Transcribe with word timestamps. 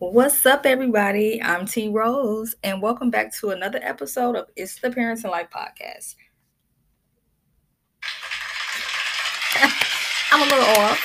What's 0.00 0.46
up, 0.46 0.64
everybody? 0.64 1.42
I'm 1.42 1.66
T 1.66 1.88
Rose, 1.88 2.54
and 2.62 2.80
welcome 2.80 3.10
back 3.10 3.34
to 3.38 3.50
another 3.50 3.80
episode 3.82 4.36
of 4.36 4.46
It's 4.54 4.78
the 4.78 4.92
Parents 4.92 5.24
and 5.24 5.32
Life 5.32 5.48
podcast. 5.50 6.14
I'm 10.30 10.40
a 10.40 10.54
little 10.54 10.68
off. 10.84 11.04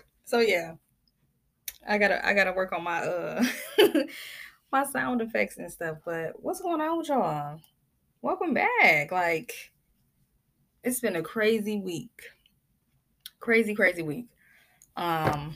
so 0.24 0.38
yeah, 0.38 0.76
I 1.86 1.98
gotta 1.98 2.26
I 2.26 2.32
gotta 2.32 2.54
work 2.54 2.72
on 2.72 2.82
my 2.82 3.00
uh 3.00 3.44
my 4.72 4.84
sound 4.84 5.20
effects 5.20 5.58
and 5.58 5.70
stuff. 5.70 5.98
But 6.06 6.42
what's 6.42 6.62
going 6.62 6.80
on 6.80 6.96
with 6.96 7.08
y'all? 7.08 7.60
Welcome 8.22 8.54
back. 8.54 9.12
Like 9.12 9.52
it's 10.82 11.00
been 11.00 11.16
a 11.16 11.22
crazy 11.22 11.78
week. 11.78 12.18
Crazy, 13.40 13.74
crazy 13.74 14.00
week. 14.00 14.24
Um, 14.98 15.54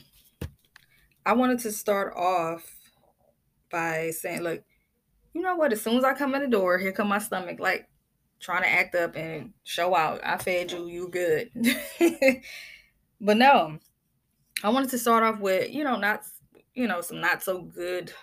I 1.25 1.33
wanted 1.33 1.59
to 1.59 1.71
start 1.73 2.13
off 2.15 2.63
by 3.69 4.11
saying, 4.11 4.41
look, 4.41 4.63
you 5.33 5.41
know 5.41 5.55
what? 5.55 5.73
As 5.73 5.81
soon 5.81 5.97
as 5.97 6.05
I 6.05 6.13
come 6.13 6.33
in 6.33 6.41
the 6.41 6.47
door, 6.47 6.77
here 6.77 6.93
come 6.93 7.09
my 7.09 7.19
stomach, 7.19 7.59
like 7.59 7.89
trying 8.39 8.63
to 8.63 8.69
act 8.69 8.95
up 8.95 9.17
and 9.17 9.51
show 9.65 9.95
out. 9.95 10.21
I 10.23 10.37
fed 10.37 10.71
you, 10.71 10.87
you 10.87 11.09
good. 11.09 11.49
but 13.21 13.35
no, 13.35 13.79
I 14.63 14.69
wanted 14.69 14.89
to 14.91 14.97
start 14.97 15.23
off 15.23 15.41
with, 15.41 15.69
you 15.69 15.83
know, 15.83 15.97
not, 15.97 16.21
you 16.73 16.87
know, 16.87 17.01
some 17.01 17.19
not 17.19 17.43
so 17.43 17.63
good 17.63 18.13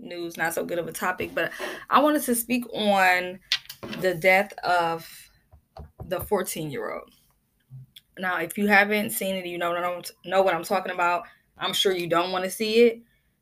news, 0.00 0.36
not 0.36 0.54
so 0.54 0.64
good 0.64 0.80
of 0.80 0.88
a 0.88 0.92
topic, 0.92 1.36
but 1.36 1.52
I 1.88 2.00
wanted 2.00 2.22
to 2.22 2.34
speak 2.34 2.64
on 2.74 3.38
the 4.00 4.14
death 4.14 4.52
of 4.64 5.08
the 6.04 6.18
14 6.20 6.68
year 6.72 6.92
old. 6.92 7.12
Now, 8.18 8.38
if 8.38 8.58
you 8.58 8.66
haven't 8.66 9.10
seen 9.10 9.36
it, 9.36 9.46
you 9.46 9.58
know 9.58 9.74
don't 9.74 10.10
know 10.24 10.42
what 10.42 10.54
I'm 10.54 10.64
talking 10.64 10.92
about. 10.92 11.24
I'm 11.56 11.72
sure 11.72 11.92
you 11.92 12.08
don't 12.08 12.32
want 12.32 12.44
to 12.44 12.50
see 12.50 12.82
it, 12.82 13.00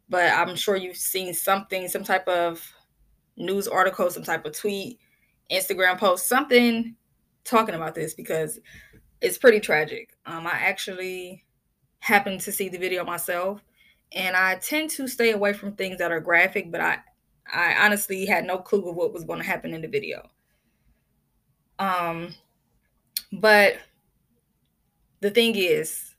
but 0.08 0.32
I'm 0.32 0.56
sure 0.56 0.76
you've 0.76 0.96
seen 0.96 1.34
something, 1.34 1.88
some 1.88 2.04
type 2.04 2.26
of 2.28 2.66
news 3.36 3.68
article, 3.68 4.10
some 4.10 4.22
type 4.22 4.44
of 4.46 4.52
tweet, 4.52 4.98
Instagram 5.50 5.98
post, 5.98 6.28
something 6.28 6.96
talking 7.44 7.74
about 7.74 7.94
this 7.94 8.14
because 8.14 8.58
it's 9.20 9.38
pretty 9.38 9.60
tragic. 9.60 10.16
Um, 10.26 10.46
I 10.46 10.52
actually 10.52 11.44
happened 12.00 12.40
to 12.42 12.52
see 12.52 12.68
the 12.68 12.78
video 12.78 13.04
myself, 13.04 13.62
and 14.12 14.36
I 14.36 14.56
tend 14.56 14.90
to 14.90 15.08
stay 15.08 15.32
away 15.32 15.52
from 15.52 15.74
things 15.74 15.98
that 15.98 16.12
are 16.12 16.20
graphic, 16.20 16.70
but 16.70 16.80
I, 16.80 16.98
I 17.52 17.74
honestly 17.84 18.26
had 18.26 18.44
no 18.44 18.58
clue 18.58 18.88
of 18.88 18.96
what 18.96 19.12
was 19.12 19.24
going 19.24 19.40
to 19.40 19.46
happen 19.46 19.74
in 19.74 19.82
the 19.82 19.88
video. 19.88 20.28
Um, 21.78 22.34
but 23.32 23.76
the 25.26 25.32
thing 25.32 25.56
is, 25.56 26.14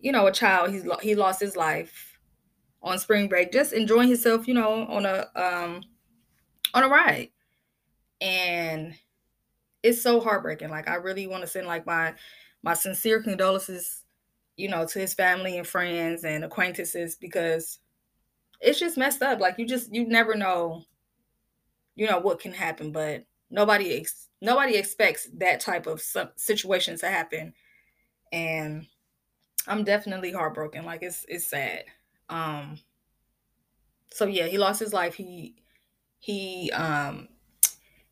you 0.00 0.10
know, 0.10 0.26
a 0.26 0.32
child 0.32 0.70
he's 0.70 0.84
he 1.00 1.14
lost 1.14 1.40
his 1.40 1.54
life 1.54 2.18
on 2.82 2.98
spring 2.98 3.28
break, 3.28 3.52
just 3.52 3.72
enjoying 3.72 4.08
himself, 4.08 4.48
you 4.48 4.54
know, 4.54 4.84
on 4.86 5.06
a 5.06 5.28
um 5.36 5.80
on 6.74 6.82
a 6.82 6.88
ride, 6.88 7.30
and 8.20 8.96
it's 9.84 10.02
so 10.02 10.20
heartbreaking. 10.20 10.70
Like 10.70 10.88
I 10.88 10.96
really 10.96 11.28
want 11.28 11.42
to 11.42 11.46
send 11.46 11.68
like 11.68 11.86
my 11.86 12.14
my 12.64 12.74
sincere 12.74 13.22
condolences, 13.22 14.04
you 14.56 14.68
know, 14.68 14.84
to 14.88 14.98
his 14.98 15.14
family 15.14 15.56
and 15.56 15.66
friends 15.66 16.24
and 16.24 16.44
acquaintances 16.44 17.14
because 17.14 17.78
it's 18.60 18.80
just 18.80 18.98
messed 18.98 19.22
up. 19.22 19.38
Like 19.38 19.56
you 19.56 19.68
just 19.68 19.94
you 19.94 20.04
never 20.04 20.34
know, 20.34 20.82
you 21.94 22.08
know, 22.08 22.18
what 22.18 22.40
can 22.40 22.54
happen, 22.54 22.90
but 22.90 23.24
nobody 23.50 23.94
ex- 24.00 24.30
nobody 24.42 24.74
expects 24.74 25.28
that 25.38 25.60
type 25.60 25.86
of 25.86 26.02
situation 26.34 26.98
to 26.98 27.06
happen 27.06 27.54
and 28.34 28.86
I'm 29.68 29.84
definitely 29.84 30.32
heartbroken. 30.32 30.84
Like 30.84 31.02
it's 31.02 31.24
it's 31.28 31.46
sad. 31.46 31.84
Um 32.28 32.78
so 34.10 34.26
yeah, 34.26 34.46
he 34.46 34.58
lost 34.58 34.80
his 34.80 34.92
life. 34.92 35.14
He 35.14 35.54
he 36.18 36.70
um 36.72 37.28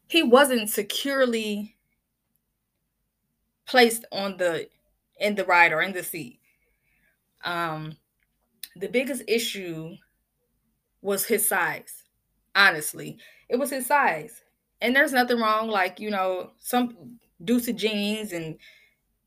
he 0.06 0.22
wasn't 0.22 0.70
securely 0.70 1.74
placed 3.66 4.04
on 4.12 4.36
the 4.36 4.68
in 5.18 5.34
the 5.34 5.44
ride 5.44 5.72
or 5.72 5.82
in 5.82 5.92
the 5.92 6.04
seat. 6.04 6.38
Um 7.44 7.96
the 8.76 8.88
biggest 8.88 9.22
issue 9.26 9.96
was 11.02 11.26
his 11.26 11.46
size. 11.48 12.04
Honestly, 12.54 13.18
it 13.48 13.56
was 13.56 13.70
his 13.70 13.86
size. 13.86 14.40
And 14.80 14.94
there's 14.94 15.12
nothing 15.12 15.38
wrong 15.38 15.68
like, 15.68 15.98
you 15.98 16.10
know, 16.10 16.52
some 16.60 17.18
due 17.44 17.60
to 17.60 17.72
genes 17.72 18.32
and 18.32 18.56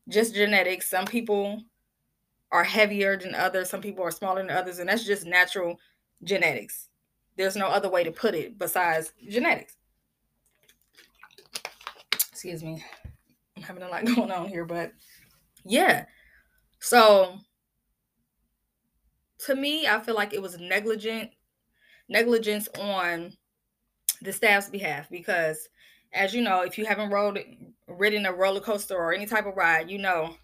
just 0.08 0.34
genetics. 0.34 0.88
Some 0.88 1.04
people 1.04 1.62
are 2.52 2.64
heavier 2.64 3.16
than 3.16 3.34
others, 3.34 3.68
some 3.68 3.80
people 3.80 4.04
are 4.04 4.10
smaller 4.10 4.40
than 4.40 4.50
others, 4.50 4.78
and 4.78 4.88
that's 4.88 5.04
just 5.04 5.26
natural 5.26 5.78
genetics. 6.22 6.88
There's 7.36 7.56
no 7.56 7.66
other 7.66 7.90
way 7.90 8.04
to 8.04 8.10
put 8.10 8.34
it 8.34 8.58
besides 8.58 9.12
genetics. 9.28 9.76
Excuse 12.30 12.62
me. 12.62 12.84
I'm 13.56 13.62
having 13.62 13.82
a 13.82 13.88
lot 13.88 14.04
going 14.14 14.30
on 14.30 14.48
here, 14.48 14.64
but 14.64 14.92
yeah. 15.64 16.06
So 16.80 17.38
to 19.46 19.54
me, 19.54 19.86
I 19.86 20.00
feel 20.00 20.14
like 20.14 20.32
it 20.32 20.42
was 20.42 20.58
negligent 20.58 21.30
negligence 22.08 22.68
on 22.78 23.32
the 24.22 24.32
staff's 24.32 24.68
behalf 24.68 25.10
because 25.10 25.68
as 26.12 26.32
you 26.32 26.42
know, 26.42 26.60
if 26.60 26.78
you 26.78 26.86
haven't 26.86 27.10
rode 27.10 27.44
ridden 27.88 28.26
a 28.26 28.32
roller 28.32 28.60
coaster 28.60 28.96
or 28.96 29.12
any 29.12 29.26
type 29.26 29.46
of 29.46 29.56
ride, 29.56 29.90
you 29.90 29.98
know, 29.98 30.36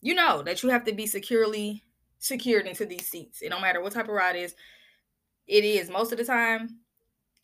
you 0.00 0.14
know 0.14 0.42
that 0.42 0.62
you 0.62 0.68
have 0.68 0.84
to 0.84 0.92
be 0.92 1.06
securely 1.06 1.82
secured 2.18 2.66
into 2.66 2.86
these 2.86 3.06
seats. 3.06 3.42
It 3.42 3.50
don't 3.50 3.62
matter 3.62 3.80
what 3.80 3.92
type 3.92 4.08
of 4.08 4.14
ride 4.14 4.36
is. 4.36 4.54
It 5.46 5.64
is 5.64 5.90
most 5.90 6.12
of 6.12 6.18
the 6.18 6.24
time. 6.24 6.78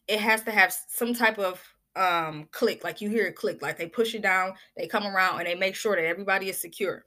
It 0.06 0.21
has 0.21 0.43
to 0.44 0.50
have 0.50 0.75
some 0.88 1.15
type 1.15 1.38
of 1.38 1.62
um 1.97 2.48
click, 2.53 2.84
like 2.84 3.00
you 3.00 3.10
hear 3.10 3.27
a 3.27 3.32
click, 3.32 3.60
like 3.60 3.77
they 3.77 3.88
push 3.88 4.15
it 4.15 4.22
down, 4.22 4.54
they 4.77 4.87
come 4.87 5.06
around, 5.06 5.41
and 5.41 5.48
they 5.48 5.54
make 5.54 5.75
sure 5.75 5.97
that 5.97 6.04
everybody 6.04 6.48
is 6.48 6.60
secure. 6.60 7.04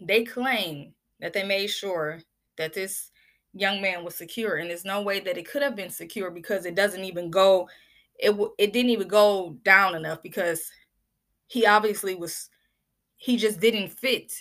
They 0.00 0.24
claim 0.24 0.94
that 1.20 1.32
they 1.32 1.44
made 1.44 1.68
sure 1.68 2.20
that 2.56 2.72
this 2.72 3.10
young 3.52 3.80
man 3.80 4.04
was 4.04 4.14
secure, 4.14 4.56
and 4.56 4.70
there's 4.70 4.84
no 4.84 5.02
way 5.02 5.20
that 5.20 5.38
it 5.38 5.48
could 5.48 5.62
have 5.62 5.76
been 5.76 5.90
secure 5.90 6.30
because 6.30 6.66
it 6.66 6.74
doesn't 6.74 7.04
even 7.04 7.30
go 7.30 7.68
it 8.24 8.36
it 8.58 8.72
didn't 8.72 8.90
even 8.90 9.08
go 9.08 9.56
down 9.64 9.94
enough 9.94 10.22
because 10.22 10.70
he 11.46 11.66
obviously 11.66 12.14
was 12.14 12.48
he 13.16 13.36
just 13.36 13.60
didn't 13.60 13.88
fit 13.88 14.32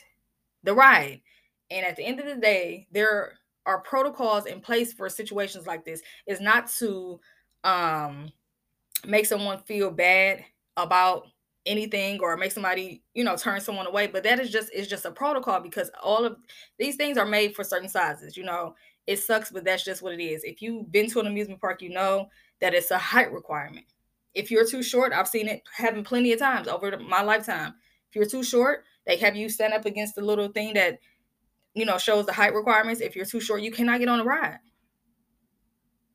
the 0.64 0.74
ride. 0.74 1.22
And 1.70 1.86
at 1.86 1.96
the 1.96 2.04
end 2.04 2.20
of 2.20 2.26
the 2.26 2.36
day, 2.36 2.88
there 2.92 3.34
are 3.66 3.82
protocols 3.82 4.46
in 4.46 4.60
place 4.60 4.94
for 4.94 5.10
situations 5.10 5.68
like 5.68 5.86
this. 5.86 6.02
Is 6.28 6.42
not 6.42 6.68
to 6.80 7.20
um 7.64 8.32
make 9.06 9.26
someone 9.26 9.60
feel 9.60 9.92
bad 9.92 10.44
about 10.78 11.28
anything 11.66 12.20
or 12.20 12.36
make 12.36 12.52
somebody 12.52 13.02
you 13.14 13.24
know 13.24 13.38
turn 13.38 13.62
someone 13.62 13.88
away 13.88 14.06
but 14.06 14.22
that 14.22 14.38
is 14.38 14.50
just 14.50 14.74
is 14.74 14.88
just 14.88 15.06
a 15.06 15.12
protocol 15.12 15.62
because 15.62 15.90
all 16.02 16.26
of 16.26 16.36
these 16.78 16.98
things 16.98 17.18
are 17.18 17.26
made 17.26 17.56
for 17.56 17.64
certain 17.64 17.88
sizes 17.88 18.36
you 18.36 18.44
know 18.44 18.76
it 19.08 19.18
sucks 19.18 19.50
but 19.50 19.64
that's 19.64 19.86
just 19.86 20.02
what 20.02 20.14
it 20.14 20.22
is 20.22 20.44
if 20.44 20.62
you've 20.62 20.92
been 20.92 21.10
to 21.10 21.22
an 21.22 21.28
amusement 21.28 21.62
park 21.62 21.82
you 21.82 21.90
know 21.90 22.28
that 22.64 22.74
it's 22.74 22.92
a 22.92 22.98
height 22.98 23.30
requirement. 23.34 23.86
If 24.34 24.50
you're 24.50 24.66
too 24.66 24.82
short, 24.82 25.12
I've 25.12 25.28
seen 25.28 25.50
it 25.50 25.64
happen 25.76 26.02
plenty 26.02 26.32
of 26.32 26.40
times 26.40 26.70
over 26.70 26.98
my 26.98 27.22
lifetime. 27.22 27.74
If 28.10 28.16
you're 28.16 28.26
too 28.26 28.42
short, 28.42 28.86
they 29.06 29.18
have 29.18 29.36
you 29.36 29.50
stand 29.50 29.74
up 29.74 29.86
against 29.86 30.16
the 30.16 30.22
little 30.22 30.48
thing 30.48 30.74
that 30.76 31.00
you 31.74 31.86
know 31.86 31.98
shows 31.98 32.26
the 32.26 32.32
height 32.32 32.54
requirements. 32.54 33.02
If 33.02 33.18
you're 33.18 33.26
too 33.26 33.42
short, 33.42 33.64
you 33.64 33.70
cannot 33.70 34.00
get 34.00 34.08
on 34.08 34.22
a 34.22 34.24
ride. 34.24 34.60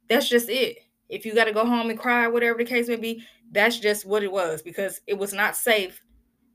That's 0.09 0.27
just 0.27 0.49
it. 0.49 0.79
If 1.11 1.27
you 1.27 1.35
got 1.35 1.45
to 1.45 1.53
go 1.53 1.67
home 1.67 1.91
and 1.91 1.99
cry, 1.99 2.27
whatever 2.29 2.57
the 2.57 2.65
case 2.65 2.89
may 2.89 2.97
be, 2.97 3.23
that's 3.53 3.79
just 3.79 4.07
what 4.07 4.23
it 4.23 4.33
was 4.33 4.63
because 4.63 5.03
it 5.07 5.19
was 5.19 5.35
not 5.35 5.55
safe 5.55 6.03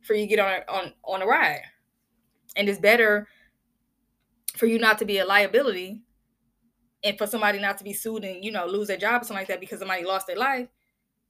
for 0.01 0.15
you 0.15 0.23
to 0.23 0.27
get 0.27 0.39
on 0.39 0.61
on 0.67 0.93
on 1.03 1.21
a 1.21 1.27
ride. 1.27 1.61
And 2.55 2.67
it's 2.67 2.79
better 2.79 3.27
for 4.57 4.65
you 4.65 4.79
not 4.79 4.97
to 4.97 5.05
be 5.05 5.19
a 5.19 5.25
liability 5.25 6.01
and 7.03 7.17
for 7.17 7.27
somebody 7.27 7.59
not 7.59 7.77
to 7.77 7.83
be 7.83 7.93
sued 7.93 8.23
and 8.23 8.43
you 8.43 8.51
know 8.51 8.65
lose 8.65 8.87
their 8.87 8.97
job 8.97 9.21
or 9.21 9.25
something 9.25 9.41
like 9.41 9.47
that 9.47 9.59
because 9.59 9.79
somebody 9.79 10.03
lost 10.03 10.27
their 10.27 10.37
life 10.37 10.67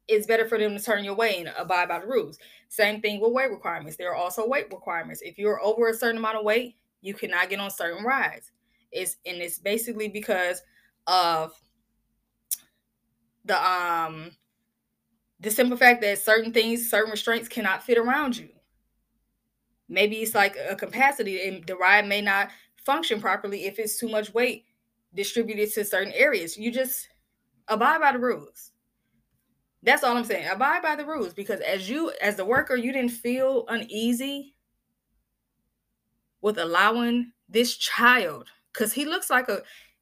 it's 0.08 0.28
better 0.28 0.48
for 0.48 0.58
them 0.58 0.78
to 0.78 0.84
turn 0.84 1.04
your 1.04 1.16
way 1.16 1.40
and 1.40 1.54
abide 1.58 1.88
by 1.88 1.98
the 1.98 2.06
rules. 2.06 2.38
Same 2.68 3.00
thing 3.00 3.22
with 3.22 3.32
weight 3.32 3.50
requirements. 3.50 3.96
There 3.96 4.12
are 4.12 4.16
also 4.16 4.46
weight 4.46 4.70
requirements. 4.70 5.22
If 5.22 5.38
you're 5.38 5.64
over 5.64 5.88
a 5.88 5.94
certain 5.94 6.18
amount 6.18 6.38
of 6.38 6.44
weight 6.44 6.76
you 7.04 7.14
cannot 7.14 7.50
get 7.50 7.60
on 7.60 7.70
certain 7.70 8.04
rides. 8.04 8.52
It's 8.92 9.18
and 9.26 9.38
it's 9.38 9.60
basically 9.60 10.08
because 10.08 10.62
of 11.06 11.52
the 13.46 13.62
um 13.64 14.32
the 15.40 15.52
simple 15.52 15.78
fact 15.78 16.02
that 16.02 16.18
certain 16.20 16.54
things 16.54 16.90
certain 16.90 17.12
restraints 17.12 17.50
cannot 17.50 17.84
fit 17.84 17.98
around 17.98 18.38
you. 18.38 18.50
Maybe 19.90 20.18
it's 20.18 20.34
like 20.34 20.56
a 20.70 20.76
capacity 20.76 21.48
and 21.48 21.66
the 21.68 21.76
ride 21.76 22.08
may 22.08 22.22
not 22.22 22.50
function 22.78 23.20
properly 23.20 23.66
if 23.66 23.80
it's 23.80 24.00
too 24.00 24.10
much 24.10 24.34
weight 24.34 24.66
distributed 25.14 25.72
to 25.74 25.86
certain 25.86 26.14
areas. 26.14 26.58
You 26.58 26.72
just 26.72 27.08
abide 27.68 28.02
by 28.02 28.12
the 28.12 28.20
rules. 28.20 28.72
That's 29.84 30.04
all 30.04 30.16
I'm 30.16 30.24
saying. 30.24 30.48
Abide 30.50 30.82
by 30.82 30.96
the 30.96 31.06
rules 31.06 31.34
because 31.34 31.60
as 31.60 31.90
you, 31.90 32.12
as 32.22 32.36
the 32.36 32.46
worker, 32.46 32.76
you 32.76 32.94
didn't 32.94 33.12
feel 33.12 33.66
uneasy 33.68 34.56
with 36.42 36.58
allowing 36.58 37.32
this 37.50 37.78
child, 37.78 38.50
because 38.74 38.92
he 38.92 39.06
looks 39.06 39.30
like 39.30 39.48
a 39.48 39.62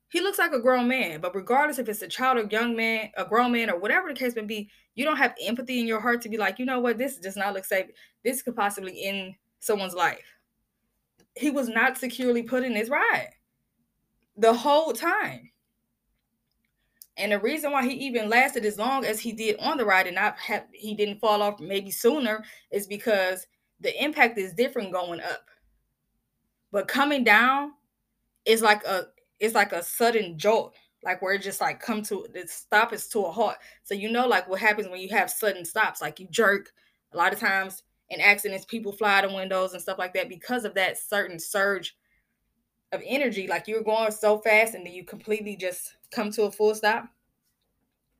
he 0.10 0.20
looks 0.20 0.40
like 0.40 0.52
a 0.52 0.60
grown 0.60 0.88
man, 0.88 1.22
but 1.22 1.36
regardless 1.36 1.80
if 1.80 1.88
it's 1.88 2.02
a 2.02 2.08
child 2.08 2.38
or 2.38 2.48
young 2.52 2.76
man, 2.76 3.12
a 3.16 3.24
grown 3.24 3.52
man, 3.52 3.70
or 3.70 3.80
whatever 3.80 4.10
the 4.10 4.20
case 4.20 4.36
may 4.36 4.42
be, 4.42 4.70
you 4.96 5.06
don't 5.06 5.18
have 5.18 5.36
empathy 5.42 5.80
in 5.80 5.88
your 5.88 6.02
heart 6.02 6.22
to 6.22 6.30
be 6.30 6.38
like, 6.38 6.60
you 6.60 6.66
know 6.66 6.80
what, 6.80 6.98
this 6.98 7.18
does 7.18 7.38
not 7.38 7.54
look 7.54 7.64
safe. 7.64 7.86
This 8.24 8.42
could 8.42 8.56
possibly 8.56 9.04
end 9.06 9.36
someone's 9.60 9.94
life. 9.94 10.26
He 11.36 11.50
was 11.50 11.70
not 11.70 11.98
securely 11.98 12.44
put 12.44 12.64
in 12.64 12.76
his 12.76 12.90
ride 12.90 13.30
the 14.38 14.54
whole 14.54 14.94
time. 14.94 15.52
And 17.18 17.32
the 17.32 17.40
reason 17.40 17.72
why 17.72 17.88
he 17.88 17.94
even 18.06 18.30
lasted 18.30 18.66
as 18.66 18.78
long 18.78 19.06
as 19.06 19.20
he 19.20 19.32
did 19.32 19.60
on 19.60 19.78
the 19.78 19.86
ride 19.86 20.08
and 20.08 20.16
not 20.16 20.38
have 20.40 20.66
he 20.74 20.96
didn't 20.96 21.20
fall 21.20 21.42
off 21.42 21.60
maybe 21.60 21.92
sooner 21.92 22.44
is 22.72 22.88
because 22.88 23.46
the 23.80 24.04
impact 24.04 24.38
is 24.38 24.54
different 24.54 24.92
going 24.92 25.20
up. 25.20 25.46
But 26.72 26.88
coming 26.88 27.24
down 27.24 27.74
is 28.46 28.62
like 28.62 28.84
a 28.86 29.08
it's 29.40 29.56
like 29.56 29.74
a 29.74 29.84
sudden 29.84 30.38
jolt, 30.38 30.74
like 31.04 31.22
where 31.22 31.34
it 31.34 31.42
just 31.42 31.62
like 31.62 31.80
come 31.80 32.02
to 32.04 32.26
the 32.34 32.48
stop 32.48 32.94
is 32.94 33.08
to 33.10 33.26
a 33.26 33.32
halt. 33.32 33.56
So 33.84 33.94
you 33.94 34.10
know 34.10 34.28
like 34.28 34.48
what 34.48 34.62
happens 34.62 34.88
when 34.88 35.02
you 35.02 35.10
have 35.10 35.30
sudden 35.30 35.66
stops, 35.66 36.02
like 36.02 36.20
you 36.20 36.28
jerk. 36.30 36.72
A 37.14 37.18
lot 37.18 37.34
of 37.34 37.40
times 37.40 37.84
in 38.10 38.22
accidents, 38.22 38.66
people 38.66 38.94
fly 38.94 39.18
out 39.18 39.26
of 39.26 39.34
windows 39.34 39.74
and 39.74 39.82
stuff 39.82 40.00
like 40.00 40.14
that 40.14 40.30
because 40.30 40.64
of 40.64 40.74
that 40.76 40.98
certain 40.98 41.40
surge 41.40 41.96
of 42.92 43.02
energy. 43.06 43.48
Like 43.48 43.68
you're 43.68 43.84
going 43.84 44.12
so 44.12 44.40
fast 44.40 44.76
and 44.76 44.86
then 44.86 44.94
you 44.94 45.04
completely 45.04 45.56
just 45.56 45.96
come 46.12 46.32
to 46.32 46.44
a 46.44 46.52
full 46.52 46.76
stop. 46.76 47.06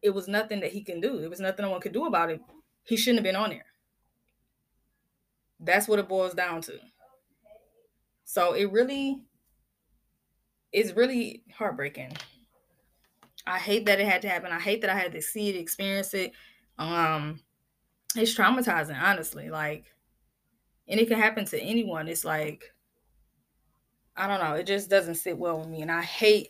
It 0.02 0.12
was 0.12 0.28
nothing 0.28 0.62
that 0.62 0.72
he 0.72 0.82
can 0.84 1.00
do. 1.00 1.20
There 1.20 1.30
was 1.30 1.40
nothing 1.40 1.64
no 1.64 1.72
one 1.72 1.82
could 1.82 1.92
do 1.94 2.06
about 2.06 2.32
it. 2.32 2.42
He 2.84 2.98
shouldn't 2.98 3.20
have 3.20 3.24
been 3.24 3.42
on 3.42 3.52
there. 3.52 3.66
That's 5.60 5.88
what 5.88 6.00
it 6.00 6.10
boils 6.10 6.34
down 6.34 6.62
to. 6.62 6.80
So 8.26 8.54
it 8.54 8.72
really 8.72 9.22
is 10.72 10.94
really 10.94 11.44
heartbreaking. 11.56 12.14
I 13.46 13.60
hate 13.60 13.86
that 13.86 14.00
it 14.00 14.08
had 14.08 14.22
to 14.24 14.30
happen. 14.30 14.52
I 14.52 14.60
hate 14.60 14.82
that 14.82 14.90
I 14.90 14.98
had 14.98 15.12
to 15.14 15.22
see 15.22 15.50
it, 15.50 15.56
experience 15.56 16.14
it. 16.14 16.32
Um, 16.78 17.42
it's 18.16 18.36
traumatizing, 18.36 19.00
honestly. 19.00 19.50
Like, 19.50 19.86
and 20.88 21.00
it 21.00 21.08
can 21.08 21.20
happen 21.20 21.46
to 21.46 21.60
anyone. 21.60 22.08
It's 22.08 22.26
like, 22.26 22.74
I 24.16 24.28
don't 24.28 24.40
know. 24.40 24.56
It 24.56 24.68
just 24.68 24.90
doesn't 24.90 25.16
sit 25.16 25.38
well 25.38 25.60
with 25.60 25.68
me, 25.68 25.82
and 25.82 25.92
I 25.92 26.02
hate 26.02 26.50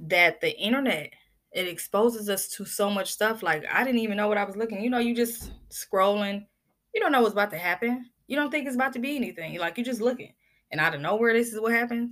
that 0.00 0.40
the 0.40 0.56
internet 0.58 1.10
it 1.52 1.68
exposes 1.68 2.28
us 2.28 2.48
to 2.48 2.64
so 2.64 2.90
much 2.90 3.12
stuff. 3.12 3.42
Like 3.42 3.64
I 3.72 3.84
didn't 3.84 4.00
even 4.00 4.16
know 4.16 4.28
what 4.28 4.38
I 4.38 4.44
was 4.44 4.56
looking. 4.56 4.82
You 4.82 4.90
know, 4.90 4.98
you 4.98 5.14
just 5.14 5.52
scrolling. 5.70 6.44
You 6.92 7.00
don't 7.00 7.12
know 7.12 7.22
what's 7.22 7.32
about 7.32 7.50
to 7.50 7.58
happen. 7.58 8.10
You 8.26 8.36
don't 8.36 8.50
think 8.50 8.66
it's 8.66 8.74
about 8.74 8.92
to 8.94 8.98
be 8.98 9.16
anything. 9.16 9.56
Like 9.58 9.78
you're 9.78 9.84
just 9.84 10.00
looking, 10.00 10.34
and 10.70 10.80
out 10.80 10.94
of 10.94 11.00
nowhere, 11.00 11.32
this 11.32 11.52
is 11.52 11.60
what 11.60 11.72
happens. 11.72 12.10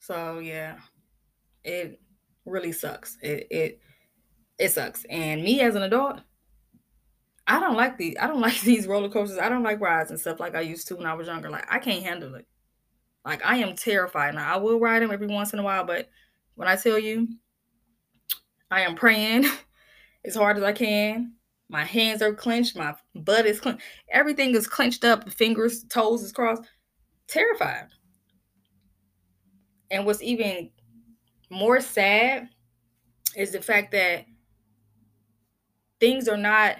So 0.00 0.40
yeah, 0.40 0.78
it 1.64 2.00
really 2.44 2.72
sucks. 2.72 3.16
It 3.22 3.46
it 3.50 3.80
it 4.58 4.70
sucks. 4.70 5.04
And 5.04 5.42
me 5.42 5.60
as 5.60 5.74
an 5.76 5.82
adult, 5.82 6.20
I 7.46 7.60
don't 7.60 7.76
like 7.76 7.96
these. 7.96 8.16
I 8.20 8.26
don't 8.26 8.40
like 8.48 8.60
these 8.60 8.86
roller 8.86 9.08
coasters. 9.08 9.38
I 9.38 9.48
don't 9.48 9.62
like 9.62 9.80
rides 9.80 10.10
and 10.10 10.20
stuff 10.20 10.40
like 10.40 10.54
I 10.54 10.60
used 10.60 10.88
to 10.88 10.96
when 10.96 11.06
I 11.06 11.14
was 11.14 11.26
younger. 11.26 11.50
Like 11.50 11.66
I 11.70 11.78
can't 11.78 12.04
handle 12.04 12.34
it. 12.34 12.46
Like 13.24 13.44
I 13.44 13.56
am 13.58 13.74
terrified. 13.74 14.34
Now 14.34 14.54
I 14.54 14.56
will 14.58 14.80
ride 14.80 15.02
them 15.02 15.10
every 15.10 15.26
once 15.26 15.52
in 15.52 15.58
a 15.58 15.62
while, 15.62 15.84
but 15.84 16.08
when 16.54 16.68
I 16.68 16.76
tell 16.76 16.98
you, 16.98 17.28
I 18.70 18.82
am 18.82 18.94
praying 18.94 19.44
as 20.24 20.34
hard 20.34 20.56
as 20.56 20.62
I 20.62 20.72
can. 20.72 21.32
My 21.68 21.84
hands 21.84 22.22
are 22.22 22.34
clenched. 22.34 22.76
My 22.76 22.94
butt 23.14 23.46
is 23.46 23.60
clenched. 23.60 23.82
Everything 24.10 24.54
is 24.54 24.68
clenched 24.68 25.04
up. 25.04 25.28
Fingers, 25.30 25.84
toes 25.84 26.22
is 26.22 26.32
crossed. 26.32 26.62
Terrified. 27.26 27.88
And 29.90 30.06
what's 30.06 30.22
even 30.22 30.70
more 31.50 31.80
sad 31.80 32.48
is 33.36 33.52
the 33.52 33.60
fact 33.60 33.92
that 33.92 34.26
things 36.00 36.28
are 36.28 36.36
not 36.36 36.76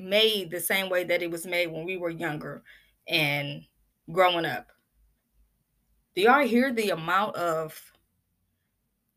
made 0.00 0.50
the 0.50 0.60
same 0.60 0.88
way 0.88 1.04
that 1.04 1.22
it 1.22 1.30
was 1.30 1.46
made 1.46 1.68
when 1.68 1.84
we 1.84 1.96
were 1.96 2.10
younger 2.10 2.62
and 3.08 3.62
growing 4.12 4.44
up. 4.44 4.68
Do 6.14 6.22
y'all 6.22 6.46
hear 6.46 6.72
the 6.72 6.90
amount 6.90 7.36
of 7.36 7.80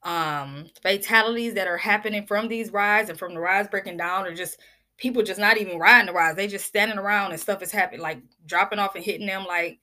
um 0.04 0.66
fatalities 0.82 1.54
that 1.54 1.68
are 1.68 1.78
happening 1.78 2.26
from 2.28 2.50
these 2.50 2.72
rides 2.74 3.10
and 3.10 3.18
from 3.18 3.34
the 3.34 3.40
rides 3.40 3.70
breaking 3.70 3.96
down 3.96 4.26
or 4.26 4.36
just 4.36 4.60
people 4.98 5.24
just 5.24 5.40
not 5.40 5.58
even 5.58 5.80
riding 5.80 6.08
the 6.08 6.14
rides. 6.14 6.38
They 6.38 6.48
just 6.48 6.66
standing 6.66 6.98
around 6.98 7.32
and 7.32 7.40
stuff 7.40 7.62
is 7.62 7.72
happening, 7.72 8.02
like 8.02 8.22
dropping 8.46 8.80
off 8.80 8.96
and 8.96 9.04
hitting 9.04 9.28
them. 9.28 9.46
Like, 9.46 9.80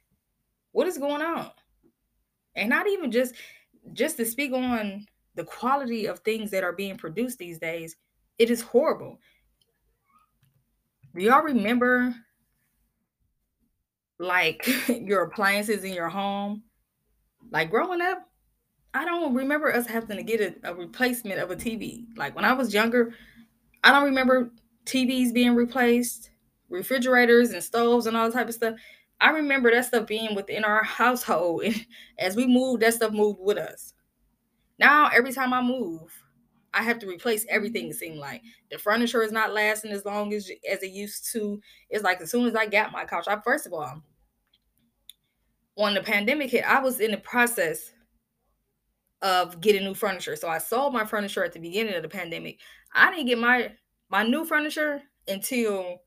what 0.72 0.86
is 0.86 0.98
going 0.98 1.22
on? 1.22 1.50
And 2.54 2.68
not 2.68 2.86
even 2.88 3.10
just 3.10 3.34
just 3.92 4.16
to 4.18 4.24
speak 4.24 4.52
on 4.52 5.06
the 5.34 5.44
quality 5.44 6.06
of 6.06 6.18
things 6.20 6.50
that 6.50 6.64
are 6.64 6.72
being 6.72 6.96
produced 6.96 7.38
these 7.38 7.58
days, 7.58 7.96
it 8.38 8.50
is 8.50 8.60
horrible. 8.60 9.18
Do 11.14 11.22
y'all 11.22 11.42
remember 11.42 12.14
like 14.18 14.68
your 14.88 15.24
appliances 15.24 15.84
in 15.84 15.92
your 15.92 16.08
home? 16.08 16.62
Like 17.50 17.70
growing 17.70 18.00
up, 18.00 18.28
I 18.94 19.04
don't 19.04 19.34
remember 19.34 19.72
us 19.72 19.86
having 19.86 20.16
to 20.16 20.22
get 20.22 20.40
a, 20.40 20.70
a, 20.70 20.74
replacement 20.74 21.40
of 21.40 21.50
a 21.50 21.56
TV. 21.56 22.06
Like 22.16 22.34
when 22.36 22.44
I 22.44 22.52
was 22.52 22.74
younger, 22.74 23.12
I 23.82 23.90
don't 23.92 24.04
remember 24.04 24.50
TVs 24.84 25.32
being 25.32 25.54
replaced, 25.54 26.30
refrigerators 26.68 27.50
and 27.50 27.62
stoves 27.62 28.06
and 28.06 28.16
all 28.16 28.26
that 28.28 28.36
type 28.36 28.48
of 28.48 28.54
stuff. 28.54 28.74
I 29.20 29.30
remember 29.30 29.70
that 29.70 29.86
stuff 29.86 30.06
being 30.06 30.34
within 30.34 30.64
our 30.64 30.82
household. 30.82 31.62
And 31.64 31.86
as 32.18 32.36
we 32.36 32.46
moved, 32.46 32.82
that 32.82 32.94
stuff 32.94 33.12
moved 33.12 33.40
with 33.40 33.58
us. 33.58 33.94
Now, 34.78 35.10
every 35.14 35.32
time 35.32 35.52
I 35.52 35.60
move, 35.60 36.10
I 36.72 36.82
have 36.82 36.98
to 37.00 37.06
replace 37.06 37.46
everything. 37.48 37.84
Mm-hmm. 37.84 37.90
It 37.90 37.98
seems 37.98 38.18
like 38.18 38.42
the 38.70 38.78
furniture 38.78 39.22
is 39.22 39.32
not 39.32 39.52
lasting 39.52 39.92
as 39.92 40.04
long 40.04 40.32
as 40.32 40.50
as 40.70 40.82
it 40.82 40.90
used 40.90 41.30
to. 41.32 41.60
It's 41.88 42.04
like 42.04 42.20
as 42.20 42.30
soon 42.30 42.46
as 42.46 42.54
I 42.54 42.66
got 42.66 42.92
my 42.92 43.04
couch, 43.04 43.26
I 43.28 43.38
first 43.40 43.66
of 43.66 43.72
all, 43.72 44.02
when 45.74 45.94
the 45.94 46.02
pandemic 46.02 46.50
hit, 46.50 46.64
I 46.64 46.80
was 46.80 47.00
in 47.00 47.10
the 47.10 47.18
process 47.18 47.92
of 49.22 49.60
getting 49.60 49.84
new 49.84 49.94
furniture. 49.94 50.36
So 50.36 50.48
I 50.48 50.58
sold 50.58 50.92
my 50.92 51.04
furniture 51.04 51.44
at 51.44 51.52
the 51.52 51.60
beginning 51.60 51.94
of 51.94 52.02
the 52.02 52.08
pandemic. 52.08 52.60
I 52.94 53.10
didn't 53.10 53.26
get 53.26 53.38
my 53.38 53.72
my 54.10 54.22
new 54.22 54.44
furniture 54.44 55.02
until 55.28 55.98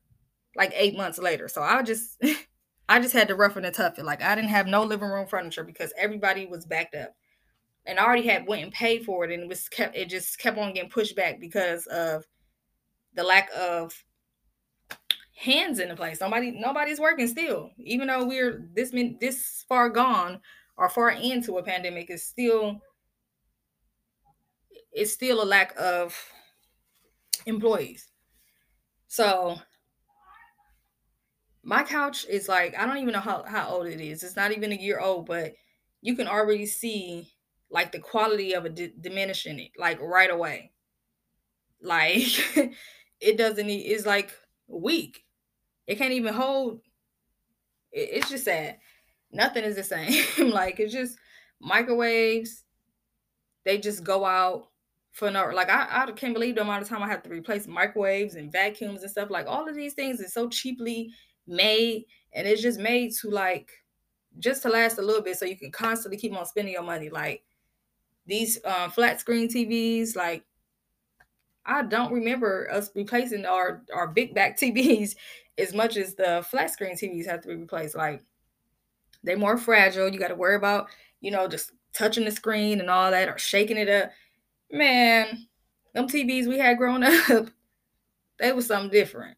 like 0.56 0.72
eight 0.74 0.96
months 0.96 1.18
later. 1.18 1.48
So 1.48 1.62
I 1.62 1.82
just 1.82 2.22
I 2.88 3.00
just 3.00 3.14
had 3.14 3.28
to 3.28 3.34
rough 3.34 3.56
and 3.56 3.74
tough 3.74 3.98
it. 3.98 4.04
Like 4.04 4.22
I 4.22 4.34
didn't 4.34 4.50
have 4.50 4.66
no 4.66 4.82
living 4.84 5.08
room 5.08 5.26
furniture 5.26 5.64
because 5.64 5.92
everybody 5.98 6.46
was 6.46 6.66
backed 6.66 6.94
up. 6.94 7.14
And 7.86 7.98
I 7.98 8.04
already 8.04 8.26
had 8.26 8.46
went 8.46 8.62
and 8.62 8.72
paid 8.72 9.04
for 9.04 9.24
it 9.24 9.30
and 9.30 9.42
it 9.42 9.48
was 9.48 9.68
kept 9.68 9.96
it 9.96 10.08
just 10.08 10.38
kept 10.38 10.58
on 10.58 10.72
getting 10.72 10.90
pushed 10.90 11.16
back 11.16 11.38
because 11.38 11.86
of 11.86 12.24
the 13.14 13.22
lack 13.22 13.50
of 13.56 13.92
hands 15.36 15.78
in 15.78 15.88
the 15.88 15.96
place. 15.96 16.20
Nobody 16.20 16.50
nobody's 16.50 17.00
working 17.00 17.28
still. 17.28 17.70
Even 17.78 18.08
though 18.08 18.24
we're 18.24 18.68
this 18.74 18.90
this 19.20 19.64
far 19.68 19.90
gone 19.90 20.40
or 20.76 20.88
far 20.88 21.10
into 21.10 21.58
a 21.58 21.62
pandemic 21.62 22.10
is 22.10 22.24
still 22.24 22.80
it's 24.92 25.12
still 25.12 25.42
a 25.42 25.44
lack 25.44 25.74
of 25.78 26.16
employees. 27.46 28.08
So 29.08 29.56
my 31.62 31.82
couch 31.82 32.26
is 32.28 32.48
like 32.48 32.76
I 32.78 32.86
don't 32.86 32.98
even 32.98 33.12
know 33.12 33.20
how, 33.20 33.44
how 33.44 33.68
old 33.70 33.86
it 33.86 34.00
is. 34.00 34.22
It's 34.22 34.36
not 34.36 34.52
even 34.52 34.72
a 34.72 34.76
year 34.76 35.00
old, 35.00 35.26
but 35.26 35.52
you 36.00 36.14
can 36.16 36.28
already 36.28 36.66
see 36.66 37.33
like 37.74 37.90
the 37.90 37.98
quality 37.98 38.54
of 38.54 38.64
it 38.66 38.76
d- 38.76 38.92
diminishing 39.00 39.58
it 39.58 39.72
like 39.76 40.00
right 40.00 40.30
away. 40.30 40.70
Like 41.82 42.22
it 43.20 43.36
doesn't 43.36 43.68
it's 43.68 44.06
like 44.06 44.32
weak. 44.68 45.22
It 45.86 45.96
can't 45.98 46.14
even 46.14 46.32
hold 46.32 46.80
it, 47.92 48.08
it's 48.12 48.30
just 48.30 48.44
sad. 48.44 48.78
Nothing 49.30 49.64
is 49.64 49.76
the 49.76 49.82
same. 50.38 50.50
like 50.50 50.80
it's 50.80 50.94
just 50.94 51.18
microwaves. 51.60 52.64
They 53.66 53.76
just 53.76 54.02
go 54.02 54.24
out 54.24 54.68
for 55.12 55.30
no 55.30 55.50
like 55.52 55.68
I, 55.68 56.04
I 56.06 56.12
can't 56.12 56.32
believe 56.32 56.54
the 56.54 56.62
amount 56.62 56.82
of 56.82 56.88
time 56.88 57.02
I 57.02 57.08
have 57.08 57.22
to 57.24 57.28
replace 57.28 57.66
microwaves 57.66 58.36
and 58.36 58.50
vacuums 58.50 59.02
and 59.02 59.10
stuff. 59.10 59.28
Like 59.28 59.46
all 59.46 59.68
of 59.68 59.74
these 59.74 59.92
things 59.92 60.20
is 60.20 60.32
so 60.32 60.48
cheaply 60.48 61.10
made 61.46 62.04
and 62.32 62.46
it's 62.46 62.62
just 62.62 62.80
made 62.80 63.12
to 63.20 63.28
like 63.28 63.68
just 64.38 64.62
to 64.62 64.70
last 64.70 64.96
a 64.98 65.02
little 65.02 65.22
bit 65.22 65.36
so 65.36 65.44
you 65.44 65.58
can 65.58 65.70
constantly 65.70 66.16
keep 66.16 66.32
on 66.34 66.46
spending 66.46 66.72
your 66.72 66.82
money. 66.82 67.10
Like 67.10 67.42
these 68.26 68.58
uh, 68.64 68.88
flat 68.88 69.20
screen 69.20 69.48
TVs, 69.48 70.16
like 70.16 70.44
I 71.66 71.82
don't 71.82 72.12
remember 72.12 72.68
us 72.70 72.90
replacing 72.94 73.46
our 73.46 73.82
our 73.94 74.08
big 74.08 74.34
back 74.34 74.58
TVs 74.60 75.14
as 75.58 75.74
much 75.74 75.96
as 75.96 76.14
the 76.14 76.44
flat 76.50 76.70
screen 76.70 76.96
TVs 76.96 77.26
have 77.26 77.42
to 77.42 77.48
be 77.48 77.56
replaced. 77.56 77.96
Like 77.96 78.22
they're 79.22 79.36
more 79.36 79.56
fragile. 79.56 80.08
You 80.08 80.18
got 80.18 80.28
to 80.28 80.34
worry 80.34 80.56
about 80.56 80.88
you 81.20 81.30
know 81.30 81.48
just 81.48 81.72
touching 81.92 82.24
the 82.24 82.30
screen 82.30 82.80
and 82.80 82.90
all 82.90 83.10
that 83.10 83.28
or 83.28 83.38
shaking 83.38 83.76
it 83.76 83.88
up 83.88 84.10
man, 84.74 85.46
them 85.94 86.08
TVs 86.08 86.46
we 86.46 86.58
had 86.58 86.78
growing 86.78 87.02
up, 87.30 87.48
they 88.38 88.52
was 88.52 88.66
something 88.66 88.90
different. 88.90 89.36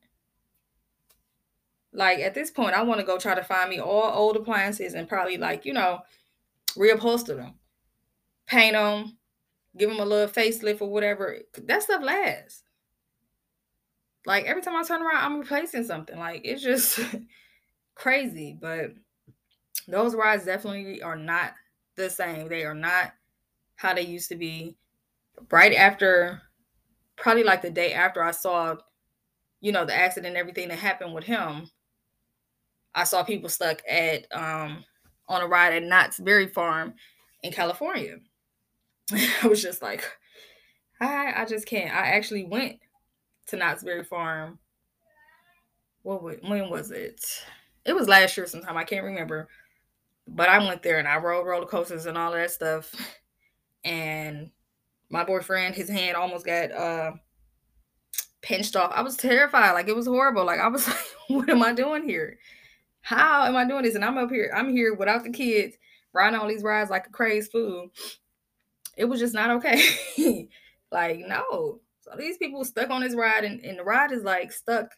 Like 1.92 2.18
at 2.18 2.34
this 2.34 2.50
point, 2.50 2.74
I 2.74 2.82
want 2.82 3.00
to 3.00 3.06
go 3.06 3.18
try 3.18 3.34
to 3.34 3.44
find 3.44 3.70
me 3.70 3.78
all 3.78 4.10
old 4.12 4.36
appliances 4.36 4.94
and 4.94 5.08
probably 5.08 5.36
like 5.38 5.64
you 5.64 5.72
know 5.72 6.00
reupholster 6.76 7.36
them, 7.36 7.54
paint 8.46 8.74
them, 8.74 9.16
give 9.76 9.90
them 9.90 10.00
a 10.00 10.04
little 10.04 10.32
facelift 10.32 10.80
or 10.80 10.90
whatever. 10.90 11.38
That 11.64 11.82
stuff 11.82 12.02
lasts. 12.02 12.62
Like 14.24 14.44
every 14.46 14.62
time 14.62 14.76
I 14.76 14.82
turn 14.82 15.02
around, 15.02 15.24
I'm 15.24 15.40
replacing 15.40 15.84
something. 15.84 16.18
Like 16.18 16.42
it's 16.44 16.62
just 16.62 16.98
crazy. 17.94 18.56
But 18.60 18.92
those 19.86 20.14
rides 20.14 20.44
definitely 20.44 21.02
are 21.02 21.16
not 21.16 21.52
the 21.96 22.10
same. 22.10 22.48
They 22.48 22.64
are 22.64 22.74
not 22.74 23.12
how 23.76 23.94
they 23.94 24.02
used 24.02 24.28
to 24.30 24.36
be. 24.36 24.76
Right 25.50 25.74
after, 25.74 26.40
probably 27.16 27.44
like 27.44 27.62
the 27.62 27.70
day 27.70 27.92
after 27.92 28.22
I 28.22 28.30
saw, 28.30 28.76
you 29.60 29.70
know, 29.70 29.84
the 29.84 29.94
accident 29.94 30.28
and 30.28 30.36
everything 30.36 30.68
that 30.68 30.78
happened 30.78 31.14
with 31.14 31.24
him, 31.24 31.68
I 32.94 33.04
saw 33.04 33.22
people 33.22 33.50
stuck 33.50 33.82
at 33.88 34.26
um 34.32 34.84
on 35.28 35.42
a 35.42 35.46
ride 35.46 35.74
at 35.74 35.82
Knott's 35.82 36.18
Berry 36.18 36.48
Farm 36.48 36.94
in 37.42 37.52
California. 37.52 38.16
I 39.42 39.46
was 39.46 39.62
just 39.62 39.82
like, 39.82 40.04
I 41.00 41.32
I 41.36 41.44
just 41.44 41.66
can't. 41.66 41.94
I 41.94 42.08
actually 42.12 42.44
went 42.44 42.78
to 43.48 43.56
Knott's 43.56 43.84
Berry 43.84 44.04
Farm. 44.04 44.58
What 46.02 46.22
when 46.22 46.70
was 46.70 46.90
it? 46.90 47.24
It 47.84 47.94
was 47.94 48.08
last 48.08 48.36
year 48.36 48.46
sometime. 48.46 48.76
I 48.76 48.84
can't 48.84 49.04
remember. 49.04 49.48
But 50.28 50.48
I 50.48 50.58
went 50.58 50.82
there 50.82 50.98
and 50.98 51.06
I 51.06 51.18
rode 51.18 51.46
roller 51.46 51.66
coasters 51.66 52.06
and 52.06 52.18
all 52.18 52.32
that 52.32 52.50
stuff. 52.50 52.92
And 53.84 54.50
my 55.08 55.22
boyfriend, 55.24 55.76
his 55.76 55.88
hand 55.88 56.16
almost 56.16 56.44
got 56.44 56.72
uh 56.72 57.12
pinched 58.42 58.76
off. 58.76 58.92
I 58.94 59.02
was 59.02 59.16
terrified. 59.16 59.72
Like 59.72 59.88
it 59.88 59.96
was 59.96 60.06
horrible. 60.06 60.44
Like 60.44 60.60
I 60.60 60.68
was 60.68 60.86
like, 60.88 60.98
what 61.28 61.48
am 61.48 61.62
I 61.62 61.72
doing 61.72 62.08
here? 62.08 62.38
How 63.02 63.44
am 63.46 63.54
I 63.54 63.64
doing 63.64 63.84
this? 63.84 63.94
And 63.94 64.04
I'm 64.04 64.18
up 64.18 64.30
here, 64.30 64.52
I'm 64.54 64.70
here 64.70 64.94
without 64.94 65.22
the 65.22 65.30
kids, 65.30 65.76
riding 66.12 66.38
on 66.38 66.48
these 66.48 66.64
rides 66.64 66.90
like 66.90 67.06
a 67.06 67.10
crazed 67.10 67.52
fool. 67.52 67.90
It 68.96 69.04
was 69.04 69.20
just 69.20 69.34
not 69.34 69.50
okay. 69.56 70.48
like, 70.90 71.20
no. 71.20 71.80
So 72.00 72.12
these 72.16 72.38
people 72.38 72.64
stuck 72.64 72.90
on 72.90 73.02
this 73.02 73.14
ride, 73.14 73.44
and, 73.44 73.60
and 73.60 73.78
the 73.78 73.84
ride 73.84 74.12
is 74.12 74.22
like 74.22 74.52
stuck, 74.52 74.92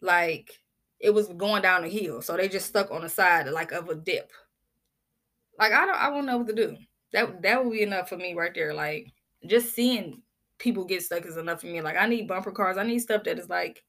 like 0.00 0.50
it 0.98 1.10
was 1.10 1.28
going 1.28 1.62
down 1.62 1.82
the 1.82 1.88
hill. 1.88 2.20
So 2.20 2.36
they 2.36 2.48
just 2.48 2.66
stuck 2.66 2.90
on 2.90 3.02
the 3.02 3.08
side 3.08 3.48
like 3.48 3.72
of 3.72 3.88
a 3.88 3.94
dip. 3.94 4.30
Like 5.58 5.72
I 5.72 5.86
don't, 5.86 5.96
I 5.96 6.10
won't 6.10 6.26
know 6.26 6.38
what 6.38 6.48
to 6.48 6.54
do. 6.54 6.76
That 7.12 7.42
that 7.42 7.64
would 7.64 7.72
be 7.72 7.82
enough 7.82 8.08
for 8.08 8.16
me 8.16 8.34
right 8.34 8.54
there. 8.54 8.74
Like 8.74 9.12
just 9.46 9.74
seeing 9.74 10.22
people 10.58 10.84
get 10.84 11.02
stuck 11.02 11.24
is 11.24 11.36
enough 11.36 11.62
for 11.62 11.66
me. 11.66 11.80
Like 11.80 11.96
I 11.96 12.06
need 12.06 12.28
bumper 12.28 12.52
cars. 12.52 12.76
I 12.76 12.84
need 12.84 13.00
stuff 13.00 13.24
that 13.24 13.38
is 13.38 13.48
like, 13.48 13.82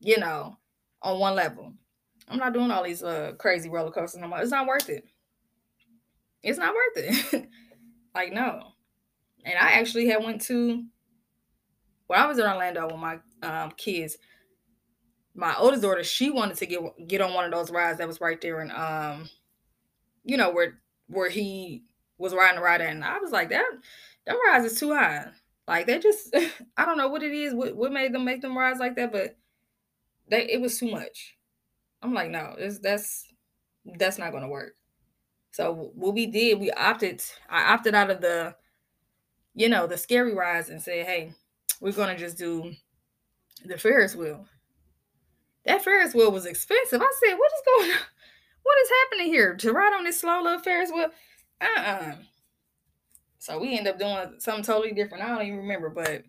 you 0.00 0.18
know, 0.18 0.58
on 1.00 1.18
one 1.18 1.34
level. 1.34 1.72
I'm 2.28 2.38
not 2.38 2.52
doing 2.52 2.70
all 2.70 2.82
these 2.82 3.02
uh 3.02 3.32
crazy 3.38 3.68
roller 3.68 3.90
coasters 3.90 4.20
no 4.20 4.28
more. 4.28 4.40
It's 4.40 4.50
not 4.50 4.66
worth 4.66 4.88
it. 4.88 5.04
It's 6.42 6.58
not 6.58 6.74
worth 6.74 6.96
it. 6.96 7.48
like 8.14 8.32
no. 8.32 8.72
And 9.44 9.58
I 9.58 9.72
actually 9.72 10.08
had 10.08 10.22
went 10.22 10.42
to 10.42 10.84
when 12.06 12.20
I 12.20 12.26
was 12.26 12.38
in 12.38 12.44
Orlando 12.44 12.86
with 12.86 12.96
my 12.96 13.18
um, 13.42 13.72
kids, 13.76 14.18
my 15.34 15.54
oldest 15.56 15.82
daughter, 15.82 16.04
she 16.04 16.30
wanted 16.30 16.56
to 16.58 16.66
get 16.66 17.08
get 17.08 17.20
on 17.20 17.34
one 17.34 17.44
of 17.44 17.50
those 17.50 17.70
rides 17.70 17.98
that 17.98 18.06
was 18.06 18.20
right 18.20 18.40
there 18.40 18.60
and 18.60 18.70
um, 18.72 19.30
you 20.24 20.36
know, 20.36 20.50
where 20.50 20.78
where 21.08 21.30
he 21.30 21.84
was 22.18 22.34
riding 22.34 22.56
the 22.56 22.62
ride 22.62 22.80
and 22.80 23.04
I 23.04 23.18
was 23.18 23.32
like, 23.32 23.48
that 23.50 23.64
that 24.26 24.36
rides 24.46 24.72
is 24.72 24.78
too 24.78 24.94
high. 24.94 25.26
Like 25.66 25.86
they 25.86 25.98
just 25.98 26.34
I 26.76 26.84
don't 26.84 26.98
know 26.98 27.08
what 27.08 27.22
it 27.22 27.32
is, 27.32 27.54
what, 27.54 27.74
what 27.76 27.92
made 27.92 28.12
them 28.12 28.24
make 28.24 28.42
them 28.42 28.56
rides 28.56 28.78
like 28.78 28.96
that, 28.96 29.12
but 29.12 29.36
they 30.28 30.50
it 30.50 30.60
was 30.60 30.78
too 30.78 30.90
much. 30.90 31.36
I'm 32.02 32.14
like, 32.14 32.30
no, 32.30 32.56
that's 32.82 33.26
that's 33.84 34.18
not 34.18 34.32
gonna 34.32 34.48
work. 34.48 34.74
So 35.52 35.92
what 35.94 36.14
we 36.14 36.26
did, 36.26 36.58
we 36.58 36.70
opted, 36.72 37.22
I 37.48 37.72
opted 37.72 37.94
out 37.94 38.10
of 38.10 38.20
the, 38.20 38.56
you 39.54 39.68
know, 39.68 39.86
the 39.86 39.98
scary 39.98 40.34
rides 40.34 40.70
and 40.70 40.80
said, 40.80 41.06
hey, 41.06 41.34
we're 41.80 41.92
gonna 41.92 42.16
just 42.16 42.38
do 42.38 42.72
the 43.64 43.76
Ferris 43.76 44.16
wheel. 44.16 44.46
That 45.64 45.84
Ferris 45.84 46.14
wheel 46.14 46.32
was 46.32 46.46
expensive. 46.46 47.00
I 47.00 47.12
said, 47.24 47.34
what 47.36 47.52
is 47.52 47.62
going 47.66 47.90
on? 47.90 47.98
What 48.62 48.78
is 48.82 48.90
happening 49.02 49.26
here? 49.32 49.54
To 49.56 49.72
ride 49.72 49.92
on 49.92 50.04
this 50.04 50.20
slow 50.20 50.42
little 50.42 50.58
Ferris 50.58 50.90
wheel? 50.90 51.10
Uh-uh. 51.60 52.14
So 53.38 53.58
we 53.58 53.76
end 53.76 53.88
up 53.88 53.98
doing 53.98 54.36
something 54.38 54.64
totally 54.64 54.92
different. 54.92 55.24
I 55.24 55.28
don't 55.28 55.46
even 55.46 55.58
remember, 55.58 55.90
but 55.90 56.22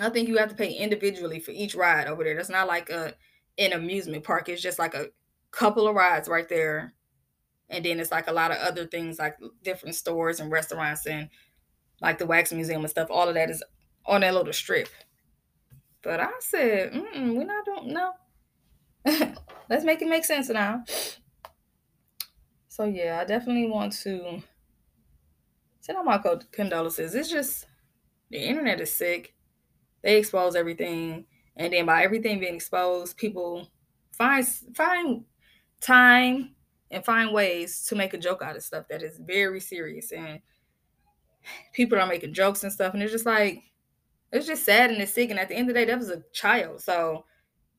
I 0.00 0.10
think 0.10 0.28
you 0.28 0.36
have 0.38 0.48
to 0.48 0.56
pay 0.56 0.72
individually 0.72 1.38
for 1.38 1.52
each 1.52 1.74
ride 1.74 2.08
over 2.08 2.24
there. 2.24 2.34
That's 2.34 2.48
not 2.48 2.66
like 2.66 2.90
a 2.90 3.14
an 3.58 3.72
amusement 3.72 4.24
park. 4.24 4.48
It's 4.48 4.60
just 4.60 4.80
like 4.80 4.94
a 4.94 5.06
couple 5.52 5.86
of 5.86 5.94
rides 5.94 6.28
right 6.28 6.48
there. 6.48 6.94
And 7.74 7.84
then 7.84 7.98
it's 7.98 8.12
like 8.12 8.28
a 8.28 8.32
lot 8.32 8.52
of 8.52 8.58
other 8.58 8.86
things 8.86 9.18
like 9.18 9.36
different 9.64 9.96
stores 9.96 10.38
and 10.38 10.50
restaurants 10.52 11.06
and 11.06 11.28
like 12.00 12.18
the 12.18 12.26
wax 12.26 12.52
museum 12.52 12.82
and 12.82 12.90
stuff. 12.90 13.08
All 13.10 13.28
of 13.28 13.34
that 13.34 13.50
is 13.50 13.64
on 14.06 14.20
that 14.20 14.32
little 14.32 14.52
strip. 14.52 14.88
But 16.02 16.20
I 16.20 16.30
said, 16.38 16.92
we're 17.14 17.44
not 17.44 17.64
doing 17.64 17.92
no. 17.92 18.12
Let's 19.68 19.84
make 19.84 20.02
it 20.02 20.08
make 20.08 20.24
sense 20.24 20.48
now. 20.50 20.84
So 22.68 22.84
yeah, 22.84 23.20
I 23.20 23.24
definitely 23.24 23.68
want 23.68 23.92
to 24.02 24.42
send 25.80 25.98
out 25.98 26.04
my 26.04 26.22
condolences. 26.52 27.14
It's 27.14 27.30
just 27.30 27.66
the 28.30 28.38
internet 28.38 28.80
is 28.80 28.92
sick. 28.92 29.34
They 30.02 30.18
expose 30.18 30.54
everything, 30.54 31.24
and 31.56 31.72
then 31.72 31.86
by 31.86 32.04
everything 32.04 32.40
being 32.40 32.56
exposed, 32.56 33.16
people 33.16 33.68
find 34.12 34.46
find 34.74 35.24
time 35.80 36.53
and 36.94 37.04
find 37.04 37.32
ways 37.32 37.84
to 37.84 37.94
make 37.94 38.14
a 38.14 38.18
joke 38.18 38.42
out 38.42 38.56
of 38.56 38.62
stuff 38.62 38.86
that 38.88 39.02
is 39.02 39.18
very 39.18 39.60
serious 39.60 40.12
and 40.12 40.40
people 41.72 41.98
are 41.98 42.06
making 42.06 42.32
jokes 42.32 42.62
and 42.62 42.72
stuff 42.72 42.94
and 42.94 43.02
it's 43.02 43.12
just 43.12 43.26
like 43.26 43.62
it's 44.34 44.48
just 44.48 44.64
sad 44.64 44.90
and 44.90 45.00
it's 45.00 45.14
sick. 45.14 45.30
And 45.30 45.38
at 45.38 45.48
the 45.48 45.54
end 45.54 45.70
of 45.70 45.74
the 45.74 45.80
day, 45.80 45.84
that 45.86 45.98
was 45.98 46.10
a 46.10 46.24
child. 46.32 46.80
So, 46.80 47.24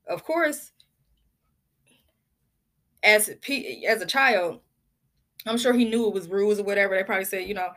of 0.08 0.24
course, 0.24 0.72
as 3.04 3.30
as 3.88 4.02
a 4.02 4.06
child, 4.06 4.62
I'm 5.46 5.58
sure 5.58 5.74
he 5.74 5.84
knew 5.84 6.08
it 6.08 6.14
was 6.14 6.30
rules 6.30 6.60
or 6.60 6.64
whatever. 6.64 6.96
They 6.96 7.04
probably 7.04 7.26
said, 7.26 7.48
you 7.48 7.56
know, 7.56 7.70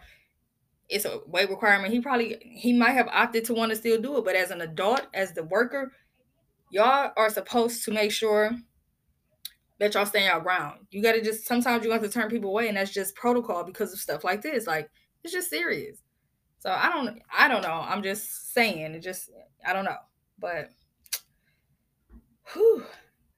it's 0.88 1.04
a 1.04 1.20
weight 1.26 1.50
requirement. 1.50 1.92
He 1.92 2.00
probably 2.00 2.38
he 2.40 2.72
might 2.72 2.92
have 2.92 3.08
opted 3.08 3.44
to 3.46 3.54
want 3.54 3.70
to 3.70 3.76
still 3.76 4.00
do 4.00 4.16
it, 4.16 4.24
but 4.24 4.36
as 4.36 4.52
an 4.52 4.60
adult, 4.60 5.08
as 5.12 5.32
the 5.32 5.42
worker, 5.42 5.92
y'all 6.70 7.10
are 7.16 7.30
supposed 7.30 7.84
to 7.84 7.90
make 7.90 8.12
sure 8.12 8.56
that 9.78 9.94
y'all 9.94 10.06
stay 10.06 10.24
your 10.24 10.40
ground. 10.40 10.80
You 10.90 11.02
got 11.02 11.12
to 11.12 11.22
just 11.22 11.46
sometimes 11.46 11.84
you 11.84 11.92
have 11.92 12.02
to 12.02 12.08
turn 12.08 12.28
people 12.28 12.50
away, 12.50 12.68
and 12.68 12.76
that's 12.76 12.92
just 12.92 13.14
protocol 13.14 13.64
because 13.64 13.92
of 13.92 13.98
stuff 13.98 14.24
like 14.24 14.42
this. 14.42 14.66
Like 14.66 14.90
it's 15.22 15.32
just 15.32 15.50
serious. 15.50 16.02
So 16.58 16.70
I 16.70 16.90
don't 16.90 17.20
I 17.36 17.48
don't 17.48 17.62
know. 17.62 17.84
I'm 17.84 18.02
just 18.02 18.52
saying 18.52 18.94
it 18.94 19.00
just 19.00 19.30
I 19.66 19.72
don't 19.72 19.84
know. 19.84 19.96
But 20.38 20.70
whew, 22.52 22.84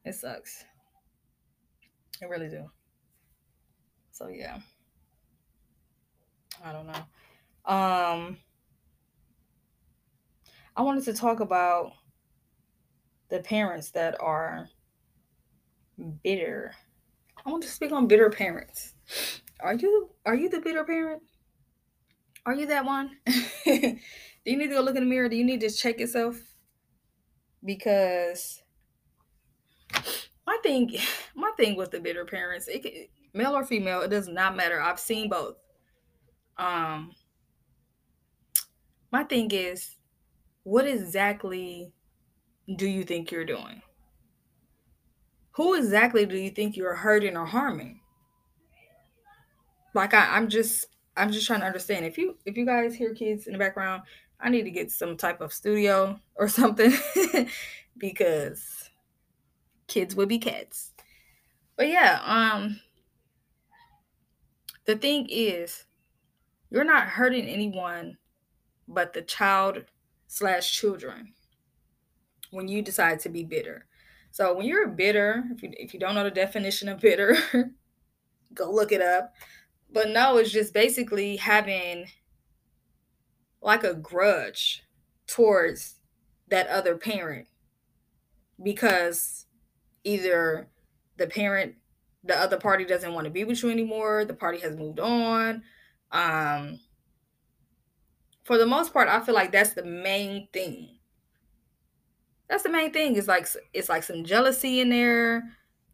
it 0.04 0.14
sucks. 0.14 0.64
It 2.22 2.28
really 2.28 2.48
do. 2.48 2.70
So 4.12 4.28
yeah. 4.28 4.58
I 6.64 6.72
don't 6.72 6.86
know. 6.86 7.72
Um 7.72 8.38
I 10.76 10.82
wanted 10.82 11.04
to 11.04 11.12
talk 11.14 11.40
about 11.40 11.92
the 13.28 13.40
parents 13.40 13.90
that 13.90 14.20
are 14.20 14.68
bitter. 16.22 16.72
I 17.44 17.50
want 17.50 17.62
to 17.62 17.68
speak 17.68 17.92
on 17.92 18.06
bitter 18.06 18.30
parents. 18.30 18.94
Are 19.60 19.74
you 19.74 20.10
are 20.26 20.34
you 20.34 20.48
the 20.48 20.60
bitter 20.60 20.84
parent? 20.84 21.22
Are 22.46 22.54
you 22.54 22.66
that 22.66 22.84
one? 22.84 23.10
Do 24.44 24.50
you 24.50 24.56
need 24.56 24.68
to 24.68 24.74
go 24.74 24.80
look 24.80 24.96
in 24.96 25.04
the 25.04 25.10
mirror? 25.10 25.28
Do 25.28 25.36
you 25.36 25.44
need 25.44 25.60
to 25.60 25.70
check 25.70 26.00
yourself? 26.00 26.36
Because 27.62 28.62
my 30.46 30.56
thing, 30.62 30.90
my 31.34 31.50
thing 31.56 31.76
with 31.76 31.90
the 31.90 32.00
bitter 32.00 32.24
parents, 32.24 32.66
it, 32.68 32.82
can, 32.82 32.92
male 33.34 33.54
or 33.54 33.64
female, 33.64 34.00
it 34.00 34.08
does 34.08 34.28
not 34.28 34.56
matter. 34.56 34.80
I've 34.80 34.98
seen 34.98 35.28
both. 35.28 35.56
Um, 36.56 37.12
my 39.12 39.24
thing 39.24 39.50
is, 39.50 39.96
what 40.62 40.86
exactly 40.86 41.92
do 42.76 42.86
you 42.86 43.04
think 43.04 43.30
you're 43.30 43.44
doing? 43.44 43.82
Who 45.60 45.74
exactly 45.74 46.24
do 46.24 46.38
you 46.38 46.48
think 46.48 46.74
you're 46.74 46.94
hurting 46.94 47.36
or 47.36 47.44
harming? 47.44 48.00
Like 49.92 50.14
I, 50.14 50.34
I'm 50.34 50.48
just 50.48 50.86
I'm 51.18 51.30
just 51.30 51.46
trying 51.46 51.60
to 51.60 51.66
understand 51.66 52.06
if 52.06 52.16
you 52.16 52.38
if 52.46 52.56
you 52.56 52.64
guys 52.64 52.94
hear 52.94 53.12
kids 53.12 53.46
in 53.46 53.52
the 53.52 53.58
background, 53.58 54.04
I 54.40 54.48
need 54.48 54.62
to 54.62 54.70
get 54.70 54.90
some 54.90 55.18
type 55.18 55.42
of 55.42 55.52
studio 55.52 56.18
or 56.34 56.48
something 56.48 56.94
because 57.98 58.88
kids 59.86 60.16
would 60.16 60.30
be 60.30 60.38
cats. 60.38 60.94
But 61.76 61.88
yeah, 61.88 62.22
um 62.24 62.80
the 64.86 64.96
thing 64.96 65.26
is 65.28 65.84
you're 66.70 66.84
not 66.84 67.06
hurting 67.06 67.46
anyone 67.46 68.16
but 68.88 69.12
the 69.12 69.20
child 69.20 69.84
slash 70.26 70.72
children 70.72 71.34
when 72.50 72.66
you 72.66 72.80
decide 72.80 73.20
to 73.20 73.28
be 73.28 73.44
bitter. 73.44 73.84
So 74.30 74.54
when 74.54 74.66
you're 74.66 74.84
a 74.84 74.92
bitter, 74.92 75.44
if 75.50 75.62
you 75.62 75.70
if 75.72 75.92
you 75.94 76.00
don't 76.00 76.14
know 76.14 76.24
the 76.24 76.30
definition 76.30 76.88
of 76.88 77.00
bitter, 77.00 77.36
go 78.54 78.70
look 78.70 78.92
it 78.92 79.02
up. 79.02 79.34
But 79.92 80.10
no, 80.10 80.36
it's 80.36 80.52
just 80.52 80.72
basically 80.72 81.36
having 81.36 82.06
like 83.60 83.84
a 83.84 83.94
grudge 83.94 84.84
towards 85.26 85.96
that 86.48 86.68
other 86.68 86.96
parent 86.96 87.46
because 88.62 89.46
either 90.04 90.68
the 91.16 91.26
parent 91.26 91.74
the 92.24 92.38
other 92.38 92.58
party 92.58 92.84
doesn't 92.84 93.14
want 93.14 93.24
to 93.24 93.30
be 93.30 93.44
with 93.44 93.62
you 93.62 93.70
anymore 93.70 94.24
the 94.24 94.34
party 94.34 94.58
has 94.58 94.76
moved 94.76 95.00
on 95.00 95.62
um 96.12 96.78
for 98.44 98.58
the 98.58 98.66
most 98.66 98.92
part 98.92 99.08
i 99.08 99.20
feel 99.20 99.34
like 99.34 99.52
that's 99.52 99.74
the 99.74 99.84
main 99.84 100.48
thing 100.52 100.99
that's 102.50 102.64
the 102.64 102.68
main 102.68 102.92
thing 102.92 103.14
It's 103.14 103.28
like 103.28 103.46
it's 103.72 103.88
like 103.88 104.02
some 104.02 104.24
jealousy 104.24 104.80
in 104.80 104.90
there. 104.90 105.44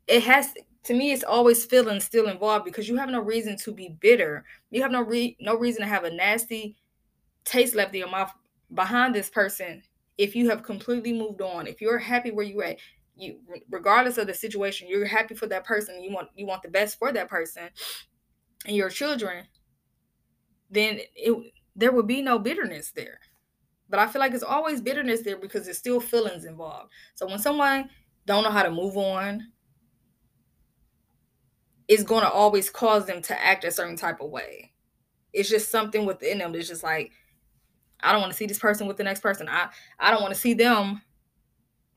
It 0.09 0.23
has 0.23 0.55
to 0.85 0.95
me 0.95 1.13
it's 1.13 1.23
always 1.23 1.67
feeling 1.67 2.01
still 2.01 2.29
involved 2.29 2.65
because 2.65 2.89
you 2.89 2.97
have 2.97 3.11
no 3.11 3.21
reason 3.21 3.57
to 3.59 3.73
be 3.73 3.91
bitter. 4.01 4.45
You 4.71 4.83
have 4.83 4.91
no 4.91 5.03
re- 5.03 5.37
no 5.39 5.57
reason 5.57 5.83
to 5.83 5.89
have 5.89 6.05
a 6.05 6.11
nasty 6.11 6.77
taste 7.45 7.75
left 7.75 7.95
in 7.95 8.01
your 8.01 8.11
mouth 8.11 8.33
behind 8.75 9.15
this 9.15 9.29
person 9.29 9.83
if 10.17 10.35
you 10.35 10.49
have 10.49 10.63
completely 10.63 11.13
moved 11.13 11.43
on. 11.43 11.67
If 11.67 11.83
you're 11.83 11.99
happy 11.99 12.31
where 12.31 12.47
you're 12.47 12.65
at 12.65 12.79
you 13.17 13.39
regardless 13.71 14.19
of 14.19 14.27
the 14.27 14.35
situation 14.35 14.89
you're 14.89 15.07
happy 15.07 15.35
for 15.35 15.47
that 15.47 15.65
person 15.65 16.03
you 16.03 16.13
want 16.13 16.29
you 16.35 16.45
want 16.45 16.63
the 16.63 16.69
best 16.69 16.99
for 16.99 17.13
that 17.13 17.31
person 17.31 17.71
and 18.67 18.77
your 18.77 18.91
children 18.91 19.47
then 20.71 20.99
it 21.15 21.53
there 21.75 21.93
would 21.93 22.07
be 22.07 22.21
no 22.21 22.39
bitterness 22.39 22.93
there 22.95 23.19
but 23.89 23.99
i 23.99 24.07
feel 24.07 24.21
like 24.21 24.33
it's 24.33 24.43
always 24.43 24.81
bitterness 24.81 25.23
there 25.23 25.37
because 25.37 25.65
there's 25.65 25.79
still 25.79 26.01
feelings 26.01 26.45
involved. 26.45 26.93
So 27.15 27.27
when 27.27 27.39
someone 27.39 27.89
don't 28.27 28.43
know 28.43 28.51
how 28.51 28.63
to 28.63 28.71
move 28.71 28.97
on 28.97 29.47
it's 31.89 32.03
going 32.03 32.23
to 32.23 32.31
always 32.31 32.69
cause 32.69 33.07
them 33.07 33.23
to 33.23 33.41
act 33.41 33.65
a 33.65 33.71
certain 33.71 33.97
type 33.97 34.21
of 34.21 34.31
way. 34.31 34.73
It's 35.33 35.49
just 35.49 35.71
something 35.71 36.05
within 36.05 36.39
them. 36.39 36.53
That's 36.53 36.69
just 36.69 36.83
like 36.83 37.13
i 38.01 38.13
don't 38.13 38.21
want 38.21 38.31
to 38.31 38.37
see 38.37 38.47
this 38.47 38.59
person 38.59 38.87
with 38.87 38.99
the 38.99 39.05
next 39.05 39.21
person. 39.21 39.49
I 39.49 39.69
i 39.99 40.11
don't 40.11 40.23
want 40.23 40.35
to 40.35 40.41
see 40.41 40.55
them 40.55 41.03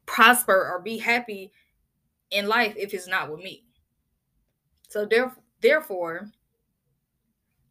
prosper 0.06 0.54
or 0.54 0.82
be 0.82 0.98
happy 0.98 1.52
in 2.32 2.48
life 2.48 2.74
if 2.78 2.94
it's 2.94 3.08
not 3.08 3.32
with 3.32 3.42
me. 3.44 3.66
So 4.90 5.08
therefore, 5.62 6.30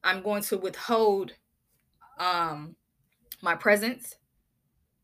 I'm 0.04 0.22
going 0.22 0.42
to 0.44 0.58
withhold 0.58 1.32
um, 2.18 2.76
my 3.42 3.54
presence. 3.54 4.16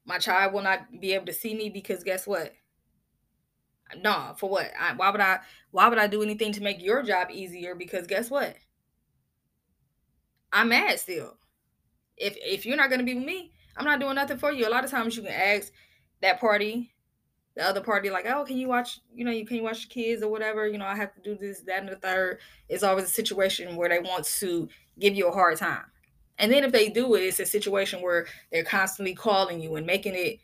My 0.06 0.18
child 0.18 0.52
will 0.52 0.62
not 0.62 1.00
be 1.00 1.12
able 1.12 1.26
to 1.26 1.32
see 1.32 1.54
me 1.54 1.70
because 1.70 2.04
guess 2.04 2.26
what? 2.26 2.52
No, 4.02 4.34
for 4.36 4.50
what? 4.50 4.70
I, 4.78 4.92
why 4.94 5.10
would 5.10 5.20
I? 5.20 5.40
Why 5.70 5.88
would 5.88 5.98
I 5.98 6.06
do 6.06 6.22
anything 6.22 6.52
to 6.52 6.62
make 6.62 6.82
your 6.82 7.02
job 7.02 7.28
easier? 7.30 7.74
Because 7.74 8.06
guess 8.06 8.30
what? 8.30 8.56
I'm 10.52 10.68
mad 10.68 10.98
still. 10.98 11.36
If 12.16 12.36
if 12.40 12.66
you're 12.66 12.76
not 12.76 12.90
gonna 12.90 13.02
be 13.02 13.14
with 13.14 13.24
me, 13.24 13.52
I'm 13.76 13.84
not 13.84 14.00
doing 14.00 14.14
nothing 14.14 14.38
for 14.38 14.52
you. 14.52 14.66
A 14.66 14.70
lot 14.70 14.84
of 14.84 14.90
times 14.90 15.16
you 15.16 15.22
can 15.22 15.32
ask 15.32 15.72
that 16.20 16.40
party 16.40 16.94
the 17.54 17.64
other 17.64 17.80
party 17.80 18.10
like, 18.10 18.26
oh, 18.26 18.44
can 18.44 18.56
you 18.56 18.68
watch, 18.68 19.00
you 19.14 19.24
know, 19.24 19.30
you 19.30 19.46
can 19.46 19.56
you 19.56 19.62
watch 19.62 19.88
the 19.88 19.94
kids 19.94 20.22
or 20.22 20.30
whatever, 20.30 20.66
you 20.66 20.78
know, 20.78 20.86
I 20.86 20.96
have 20.96 21.14
to 21.14 21.20
do 21.20 21.36
this, 21.36 21.60
that, 21.62 21.80
and 21.80 21.88
the 21.88 21.96
third. 21.96 22.40
It's 22.68 22.82
always 22.82 23.04
a 23.04 23.08
situation 23.08 23.76
where 23.76 23.88
they 23.88 24.00
want 24.00 24.24
to 24.24 24.68
give 24.98 25.14
you 25.14 25.28
a 25.28 25.32
hard 25.32 25.58
time. 25.58 25.84
And 26.38 26.52
then 26.52 26.64
if 26.64 26.72
they 26.72 26.88
do 26.88 27.14
it, 27.14 27.20
it's 27.20 27.40
a 27.40 27.46
situation 27.46 28.02
where 28.02 28.26
they're 28.50 28.64
constantly 28.64 29.14
calling 29.14 29.60
you 29.60 29.76
and 29.76 29.86
making 29.86 30.14
it 30.14 30.40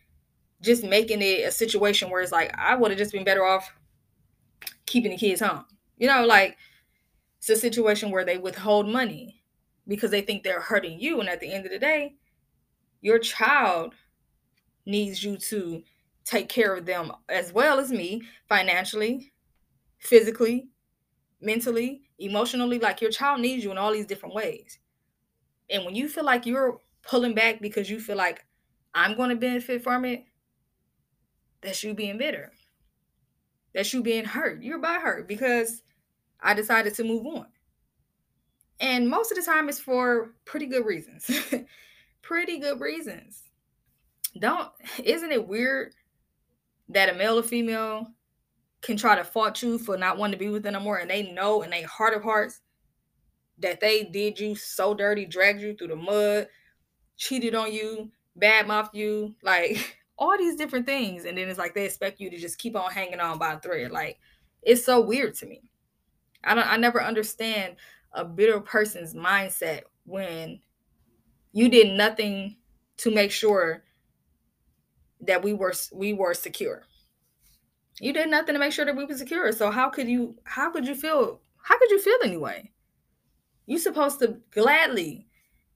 just 0.63 0.85
making 0.85 1.23
it 1.23 1.47
a 1.47 1.51
situation 1.51 2.11
where 2.11 2.21
it's 2.21 2.33
like, 2.33 2.55
I 2.57 2.77
would 2.77 2.91
have 2.91 2.99
just 2.99 3.13
been 3.13 3.25
better 3.25 3.45
off 3.45 3.73
keeping 4.87 5.11
the 5.11 5.17
kids 5.17 5.41
home. 5.41 5.65
You 5.97 6.07
know, 6.07 6.27
like 6.27 6.57
it's 7.39 7.49
a 7.49 7.57
situation 7.57 8.11
where 8.11 8.25
they 8.25 8.39
withhold 8.39 8.87
money 8.87 9.43
because 9.89 10.11
they 10.11 10.21
think 10.21 10.43
they're 10.43 10.61
hurting 10.61 11.01
you. 11.01 11.21
And 11.21 11.29
at 11.29 11.41
the 11.41 11.53
end 11.53 11.65
of 11.65 11.73
the 11.73 11.79
day, 11.79 12.17
your 13.01 13.19
child 13.19 13.95
needs 14.85 15.25
you 15.25 15.37
to 15.39 15.83
take 16.25 16.49
care 16.49 16.75
of 16.75 16.85
them 16.85 17.13
as 17.29 17.53
well 17.53 17.79
as 17.81 17.91
me 17.91 18.23
financially, 18.49 19.33
physically, 19.99 20.69
mentally, 21.41 22.03
emotionally. 22.19 22.79
Like 22.79 23.01
your 23.01 23.11
child 23.11 23.41
needs 23.41 23.65
you 23.65 23.71
in 23.71 23.79
all 23.79 23.93
these 23.93 24.07
different 24.07 24.35
ways. 24.35 24.79
And 25.71 25.85
when 25.85 25.95
you 25.95 26.09
feel 26.09 26.25
like 26.25 26.47
you're 26.47 26.79
pulling 27.03 27.35
back 27.35 27.61
because 27.61 27.89
you 27.89 28.01
feel 28.01 28.17
like 28.17 28.45
I'm 28.95 29.17
going 29.17 29.31
to 29.31 29.37
benefit 29.37 29.83
from 29.83 30.05
it, 30.05 30.25
that's 31.61 31.83
you 31.85 31.95
being 31.95 32.19
bitter. 32.19 32.53
That's 33.75 33.93
you 33.93 34.03
being 34.03 34.25
hurt. 34.25 34.63
You're 34.63 34.79
by 34.79 34.95
hurt 34.95 35.29
because 35.29 35.83
I 36.41 36.55
decided 36.55 36.95
to 36.95 37.05
move 37.05 37.27
on. 37.27 37.47
And 38.81 39.09
most 39.09 39.31
of 39.31 39.37
the 39.37 39.45
time 39.45 39.69
it's 39.69 39.79
for 39.79 40.35
pretty 40.45 40.67
good 40.67 40.87
reasons. 40.87 41.31
pretty 42.23 42.59
good 42.59 42.81
reasons. 42.81 43.43
Don't 44.39 44.69
isn't 45.03 45.33
it 45.33 45.47
weird 45.47 45.93
that 46.89 47.09
a 47.09 47.15
male 47.15 47.39
or 47.39 47.43
female 47.43 48.07
can 48.81 48.97
try 48.97 49.15
to 49.15 49.25
fault 49.25 49.63
you 49.63 49.79
for 49.79 49.97
not 49.97 50.17
wanting 50.17 50.39
to 50.39 50.45
be 50.45 50.49
with 50.49 50.63
them 50.63 50.75
anymore, 50.75 50.99
and 50.99 51.11
they 51.11 51.33
know 51.33 51.63
in 51.63 51.71
their 51.71 51.87
heart 51.87 52.15
of 52.15 52.23
hearts 52.23 52.61
that 53.61 53.81
they 53.81 54.05
did 54.05 54.39
you 54.39 54.55
so 54.55 54.95
dirty, 54.95 55.27
dragged 55.27 55.61
you 55.61 55.75
through 55.75 55.89
the 55.89 55.97
mud, 55.97 56.49
cheated 57.17 57.55
on 57.55 57.73
you, 57.73 58.11
badmouthed 58.41 58.95
you, 58.95 59.35
like 59.43 59.99
all 60.19 60.37
these 60.37 60.57
different 60.57 60.87
things, 60.87 61.25
and 61.25 61.37
then 61.37 61.49
it's 61.49 61.59
like 61.59 61.75
they 61.75 61.85
expect 61.85 62.21
you 62.21 62.31
to 62.31 62.39
just 62.39 62.59
keep 62.59 62.77
on 62.77 62.91
hanging 62.91 63.21
on 63.21 63.39
by 63.39 63.55
a 63.55 63.61
thread. 63.61 63.91
Like 63.91 64.19
it's 64.63 64.85
so 64.85 65.01
weird 65.01 65.35
to 65.37 65.47
me. 65.47 65.63
I 66.45 66.55
don't. 66.55 66.67
I 66.67 66.77
never 66.77 67.03
understand 67.03 67.77
a 68.13 68.25
bitter 68.25 68.61
person's 68.61 69.15
mindset 69.15 69.83
when 70.05 70.61
you 71.53 71.69
did 71.69 71.97
nothing 71.97 72.57
to 72.99 73.11
make 73.11 73.31
sure 73.31 73.85
that 75.21 75.43
we 75.43 75.53
were 75.53 75.75
we 75.93 76.13
were 76.13 76.35
secure. 76.35 76.83
You 78.01 78.13
did 78.15 78.31
nothing 78.31 78.55
to 78.55 78.59
make 78.59 78.73
sure 78.73 78.87
that 78.87 78.97
we 78.97 79.05
were 79.05 79.17
secure. 79.17 79.53
So 79.53 79.71
how 79.71 79.91
could 79.91 80.09
you 80.09 80.37
how 80.45 80.71
could 80.71 80.87
you 80.87 80.95
feel 80.95 81.41
how 81.63 81.79
could 81.79 81.91
you 81.91 82.01
feel 82.01 82.17
anyway? 82.25 82.71
You 83.71 83.79
supposed 83.79 84.19
to 84.19 84.37
gladly 84.51 85.29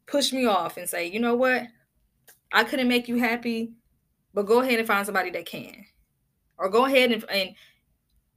push 0.06 0.32
me 0.32 0.46
off 0.46 0.78
and 0.78 0.88
say, 0.88 1.06
you 1.06 1.20
know 1.20 1.36
what? 1.36 1.62
I 2.52 2.64
couldn't 2.64 2.88
make 2.88 3.06
you 3.06 3.18
happy, 3.18 3.74
but 4.34 4.46
go 4.46 4.62
ahead 4.62 4.80
and 4.80 4.88
find 4.88 5.06
somebody 5.06 5.30
that 5.30 5.46
can. 5.46 5.84
Or 6.58 6.68
go 6.68 6.86
ahead 6.86 7.12
and, 7.12 7.24
and 7.30 7.50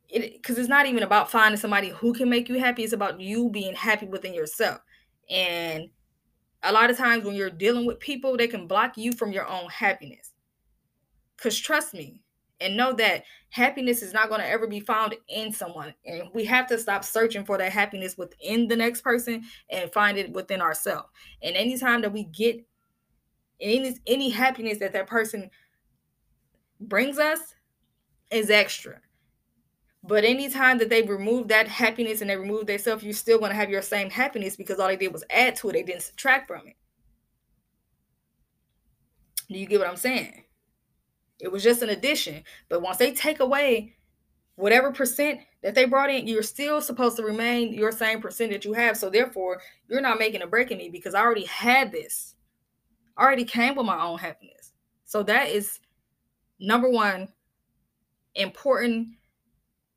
it 0.10 0.34
because 0.34 0.60
it's 0.60 0.70
not 0.70 0.86
even 0.86 1.02
about 1.02 1.32
finding 1.32 1.60
somebody 1.60 1.89
who 1.89 2.13
can 2.13 2.30
make 2.30 2.50
you 2.50 2.60
happy, 2.60 2.84
it's 2.84 2.93
about 2.93 3.20
you 3.20 3.50
being 3.50 3.74
happy 3.74 4.06
within 4.06 4.32
yourself. 4.32 4.80
And 5.28 5.89
a 6.62 6.72
lot 6.72 6.91
of 6.91 6.98
times 6.98 7.26
when 7.26 7.34
you're 7.34 7.50
dealing 7.50 7.88
with 7.88 8.00
people, 8.00 8.38
they 8.38 8.48
can 8.48 8.67
block 8.67 8.96
you 8.96 9.12
from 9.12 9.32
your 9.32 9.48
own 9.48 9.72
happiness. 9.72 10.34
Because 11.36 11.58
trust 11.58 11.96
me 11.96 12.22
and 12.60 12.76
know 12.76 12.93
that 12.93 13.24
happiness 13.50 14.02
is 14.02 14.13
not 14.13 14.30
going 14.30 14.41
to 14.41 14.48
ever 14.48 14.67
be 14.67 14.80
found 14.80 15.15
in 15.30 15.52
someone. 15.52 15.93
And 16.06 16.30
we 16.34 16.46
have 16.46 16.67
to 16.67 16.78
stop 16.78 17.04
searching 17.04 17.46
for 17.46 17.58
that 17.58 17.72
happiness 17.72 18.17
within 18.17 18.67
the 18.67 18.76
next 18.76 19.02
person 19.02 19.43
and 19.70 19.91
find 19.91 20.17
it 20.17 20.32
within 20.32 20.62
ourselves. 20.62 21.10
And 21.41 21.56
anytime 21.56 22.02
that 22.02 22.13
we 22.13 22.24
get 22.24 22.65
any, 23.60 23.98
any 24.08 24.30
happiness 24.30 24.80
that 24.80 24.93
that 24.93 25.08
person 25.08 25.50
brings 26.80 27.20
us 27.20 27.39
is 28.32 28.50
extra. 28.50 29.00
But 30.04 30.24
anytime 30.24 30.78
that 30.78 30.89
they 30.89 31.02
remove 31.02 31.50
that 31.50 31.67
happiness 31.67 32.22
and 32.22 32.30
they 32.30 32.38
remove 32.38 32.65
themselves, 32.65 33.04
you're 33.04 33.13
still 33.13 33.39
going 33.39 33.52
to 33.52 33.58
have 33.58 33.70
your 33.70 33.82
same 33.82 34.10
happiness 34.10 34.56
because 34.56 34.80
all 34.80 34.88
they 34.88 34.96
did 34.96 35.12
was 35.12 35.24
add 35.30 35.56
to 35.58 35.70
it. 35.70 35.74
They 35.74 35.84
didn't 35.84 36.04
subtract 36.04 36.48
from 36.48 36.67
it. 36.67 36.76
Do 39.50 39.58
you 39.58 39.65
get 39.65 39.80
what 39.80 39.89
I'm 39.89 39.98
saying? 39.98 40.43
It 41.39 41.52
was 41.52 41.63
just 41.63 41.82
an 41.82 41.89
addition. 41.89 42.43
But 42.69 42.82
once 42.82 42.97
they 42.97 43.13
take 43.13 43.39
away 43.39 43.95
whatever 44.56 44.91
percent 44.91 45.41
that 45.62 45.76
they 45.76 45.86
brought 45.86 46.10
in, 46.10 46.28
you're 46.28 46.43
still 46.43 46.82
supposed 46.82 47.17
to 47.17 47.23
remain 47.23 47.73
your 47.73 47.91
same 47.91 48.21
percent 48.21 48.52
that 48.52 48.65
you 48.65 48.73
have. 48.73 48.97
So 48.97 49.10
therefore, 49.10 49.62
you're 49.88 50.02
not 50.02 50.19
making 50.19 50.41
a 50.41 50.47
break 50.47 50.71
in 50.71 50.78
me 50.78 50.89
because 50.89 51.13
I 51.13 51.21
already 51.21 51.45
had 51.45 51.91
this. 51.91 52.36
I 53.15 53.23
already 53.23 53.45
came 53.45 53.76
with 53.76 53.86
my 53.86 54.02
own 54.04 54.17
happiness. 54.17 54.73
So 55.06 55.23
that 55.23 55.50
is 55.50 55.80
number 56.60 56.89
one 56.89 57.30
important 58.36 59.10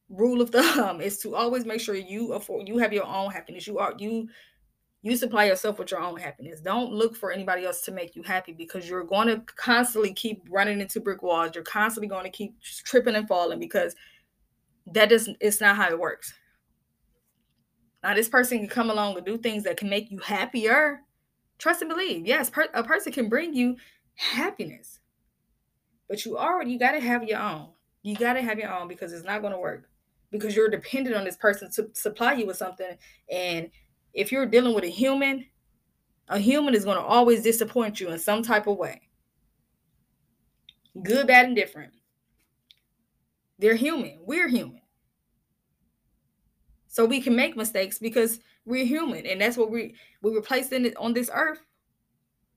rule 0.09 0.40
of 0.40 0.50
thumb 0.50 1.00
is 1.00 1.18
to 1.18 1.35
always 1.35 1.64
make 1.64 1.81
sure 1.81 1.94
you 1.94 2.33
afford 2.33 2.68
you 2.68 2.79
have 2.79 2.92
your 2.92 3.07
own 3.07 3.31
happiness. 3.31 3.66
You 3.66 3.79
are 3.79 3.94
you 3.98 4.29
you 5.03 5.17
supply 5.17 5.47
yourself 5.47 5.79
with 5.79 5.91
your 5.91 6.01
own 6.01 6.19
happiness. 6.19 6.61
Don't 6.61 6.93
look 6.93 7.17
for 7.17 7.33
anybody 7.33 7.65
else 7.65 7.81
to 7.83 7.93
make 7.93 8.15
you 8.15 8.23
happy 8.23 8.53
because 8.53 8.89
you're 8.89 9.05
going 9.05 9.29
to 9.29 9.43
constantly 9.57 10.13
keep 10.13 10.43
running 10.51 10.81
into 10.81 11.01
brick 11.01 11.23
walls. 11.23 11.53
You're 11.55 11.65
constantly 11.65 12.09
going 12.09 12.25
to 12.25 12.31
keep 12.31 12.61
tripping 12.61 13.15
and 13.15 13.27
falling 13.27 13.59
because 13.59 13.95
that 14.93 15.09
doesn't 15.09 15.39
it's 15.41 15.61
not 15.61 15.77
how 15.77 15.89
it 15.89 15.99
works. 15.99 16.35
Now 18.03 18.15
this 18.15 18.29
person 18.29 18.59
can 18.59 18.69
come 18.69 18.91
along 18.91 19.17
and 19.17 19.25
do 19.25 19.39
things 19.39 19.65
that 19.65 19.79
can 19.79 19.89
make 19.89 20.11
you 20.11 20.19
happier. 20.19 21.01
Trust 21.59 21.83
and 21.83 21.91
believe. 21.91 22.27
Yes, 22.27 22.51
per- 22.51 22.69
a 22.75 22.83
person 22.83 23.13
can 23.13 23.29
bring 23.29 23.55
you 23.55 23.77
happiness. 24.17 25.01
But 26.09 26.25
you 26.27 26.37
already 26.37 26.73
you 26.73 26.79
got 26.79 26.93
to 26.93 27.01
have 27.01 27.25
your 27.25 27.39
own. 27.39 27.69
You 28.03 28.17
got 28.17 28.35
to 28.35 28.43
have 28.43 28.59
your 28.59 28.75
own 28.75 28.89
because 28.89 29.13
it's 29.13 29.25
not 29.25 29.41
going 29.41 29.53
to 29.53 29.59
work 29.59 29.89
because 30.31 30.55
you're 30.55 30.69
dependent 30.69 31.17
on 31.17 31.25
this 31.25 31.37
person 31.37 31.71
to 31.73 31.89
supply 31.93 32.35
you 32.35 32.47
with 32.47 32.57
something. 32.57 32.97
And 33.31 33.71
if 34.12 34.33
you're 34.33 34.46
dealing 34.46 34.75
with 34.75 34.85
a 34.85 34.88
human, 34.88 35.46
a 36.29 36.38
human 36.38 36.75
is 36.75 36.85
going 36.85 36.96
to 36.96 37.03
always 37.03 37.42
disappoint 37.42 38.01
you 38.01 38.09
in 38.11 38.18
some 38.18 38.42
type 38.42 38.66
of 38.66 38.77
way. 38.77 39.03
Good, 41.03 41.27
bad, 41.27 41.46
and 41.46 41.57
different. 41.57 41.92
They're 43.59 43.75
human. 43.75 44.18
We're 44.23 44.49
human. 44.49 44.81
So 46.88 47.05
we 47.05 47.20
can 47.20 47.37
make 47.37 47.57
mistakes 47.57 47.99
because 47.99 48.40
we're 48.64 48.85
human. 48.85 49.27
And 49.27 49.40
that's 49.40 49.57
what 49.57 49.70
we 49.70 49.94
we 50.23 50.33
were 50.33 50.42
placed 50.42 50.73
in 50.73 50.92
on 50.99 51.12
this 51.12 51.31
earth 51.33 51.61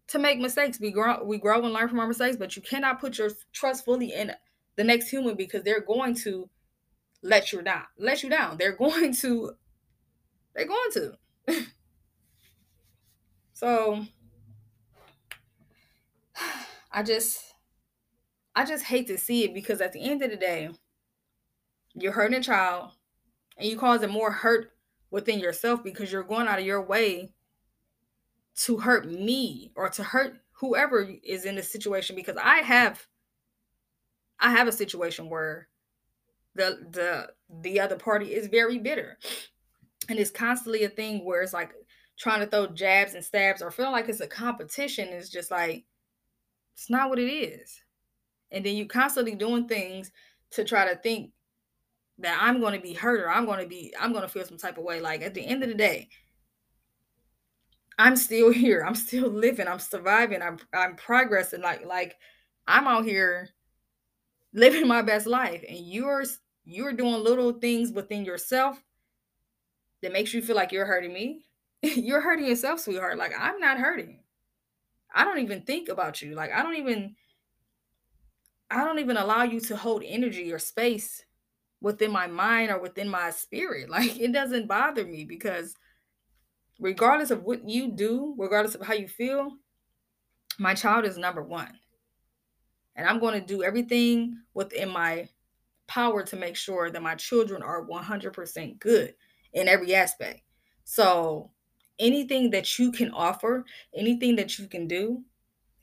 to 0.08 0.20
make 0.20 0.40
mistakes. 0.40 0.80
We 0.80 0.92
grow 0.92 1.24
we 1.24 1.38
grow 1.38 1.64
and 1.64 1.74
learn 1.74 1.90
from 1.90 2.00
our 2.00 2.08
mistakes, 2.08 2.38
but 2.38 2.56
you 2.56 2.62
cannot 2.62 3.00
put 3.00 3.18
your 3.18 3.30
trust 3.52 3.86
fully 3.86 4.14
in 4.14 4.32
the 4.76 4.84
next 4.84 5.10
human 5.10 5.36
because 5.36 5.64
they're 5.64 5.82
going 5.82 6.16
to 6.16 6.50
let 7.22 7.52
you 7.52 7.62
down. 7.62 7.84
Let 7.98 8.24
you 8.24 8.30
down. 8.30 8.58
They're 8.58 8.76
going 8.78 9.14
to 9.14 9.52
they're 10.56 10.68
going 10.68 10.92
to. 10.94 11.14
so 13.54 14.06
I 16.92 17.04
just 17.04 17.54
I 18.56 18.66
just 18.66 18.86
hate 18.86 19.08
to 19.08 19.18
see 19.18 19.44
it 19.44 19.54
because 19.54 19.82
at 19.82 19.94
the 19.94 20.04
end 20.04 20.22
of 20.22 20.30
the 20.30 20.38
day, 20.38 20.70
you're 21.96 22.12
hurting 22.12 22.38
a 22.38 22.44
child 22.44 22.92
and 23.58 23.68
you 23.68 23.78
causing 23.78 24.12
more 24.12 24.32
hurt 24.32 24.72
within 25.10 25.40
yourself 25.40 25.84
because 25.84 26.12
you're 26.12 26.24
going 26.24 26.48
out 26.48 26.60
of 26.60 26.66
your 26.66 26.82
way 26.82 27.32
to 28.56 28.78
hurt 28.78 29.10
me 29.10 29.72
or 29.76 29.90
to 29.90 30.04
hurt 30.04 30.36
whoever 30.54 31.10
is 31.24 31.46
in 31.46 31.56
this 31.56 31.72
situation 31.72 32.16
because 32.16 32.38
I 32.42 32.60
have 32.60 33.08
I 34.40 34.52
have 34.52 34.68
a 34.68 34.72
situation 34.72 35.30
where 35.30 35.68
the 36.56 36.80
the 36.92 37.30
the 37.62 37.80
other 37.80 37.96
party 37.96 38.34
is 38.34 38.48
very 38.48 38.78
bitter. 38.78 39.18
And 40.10 40.20
it's 40.20 40.32
constantly 40.32 40.84
a 40.84 40.90
thing 40.90 41.26
where 41.26 41.42
it's 41.42 41.54
like 41.54 41.72
trying 42.18 42.42
to 42.42 42.48
throw 42.48 42.68
jabs 42.68 43.16
and 43.16 43.24
stabs 43.24 43.62
or 43.62 43.72
feeling 43.72 43.92
like 43.92 44.10
it's 44.10 44.22
a 44.22 44.28
competition 44.28 45.10
is 45.10 45.30
just 45.30 45.52
like 45.52 45.86
it's 46.76 46.90
not 46.90 47.10
what 47.10 47.20
it 47.20 47.32
is. 47.32 47.82
And 48.52 48.66
then 48.66 48.76
you 48.76 48.88
constantly 48.88 49.36
doing 49.36 49.68
things 49.68 50.12
to 50.52 50.64
try 50.64 50.88
to 50.88 50.96
think 50.96 51.32
that 52.20 52.38
I'm 52.42 52.60
going 52.60 52.74
to 52.74 52.80
be 52.80 52.94
hurt 52.94 53.22
or 53.22 53.30
I'm 53.30 53.46
going 53.46 53.60
to 53.60 53.68
be 53.68 53.94
I'm 54.00 54.12
going 54.12 54.24
to 54.24 54.30
feel 54.30 54.46
some 54.46 54.58
type 54.58 54.78
of 54.78 54.84
way 54.84 55.00
like 55.00 55.22
at 55.22 55.34
the 55.34 55.46
end 55.46 55.64
of 55.64 55.70
the 55.70 55.76
day 55.76 56.10
I'm 57.98 58.16
still 58.16 58.52
here. 58.54 58.84
I'm 58.86 58.96
still 58.96 59.30
living. 59.30 59.68
I'm 59.68 59.80
surviving. 59.80 60.42
I'm 60.42 60.60
I'm 60.74 60.96
progressing 60.96 61.62
like 61.62 61.86
like 61.86 62.16
I'm 62.68 62.88
out 62.88 63.06
here 63.06 63.50
living 64.54 64.88
my 64.88 65.02
best 65.02 65.28
life 65.28 65.64
and 65.68 65.80
you're 65.80 66.24
you're 66.66 66.94
doing 66.94 67.24
little 67.24 67.54
things 67.54 67.92
within 67.92 68.24
yourself 68.24 68.82
that 70.04 70.14
makes 70.14 70.34
you 70.34 70.42
feel 70.42 70.56
like 70.56 70.72
you're 70.72 70.86
hurting 70.86 71.14
me. 71.14 71.42
you're 71.82 72.22
hurting 72.22 72.46
yourself, 72.46 72.82
sweetheart. 72.82 73.18
Like 73.18 73.34
I'm 73.38 73.60
not 73.60 73.80
hurting. 73.80 74.20
I 75.16 75.24
don't 75.24 75.40
even 75.40 75.62
think 75.62 75.90
about 75.90 76.22
you. 76.22 76.36
Like 76.36 76.52
I 76.54 76.62
don't 76.62 76.76
even 76.76 77.16
I 78.70 78.84
don't 78.84 79.00
even 79.00 79.18
allow 79.18 79.44
you 79.44 79.60
to 79.62 79.78
hold 79.78 80.04
energy 80.06 80.52
or 80.52 80.60
space 80.60 81.24
within 81.82 82.12
my 82.12 82.28
mind 82.28 82.70
or 82.70 82.80
within 82.80 83.10
my 83.10 83.32
spirit. 83.32 83.90
Like 83.94 84.20
it 84.20 84.32
doesn't 84.32 84.68
bother 84.68 85.06
me 85.06 85.24
because 85.24 85.76
regardless 86.80 87.32
of 87.32 87.44
what 87.44 87.68
you 87.68 87.92
do, 87.92 88.36
regardless 88.38 88.76
of 88.76 88.86
how 88.86 88.94
you 88.94 89.08
feel, 89.08 89.54
my 90.60 90.74
child 90.74 91.06
is 91.06 91.18
number 91.18 91.42
one. 91.42 91.80
And 92.96 93.08
I'm 93.08 93.20
going 93.20 93.40
to 93.40 93.46
do 93.46 93.64
everything 93.64 94.38
within 94.54 94.90
my 94.90 95.28
power 95.88 96.24
to 96.24 96.36
make 96.36 96.56
sure 96.56 96.92
that 96.92 97.02
my 97.02 97.16
children 97.16 97.64
are 97.64 97.86
100% 97.86 98.80
good 98.80 99.16
in 99.54 99.68
every 99.68 99.94
aspect. 99.96 100.42
So, 100.84 101.52
anything 102.00 102.52
that 102.52 102.78
you 102.80 102.92
can 102.92 103.12
offer, 103.12 103.66
anything 103.96 104.36
that 104.36 104.58
you 104.60 104.68
can 104.68 104.88
do, 104.88 105.24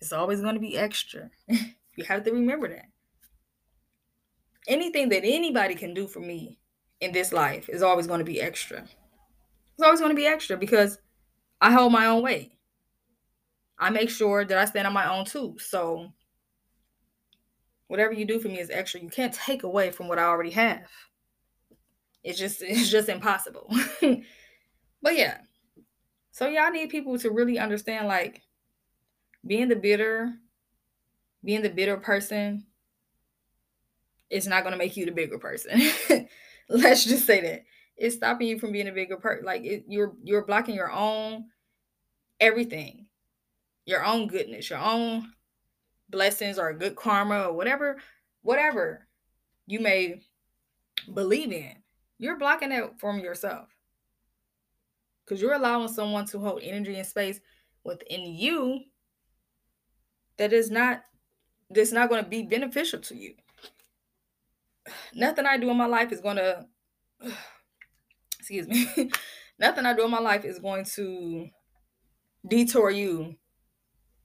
is 0.00 0.12
always 0.12 0.40
going 0.40 0.54
to 0.54 0.60
be 0.60 0.76
extra. 0.76 1.30
you 1.48 2.04
have 2.06 2.24
to 2.24 2.32
remember 2.32 2.68
that. 2.68 2.86
Anything 4.66 5.08
that 5.10 5.24
anybody 5.24 5.74
can 5.74 5.94
do 5.94 6.06
for 6.06 6.20
me 6.20 6.58
in 7.00 7.12
this 7.12 7.32
life 7.32 7.68
is 7.68 7.82
always 7.82 8.06
going 8.06 8.18
to 8.18 8.24
be 8.24 8.40
extra. 8.40 8.82
It's 8.82 9.82
always 9.82 10.00
going 10.00 10.10
to 10.10 10.16
be 10.16 10.26
extra 10.26 10.56
because 10.56 10.98
I 11.60 11.72
hold 11.72 11.92
my 11.92 12.06
own 12.06 12.22
weight. 12.22 12.52
I 13.78 13.90
make 13.90 14.10
sure 14.10 14.44
that 14.44 14.58
I 14.58 14.66
stand 14.66 14.86
on 14.86 14.92
my 14.92 15.10
own 15.10 15.24
too. 15.24 15.56
So, 15.58 16.12
whatever 17.86 18.12
you 18.12 18.26
do 18.26 18.38
for 18.38 18.48
me 18.48 18.60
is 18.60 18.70
extra. 18.70 19.00
You 19.00 19.08
can't 19.08 19.32
take 19.32 19.62
away 19.62 19.90
from 19.90 20.06
what 20.06 20.18
I 20.18 20.24
already 20.24 20.50
have. 20.50 20.82
It's 22.22 22.38
just 22.38 22.62
it's 22.62 22.90
just 22.90 23.08
impossible. 23.08 23.68
but 25.02 25.16
yeah. 25.16 25.38
So 26.32 26.46
y'all 26.48 26.70
need 26.70 26.90
people 26.90 27.18
to 27.18 27.30
really 27.30 27.58
understand 27.58 28.06
like 28.06 28.42
being 29.46 29.68
the 29.68 29.76
bitter, 29.76 30.32
being 31.44 31.62
the 31.62 31.70
bitter 31.70 31.96
person 31.96 32.66
is 34.30 34.46
not 34.46 34.62
going 34.62 34.72
to 34.72 34.78
make 34.78 34.96
you 34.96 35.04
the 35.04 35.12
bigger 35.12 35.38
person. 35.38 35.80
Let's 36.68 37.04
just 37.04 37.26
say 37.26 37.40
that. 37.40 37.64
It's 37.96 38.16
stopping 38.16 38.48
you 38.48 38.58
from 38.58 38.72
being 38.72 38.88
a 38.88 38.92
bigger 38.92 39.16
person. 39.16 39.44
Like 39.44 39.64
it, 39.64 39.84
you're 39.88 40.14
you're 40.22 40.46
blocking 40.46 40.74
your 40.74 40.90
own 40.90 41.46
everything. 42.38 43.06
Your 43.84 44.04
own 44.04 44.28
goodness, 44.28 44.70
your 44.70 44.78
own 44.78 45.32
blessings 46.08 46.58
or 46.58 46.72
good 46.72 46.96
karma 46.96 47.48
or 47.48 47.52
whatever, 47.52 47.98
whatever 48.42 49.06
you 49.66 49.80
may 49.80 50.22
believe 51.12 51.52
in, 51.52 51.74
you're 52.20 52.38
blocking 52.38 52.70
it 52.70 52.84
from 52.98 53.18
yourself. 53.18 53.68
Because 55.24 55.40
you're 55.40 55.54
allowing 55.54 55.88
someone 55.88 56.26
to 56.26 56.38
hold 56.38 56.60
energy 56.62 56.96
and 56.96 57.06
space 57.06 57.40
within 57.84 58.34
you 58.34 58.80
that 60.36 60.52
is 60.52 60.70
not 60.70 61.02
that's 61.70 61.92
not 61.92 62.08
going 62.08 62.22
to 62.22 62.28
be 62.28 62.42
beneficial 62.42 63.00
to 63.00 63.16
you. 63.16 63.34
Nothing 65.14 65.46
I 65.46 65.56
do 65.56 65.70
in 65.70 65.76
my 65.76 65.86
life 65.86 66.12
is 66.12 66.20
going 66.20 66.36
to 66.36 66.66
excuse 68.38 68.68
me. 68.68 69.10
Nothing 69.58 69.86
I 69.86 69.94
do 69.94 70.04
in 70.04 70.10
my 70.10 70.20
life 70.20 70.44
is 70.44 70.58
going 70.58 70.84
to 70.96 71.48
detour 72.46 72.90
you 72.90 73.36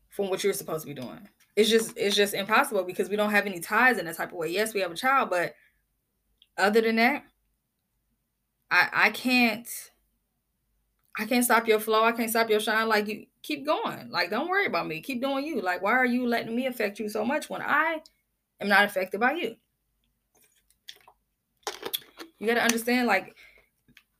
from 0.09 0.29
what 0.29 0.43
you're 0.43 0.53
supposed 0.53 0.87
to 0.87 0.93
be 0.93 0.99
doing 0.99 1.27
it's 1.55 1.69
just 1.69 1.93
it's 1.95 2.15
just 2.15 2.33
impossible 2.33 2.83
because 2.83 3.09
we 3.09 3.15
don't 3.15 3.31
have 3.31 3.45
any 3.45 3.59
ties 3.59 3.97
in 3.97 4.05
that 4.05 4.17
type 4.17 4.31
of 4.31 4.37
way. 4.37 4.49
Yes, 4.49 4.73
we 4.73 4.81
have 4.81 4.91
a 4.91 4.95
child, 4.95 5.29
but 5.29 5.53
other 6.57 6.81
than 6.81 6.97
that, 6.97 7.23
I 8.71 8.89
I 8.91 9.09
can't 9.09 9.67
I 11.17 11.25
can't 11.25 11.45
stop 11.45 11.67
your 11.67 11.79
flow. 11.79 12.03
I 12.03 12.11
can't 12.11 12.29
stop 12.29 12.49
your 12.49 12.59
shine. 12.59 12.87
Like 12.87 13.07
you 13.07 13.25
keep 13.41 13.65
going. 13.65 14.09
Like 14.09 14.29
don't 14.29 14.49
worry 14.49 14.65
about 14.65 14.87
me. 14.87 15.01
Keep 15.01 15.21
doing 15.21 15.45
you. 15.45 15.61
Like 15.61 15.81
why 15.81 15.93
are 15.93 16.05
you 16.05 16.27
letting 16.27 16.55
me 16.55 16.65
affect 16.65 16.99
you 16.99 17.09
so 17.09 17.25
much 17.25 17.49
when 17.49 17.61
I 17.61 18.01
am 18.59 18.67
not 18.67 18.85
affected 18.85 19.19
by 19.19 19.33
you? 19.33 19.55
You 22.37 22.47
got 22.47 22.55
to 22.55 22.63
understand 22.63 23.07
like 23.07 23.35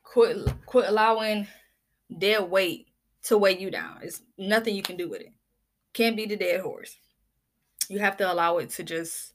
quit 0.03 0.37
quit 0.65 0.87
allowing 0.87 1.47
their 2.09 2.43
weight 2.43 2.87
to 3.23 3.37
weigh 3.37 3.59
you 3.59 3.71
down. 3.71 3.99
It's 4.01 4.21
nothing 4.37 4.75
you 4.75 4.83
can 4.83 4.95
do 4.95 5.09
with 5.09 5.21
it. 5.21 5.33
Can't 5.93 6.15
be 6.15 6.25
the 6.25 6.37
dead 6.37 6.61
horse 6.61 6.97
you 7.89 7.99
have 7.99 8.17
to 8.17 8.31
allow 8.31 8.57
it 8.57 8.69
to 8.71 8.83
just 8.83 9.33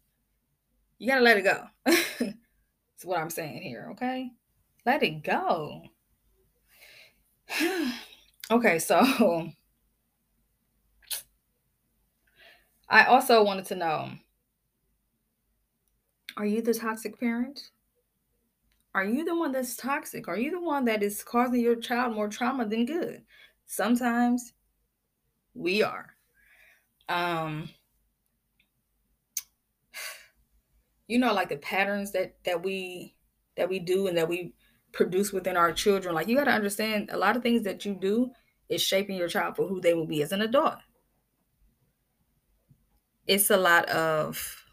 you 0.98 1.08
gotta 1.08 1.22
let 1.22 1.38
it 1.38 1.42
go. 1.42 1.64
That's 1.84 3.04
what 3.04 3.18
I'm 3.18 3.30
saying 3.30 3.62
here, 3.62 3.88
okay? 3.92 4.30
Let 4.86 5.02
it 5.02 5.22
go. 5.22 5.82
okay, 8.50 8.78
so 8.78 9.50
I 12.88 13.04
also 13.04 13.42
wanted 13.44 13.66
to 13.66 13.74
know 13.74 14.10
Are 16.36 16.46
you 16.46 16.62
the 16.62 16.74
toxic 16.74 17.18
parent? 17.20 17.70
Are 18.94 19.04
you 19.04 19.24
the 19.24 19.36
one 19.36 19.52
that's 19.52 19.76
toxic? 19.76 20.26
Are 20.26 20.38
you 20.38 20.50
the 20.50 20.60
one 20.60 20.84
that 20.86 21.02
is 21.02 21.22
causing 21.22 21.60
your 21.60 21.76
child 21.76 22.14
more 22.14 22.28
trauma 22.28 22.66
than 22.66 22.86
good? 22.86 23.22
Sometimes 23.66 24.52
we 25.54 25.82
are. 25.82 26.14
Um, 27.08 27.68
you 31.10 31.18
know 31.18 31.34
like 31.34 31.48
the 31.48 31.56
patterns 31.56 32.12
that 32.12 32.36
that 32.44 32.62
we 32.62 33.16
that 33.56 33.68
we 33.68 33.80
do 33.80 34.06
and 34.06 34.16
that 34.16 34.28
we 34.28 34.54
produce 34.92 35.32
within 35.32 35.56
our 35.56 35.72
children. 35.72 36.14
Like 36.14 36.28
you 36.28 36.36
got 36.36 36.44
to 36.44 36.52
understand 36.52 37.10
a 37.12 37.18
lot 37.18 37.36
of 37.36 37.42
things 37.42 37.62
that 37.62 37.84
you 37.84 37.94
do 37.94 38.30
is 38.68 38.82
shaping 38.82 39.16
your 39.16 39.28
child 39.28 39.56
for 39.56 39.66
who 39.66 39.80
they 39.80 39.94
will 39.94 40.06
be 40.06 40.22
as 40.22 40.32
an 40.32 40.42
adult. 40.42 40.76
It's 43.26 43.50
a 43.50 43.56
lot 43.56 43.88
of 43.88 44.64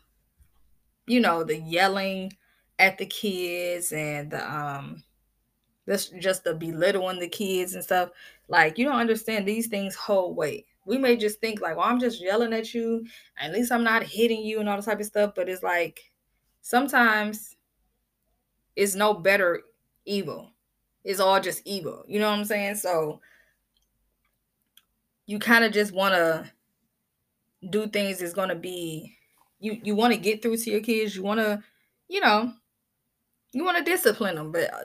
you 1.05 1.19
know 1.19 1.43
the 1.43 1.57
yelling 1.57 2.33
at 2.79 2.97
the 2.97 3.05
kids 3.05 3.91
and 3.91 4.31
the 4.31 4.53
um 4.53 5.03
this 5.85 6.09
just 6.19 6.43
the 6.43 6.53
belittling 6.53 7.19
the 7.19 7.29
kids 7.29 7.73
and 7.73 7.83
stuff. 7.83 8.09
Like 8.47 8.77
you 8.77 8.85
don't 8.85 8.99
understand 8.99 9.47
these 9.47 9.67
things 9.67 9.95
hold 9.95 10.35
weight. 10.35 10.65
We 10.85 10.97
may 10.97 11.17
just 11.17 11.39
think 11.39 11.61
like 11.61 11.77
well 11.77 11.85
i'm 11.85 11.99
just 11.99 12.21
yelling 12.21 12.53
at 12.53 12.73
you. 12.73 13.05
At 13.37 13.51
least 13.53 13.71
i'm 13.71 13.83
not 13.83 14.03
hitting 14.03 14.43
you 14.43 14.59
and 14.59 14.67
all 14.67 14.75
this 14.77 14.85
type 14.85 14.99
of 14.99 15.05
stuff 15.05 15.33
but 15.35 15.49
it's 15.49 15.63
like 15.63 16.11
sometimes 16.61 17.55
it's 18.75 18.95
no 18.95 19.13
better 19.13 19.63
evil. 20.07 20.51
It's 21.03 21.19
all 21.19 21.39
just 21.39 21.61
evil. 21.65 22.03
You 22.07 22.19
know 22.19 22.29
what 22.29 22.39
I'm 22.39 22.45
saying? 22.45 22.75
So 22.75 23.21
you 25.25 25.39
kind 25.39 25.63
of 25.63 25.71
just 25.71 25.93
want 25.93 26.15
to 26.15 26.51
do 27.69 27.87
things 27.87 28.19
that's 28.19 28.33
going 28.33 28.49
to 28.49 28.55
be 28.55 29.17
you 29.59 29.79
you 29.83 29.95
want 29.95 30.13
to 30.13 30.19
get 30.19 30.41
through 30.41 30.57
to 30.57 30.71
your 30.71 30.81
kids. 30.81 31.15
You 31.15 31.23
want 31.23 31.39
to, 31.39 31.63
you 32.07 32.21
know, 32.21 32.53
you 33.53 33.63
want 33.63 33.77
to 33.77 33.83
discipline 33.83 34.35
them, 34.35 34.51
but 34.51 34.73
uh, 34.73 34.83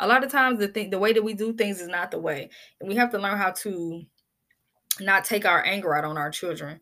a 0.00 0.06
lot 0.06 0.24
of 0.24 0.30
times 0.30 0.58
the 0.58 0.68
thing 0.68 0.90
the 0.90 0.98
way 0.98 1.12
that 1.12 1.22
we 1.22 1.34
do 1.34 1.52
things 1.52 1.80
is 1.80 1.88
not 1.88 2.10
the 2.10 2.18
way. 2.18 2.50
And 2.80 2.88
we 2.88 2.96
have 2.96 3.10
to 3.10 3.18
learn 3.18 3.38
how 3.38 3.50
to 3.50 4.02
not 5.00 5.24
take 5.24 5.44
our 5.44 5.64
anger 5.64 5.94
out 5.94 6.04
on 6.04 6.16
our 6.16 6.30
children 6.30 6.80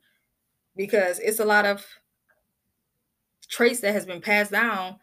because 0.76 1.18
it's 1.18 1.40
a 1.40 1.44
lot 1.44 1.66
of 1.66 1.84
traits 3.48 3.80
that 3.80 3.92
has 3.92 4.06
been 4.06 4.20
passed 4.20 4.52
down 4.52 4.98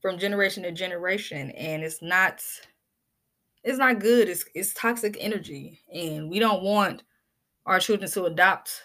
from 0.00 0.18
generation 0.18 0.62
to 0.62 0.72
generation 0.72 1.50
and 1.52 1.82
it's 1.82 2.02
not 2.02 2.42
it's 3.62 3.78
not 3.78 3.98
good. 3.98 4.28
It's 4.28 4.44
it's 4.54 4.72
toxic 4.74 5.16
energy 5.20 5.80
and 5.92 6.30
we 6.30 6.38
don't 6.38 6.62
want 6.62 7.02
our 7.66 7.78
children 7.78 8.10
to 8.10 8.24
adopt 8.24 8.82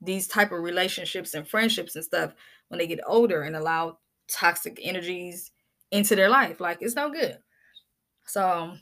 these 0.00 0.26
type 0.26 0.52
of 0.52 0.62
relationships 0.62 1.34
and 1.34 1.46
friendships 1.46 1.96
and 1.96 2.04
stuff 2.04 2.34
when 2.68 2.78
they 2.78 2.86
get 2.86 3.00
older 3.06 3.42
and 3.42 3.56
allow 3.56 3.98
toxic 4.28 4.80
energies 4.82 5.52
into 5.90 6.16
their 6.16 6.28
life. 6.28 6.60
Like 6.60 6.78
it's 6.80 6.96
no 6.96 7.10
good. 7.10 7.38
So 8.26 8.74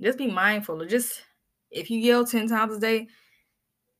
just 0.00 0.18
be 0.18 0.26
mindful 0.26 0.80
of 0.80 0.88
just 0.88 1.22
if 1.70 1.90
you 1.90 1.98
yell 1.98 2.24
10 2.24 2.48
times 2.48 2.76
a 2.76 2.80
day 2.80 3.08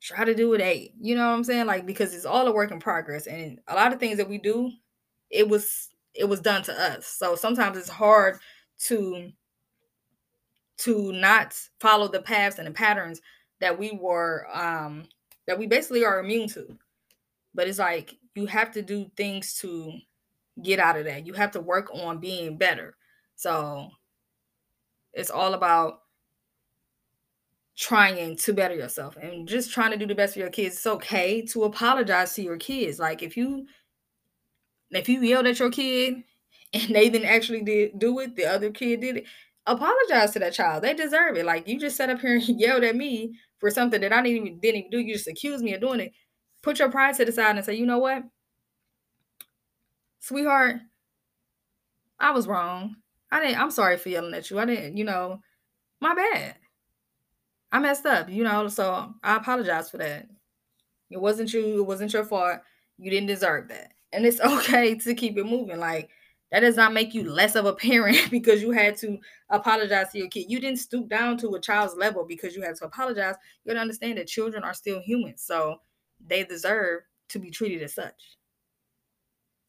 try 0.01 0.25
to 0.25 0.35
do 0.35 0.55
it 0.55 0.61
eight 0.61 0.95
you 1.01 1.15
know 1.15 1.27
what 1.27 1.35
i'm 1.35 1.45
saying? 1.45 1.67
Like 1.67 1.85
because 1.85 2.15
it's 2.15 2.25
all 2.25 2.47
a 2.47 2.53
work 2.53 2.71
in 2.71 2.81
progress 2.81 3.27
and 3.27 3.61
a 3.69 3.75
lot 3.75 3.93
of 3.93 4.01
things 4.01 4.17
that 4.17 4.29
we 4.29 4.39
do 4.39 4.71
it 5.31 5.49
was 5.49 5.91
it 6.15 6.25
was 6.25 6.41
done 6.41 6.63
to 6.65 6.73
us. 6.73 7.07
So 7.07 7.37
sometimes 7.37 7.77
it's 7.77 7.89
hard 7.89 8.39
to 8.87 9.31
to 10.79 11.13
not 11.13 11.55
follow 11.81 12.09
the 12.09 12.23
paths 12.23 12.59
and 12.59 12.69
the 12.69 12.73
patterns 12.73 13.21
that 13.61 13.79
we 13.79 13.91
were 14.01 14.47
um 14.53 15.05
that 15.47 15.59
we 15.59 15.67
basically 15.67 16.05
are 16.05 16.21
immune 16.21 16.49
to. 16.49 16.79
But 17.55 17.69
it's 17.69 17.79
like 17.79 18.17
you 18.35 18.47
have 18.47 18.71
to 18.73 18.83
do 18.83 19.11
things 19.17 19.55
to 19.61 19.93
get 20.63 20.79
out 20.79 20.97
of 20.97 21.05
that. 21.07 21.27
You 21.27 21.33
have 21.35 21.51
to 21.53 21.61
work 21.61 21.91
on 21.93 22.19
being 22.19 22.57
better. 22.57 22.97
So 23.37 23.91
it's 25.13 25.31
all 25.31 25.55
about 25.55 26.01
trying 27.77 28.37
to 28.37 28.53
better 28.53 28.75
yourself 28.75 29.17
and 29.17 29.47
just 29.47 29.73
trying 29.73 29.93
to 29.93 29.97
do 29.97 30.07
the 30.07 30.15
best 30.15 30.35
for 30.35 30.41
your 30.41 30.51
kids. 30.51 30.75
It's 30.77 30.87
okay 30.87 31.43
to 31.47 31.65
apologize 31.65 32.35
to 32.35 32.43
your 32.43 32.57
kids. 32.57 32.99
Like 32.99 33.23
if 33.23 33.37
you 33.37 33.67
if 34.91 35.09
you 35.09 35.21
yelled 35.21 35.47
at 35.47 35.59
your 35.59 35.71
kid 35.71 36.23
and 36.73 36.95
they 36.95 37.09
didn't 37.09 37.29
actually 37.29 37.63
did 37.63 37.99
do 37.99 38.19
it, 38.21 38.37
the 38.37 38.47
other 38.47 38.71
kid 38.71 39.01
did 39.01 39.19
it, 39.19 39.25
apologize 39.67 40.33
to 40.33 40.39
that 40.39 40.55
child. 40.55 40.83
They 40.83 40.95
deserve 40.95 41.37
it. 41.37 41.45
Like 41.45 41.69
you 41.69 41.79
just 41.79 41.97
sat 41.97 42.11
up 42.11 42.21
here 42.21 42.35
and 42.35 42.43
yelled 42.61 42.85
at 42.85 42.97
me 42.97 43.39
for 43.59 43.71
something 43.71 44.01
that 44.01 44.13
I 44.13 44.23
didn't 44.23 44.47
even 44.47 44.61
didn't 44.61 44.79
even 44.79 44.91
do. 44.91 44.99
You 44.99 45.15
just 45.15 45.29
accused 45.29 45.63
me 45.65 45.75
of 45.75 45.81
doing 45.81 46.01
it. 46.01 46.13
Put 46.63 46.79
your 46.79 46.91
pride 46.91 47.15
to 47.17 47.25
the 47.25 47.33
side 47.33 47.57
and 47.57 47.65
say, 47.65 47.75
you 47.75 47.87
know 47.87 47.99
what? 47.99 48.23
Sweetheart, 50.21 50.77
I 52.19 52.33
was 52.33 52.47
wrong. 52.47 52.97
I 53.31 53.41
didn't 53.41 53.61
I'm 53.61 53.71
sorry 53.71 53.99
for 53.99 54.09
yelling 54.09 54.35
at 54.35 54.51
you. 54.51 54.59
I 54.59 54.65
didn't, 54.65 54.97
you 54.97 55.05
know, 55.05 55.41
my 56.01 56.15
bad. 56.15 56.57
I 57.71 57.79
messed 57.79 58.07
up, 58.07 58.31
you 58.31 58.45
know, 58.45 58.69
so 58.69 59.13
I 59.23 59.37
apologize 59.37 59.91
for 59.91 59.99
that. 59.99 60.27
It 61.11 61.21
wasn't 61.21 61.53
you, 61.53 61.81
it 61.81 61.87
wasn't 61.87 62.13
your 62.15 62.25
fault. 62.25 62.61
You 62.97 63.11
didn't 63.11 63.27
deserve 63.27 63.69
that 63.69 63.93
and 64.13 64.25
it's 64.27 64.41
okay 64.45 64.95
to 64.95 65.15
keep 65.15 65.37
it 65.39 65.45
moving. 65.45 65.79
Like 65.79 66.11
that 66.51 66.61
does 66.61 66.77
not 66.77 66.93
make 66.93 67.15
you 67.15 67.29
less 67.31 67.55
of 67.55 67.67
a 67.67 67.75
parent 67.75 68.19
because 68.31 68.63
you 68.63 68.71
had 68.71 68.97
to 68.99 69.19
apologize 69.51 70.11
to 70.13 70.19
your 70.19 70.29
kid. 70.29 70.47
You 70.49 70.61
didn't 70.61 70.79
stoop 70.79 71.09
down 71.09 71.37
to 71.39 71.55
a 71.55 71.61
child's 71.61 71.95
level 71.97 72.25
because 72.27 72.55
you 72.57 72.63
had 72.63 72.77
to 72.77 72.87
apologize. 72.87 73.35
You 73.65 73.71
gotta 73.71 73.81
understand 73.81 74.19
that 74.19 74.29
children 74.29 74.65
are 74.65 74.75
still 74.75 75.01
humans, 75.01 75.43
so 75.43 75.81
they 76.27 76.45
deserve 76.45 77.03
to 77.31 77.39
be 77.39 77.51
treated 77.51 77.83
as 77.83 77.95
such. 77.95 78.37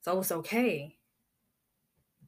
So 0.01 0.19
it's 0.19 0.31
okay 0.31 0.97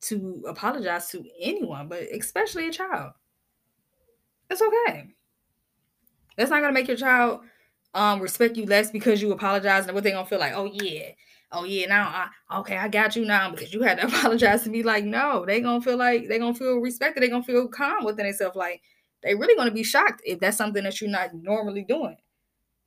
to 0.01 0.43
apologize 0.47 1.09
to 1.09 1.23
anyone, 1.39 1.87
but 1.87 2.01
especially 2.01 2.67
a 2.67 2.71
child. 2.71 3.13
It's 4.49 4.61
okay. 4.61 5.15
That's 6.37 6.49
not 6.49 6.61
gonna 6.61 6.73
make 6.73 6.87
your 6.87 6.97
child 6.97 7.41
um 7.93 8.21
respect 8.21 8.55
you 8.55 8.65
less 8.65 8.89
because 8.89 9.21
you 9.21 9.31
apologize 9.33 9.85
and 9.85 9.93
what 9.93 10.03
they 10.03 10.11
gonna 10.11 10.25
feel 10.25 10.39
like, 10.39 10.53
oh 10.53 10.65
yeah, 10.65 11.09
oh 11.51 11.63
yeah, 11.63 11.87
now 11.87 12.29
I 12.49 12.59
okay, 12.59 12.77
I 12.77 12.87
got 12.87 13.15
you 13.15 13.25
now 13.25 13.51
because 13.51 13.73
you 13.73 13.81
had 13.81 13.99
to 13.99 14.07
apologize 14.07 14.63
to 14.63 14.69
me. 14.69 14.83
Like, 14.83 15.03
no, 15.05 15.45
they 15.45 15.61
gonna 15.61 15.81
feel 15.81 15.97
like 15.97 16.27
they 16.27 16.39
gonna 16.39 16.53
feel 16.53 16.77
respected, 16.77 17.23
they 17.23 17.29
gonna 17.29 17.43
feel 17.43 17.67
calm 17.67 18.05
within 18.05 18.25
themselves. 18.25 18.55
Like 18.55 18.81
they 19.23 19.35
really 19.35 19.55
gonna 19.55 19.71
be 19.71 19.83
shocked 19.83 20.21
if 20.25 20.39
that's 20.39 20.57
something 20.57 20.83
that 20.83 20.99
you're 21.01 21.09
not 21.09 21.33
normally 21.33 21.83
doing. 21.83 22.17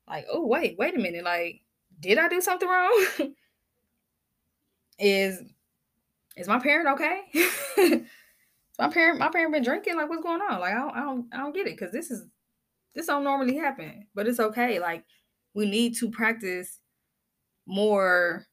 Like, 0.08 0.26
oh 0.30 0.46
wait, 0.46 0.76
wait 0.78 0.96
a 0.96 0.98
minute, 0.98 1.24
like, 1.24 1.62
did 2.00 2.18
I 2.18 2.28
do 2.28 2.40
something 2.40 2.68
wrong? 2.68 3.06
is 4.98 5.42
is 6.36 6.48
my 6.48 6.58
parent 6.58 6.88
okay? 6.88 7.22
my 8.78 8.88
parent, 8.88 9.18
my 9.18 9.28
parent 9.28 9.52
been 9.52 9.62
drinking. 9.62 9.96
Like, 9.96 10.08
what's 10.08 10.22
going 10.22 10.40
on? 10.40 10.60
Like, 10.60 10.74
I 10.74 10.78
don't, 10.78 10.96
I 10.96 11.00
don't, 11.00 11.26
I 11.32 11.36
don't 11.38 11.54
get 11.54 11.66
it 11.66 11.76
because 11.76 11.92
this 11.92 12.10
is 12.10 12.24
this 12.94 13.06
don't 13.06 13.24
normally 13.24 13.56
happen, 13.56 14.06
but 14.14 14.26
it's 14.26 14.40
okay. 14.40 14.78
Like, 14.78 15.04
we 15.54 15.68
need 15.68 15.96
to 15.96 16.10
practice 16.10 16.80
more 17.66 18.46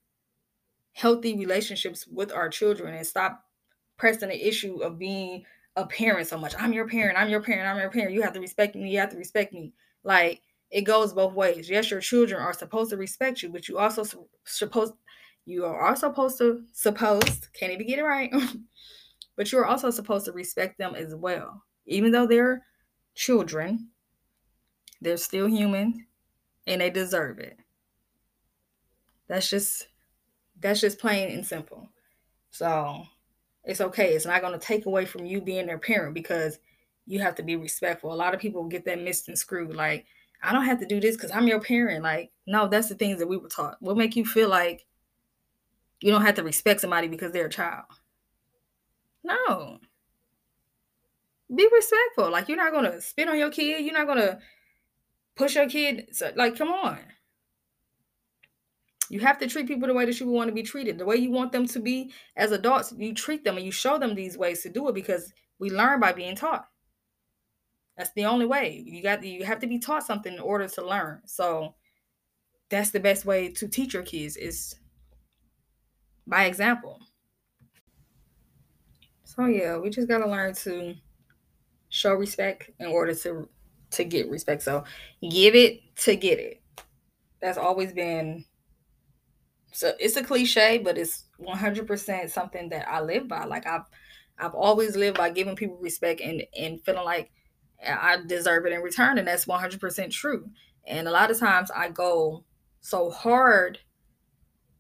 healthy 0.93 1.38
relationships 1.38 2.06
with 2.08 2.32
our 2.32 2.49
children 2.49 2.93
and 2.93 3.06
stop 3.06 3.45
pressing 3.97 4.30
the 4.30 4.47
issue 4.47 4.82
of 4.82 4.99
being 4.99 5.43
a 5.75 5.86
parent 5.86 6.27
so 6.27 6.38
much. 6.38 6.54
I'm 6.60 6.73
your 6.73 6.88
parent, 6.88 7.17
I'm 7.17 7.30
your 7.30 7.41
parent, 7.41 7.67
I'm 7.67 7.80
your 7.80 7.89
parent. 7.89 8.13
You 8.13 8.21
have 8.23 8.34
to 8.34 8.39
respect 8.39 8.75
me, 8.75 8.91
you 8.91 8.99
have 8.99 9.12
to 9.12 9.17
respect 9.17 9.54
me. 9.54 9.73
Like 10.04 10.41
it 10.69 10.82
goes 10.82 11.13
both 11.13 11.34
ways. 11.34 11.69
Yes, 11.69 11.91
your 11.91 12.01
children 12.01 12.41
are 12.41 12.54
supposed 12.54 12.89
to 12.91 12.97
respect 12.97 13.41
you, 13.41 13.49
but 13.49 13.67
you 13.67 13.77
also 13.77 14.04
supposed 14.45 14.93
you 15.45 15.65
are 15.65 15.88
also 15.88 16.10
supposed 16.10 16.38
to 16.38 16.63
supposed 16.73 17.47
can't 17.54 17.71
even 17.71 17.88
get 17.88 17.99
it 17.99 18.04
right. 18.04 18.34
but 19.36 19.51
you're 19.51 19.65
also 19.65 19.89
supposed 19.89 20.25
to 20.25 20.32
respect 20.32 20.77
them 20.77 20.95
as 20.95 21.15
well. 21.15 21.63
Even 21.86 22.12
though 22.12 22.27
they're 22.27 22.63
children, 23.15 23.89
they're 25.01 25.17
still 25.17 25.47
human 25.47 26.06
and 26.67 26.82
they 26.82 26.89
deserve 26.89 27.39
it. 27.39 27.58
That's 29.27 29.49
just 29.49 29.88
that's 30.62 30.82
just 30.82 31.00
plain 31.00 31.32
and 31.32 31.45
simple. 31.45 31.89
So 32.52 33.04
it's 33.63 33.82
okay. 33.82 34.13
It's 34.13 34.26
not 34.26 34.41
going 34.41 34.58
to 34.58 34.65
take 34.65 34.86
away 34.86 35.06
from 35.06 35.26
you 35.26 35.41
being 35.41 35.65
their 35.65 35.78
parent 35.78 36.13
because 36.13 36.60
you 37.06 37.19
have 37.19 37.36
to 37.36 37.43
be 37.43 37.56
respectful. 37.56 38.13
A 38.13 38.15
lot 38.15 38.34
of 38.34 38.39
people 38.39 38.63
get 38.65 38.86
that 38.86 39.02
missed 39.02 39.28
and 39.28 39.38
screwed. 39.38 39.76
Like, 39.76 40.06
I 40.43 40.54
don't 40.54 40.65
have 40.65 40.80
to 40.80 40.86
do 40.86 41.00
this 41.00 41.15
because 41.15 41.32
I'm 41.32 41.47
your 41.47 41.60
parent. 41.60 42.04
Like, 42.04 42.32
no, 42.47 42.67
that's 42.67 42.89
the 42.89 42.95
things 42.95 43.19
that 43.19 43.28
we 43.28 43.38
were 43.38 43.50
taught. 43.50 43.78
What 43.80 43.97
make 43.97 44.15
you 44.15 44.26
feel 44.26 44.50
like 44.50 44.86
you 46.00 46.12
don't 46.12 46.26
have 46.26 46.36
to 46.36 46.43
respect 46.43 46.82
somebody 46.82 47.08
because 47.08 47.32
they're 47.32 47.47
a 47.47 47.50
child? 47.50 47.86
No. 49.24 49.80
Be 51.54 51.67
respectful. 51.71 52.32
Like, 52.32 52.47
you're 52.47 52.58
not 52.58 52.71
going 52.71 52.91
to 52.91 53.02
spit 53.02 53.30
on 53.30 53.38
your 53.38 53.52
kid. 53.52 53.84
You're 53.84 53.93
not 53.93 54.08
going 54.08 54.19
to 54.19 54.39
push 55.36 55.56
your 55.56 55.69
kid. 55.69 56.08
So, 56.12 56.32
like, 56.36 56.58
come 56.58 56.69
on. 56.69 57.00
You 59.12 59.19
have 59.19 59.38
to 59.39 59.47
treat 59.47 59.67
people 59.67 59.89
the 59.89 59.93
way 59.93 60.06
that 60.06 60.17
you 60.21 60.28
want 60.28 60.47
to 60.47 60.54
be 60.54 60.63
treated. 60.63 60.97
The 60.97 61.04
way 61.04 61.17
you 61.17 61.32
want 61.32 61.52
them 61.52 61.67
to 61.67 61.80
be 61.82 62.13
as 62.38 62.54
adults, 62.54 62.93
you 62.97 63.13
treat 63.13 63.43
them 63.43 63.58
and 63.58 63.65
you 63.65 63.71
show 63.71 63.97
them 63.97 64.15
these 64.15 64.38
ways 64.38 64.62
to 64.62 64.69
do 64.69 64.88
it 64.88 64.95
because 64.95 65.34
we 65.60 65.69
learn 65.69 66.00
by 66.00 66.13
being 66.13 66.34
taught. 66.34 66.69
That's 67.97 68.13
the 68.13 68.24
only 68.24 68.45
way. 68.45 68.82
You 68.86 69.04
got 69.04 69.21
you 69.21 69.43
have 69.43 69.60
to 69.60 69.67
be 69.67 69.80
taught 69.80 70.06
something 70.06 70.34
in 70.34 70.39
order 70.39 70.65
to 70.65 70.88
learn. 70.88 71.24
So 71.26 71.76
that's 72.69 72.91
the 72.91 73.02
best 73.02 73.26
way 73.26 73.50
to 73.50 73.67
teach 73.67 73.93
your 73.93 74.04
kids 74.04 74.38
is 74.38 74.76
by 76.26 76.45
example. 76.45 76.97
So 79.26 79.45
yeah, 79.47 79.78
we 79.78 79.89
just 79.89 80.08
gotta 80.08 80.30
learn 80.30 80.54
to 80.54 80.95
show 81.89 82.13
respect 82.13 82.69
in 82.80 82.88
order 82.88 83.13
to 83.13 83.50
to 83.91 84.04
get 84.06 84.30
respect. 84.30 84.63
So 84.63 84.86
give 85.21 85.54
it 85.54 85.97
to 85.97 86.15
get 86.15 86.39
it. 86.39 86.62
That's 87.41 87.58
always 87.58 87.91
been 87.91 88.45
so 89.71 89.93
it's 89.99 90.15
a 90.17 90.23
cliche, 90.23 90.77
but 90.77 90.97
it's 90.97 91.25
100% 91.39 92.29
something 92.29 92.69
that 92.69 92.88
I 92.88 93.01
live 93.01 93.27
by. 93.27 93.45
Like 93.45 93.65
I've 93.65 93.86
I've 94.38 94.55
always 94.55 94.95
lived 94.95 95.17
by 95.17 95.29
giving 95.29 95.55
people 95.55 95.77
respect 95.77 96.21
and 96.21 96.43
and 96.57 96.84
feeling 96.84 97.05
like 97.05 97.31
I 97.86 98.17
deserve 98.25 98.65
it 98.65 98.73
in 98.73 98.81
return, 98.81 99.17
and 99.17 99.27
that's 99.27 99.45
100% 99.45 100.12
true. 100.12 100.49
And 100.86 101.07
a 101.07 101.12
lot 101.12 101.31
of 101.31 101.39
times 101.39 101.71
I 101.71 101.89
go 101.89 102.43
so 102.81 103.10
hard 103.10 103.79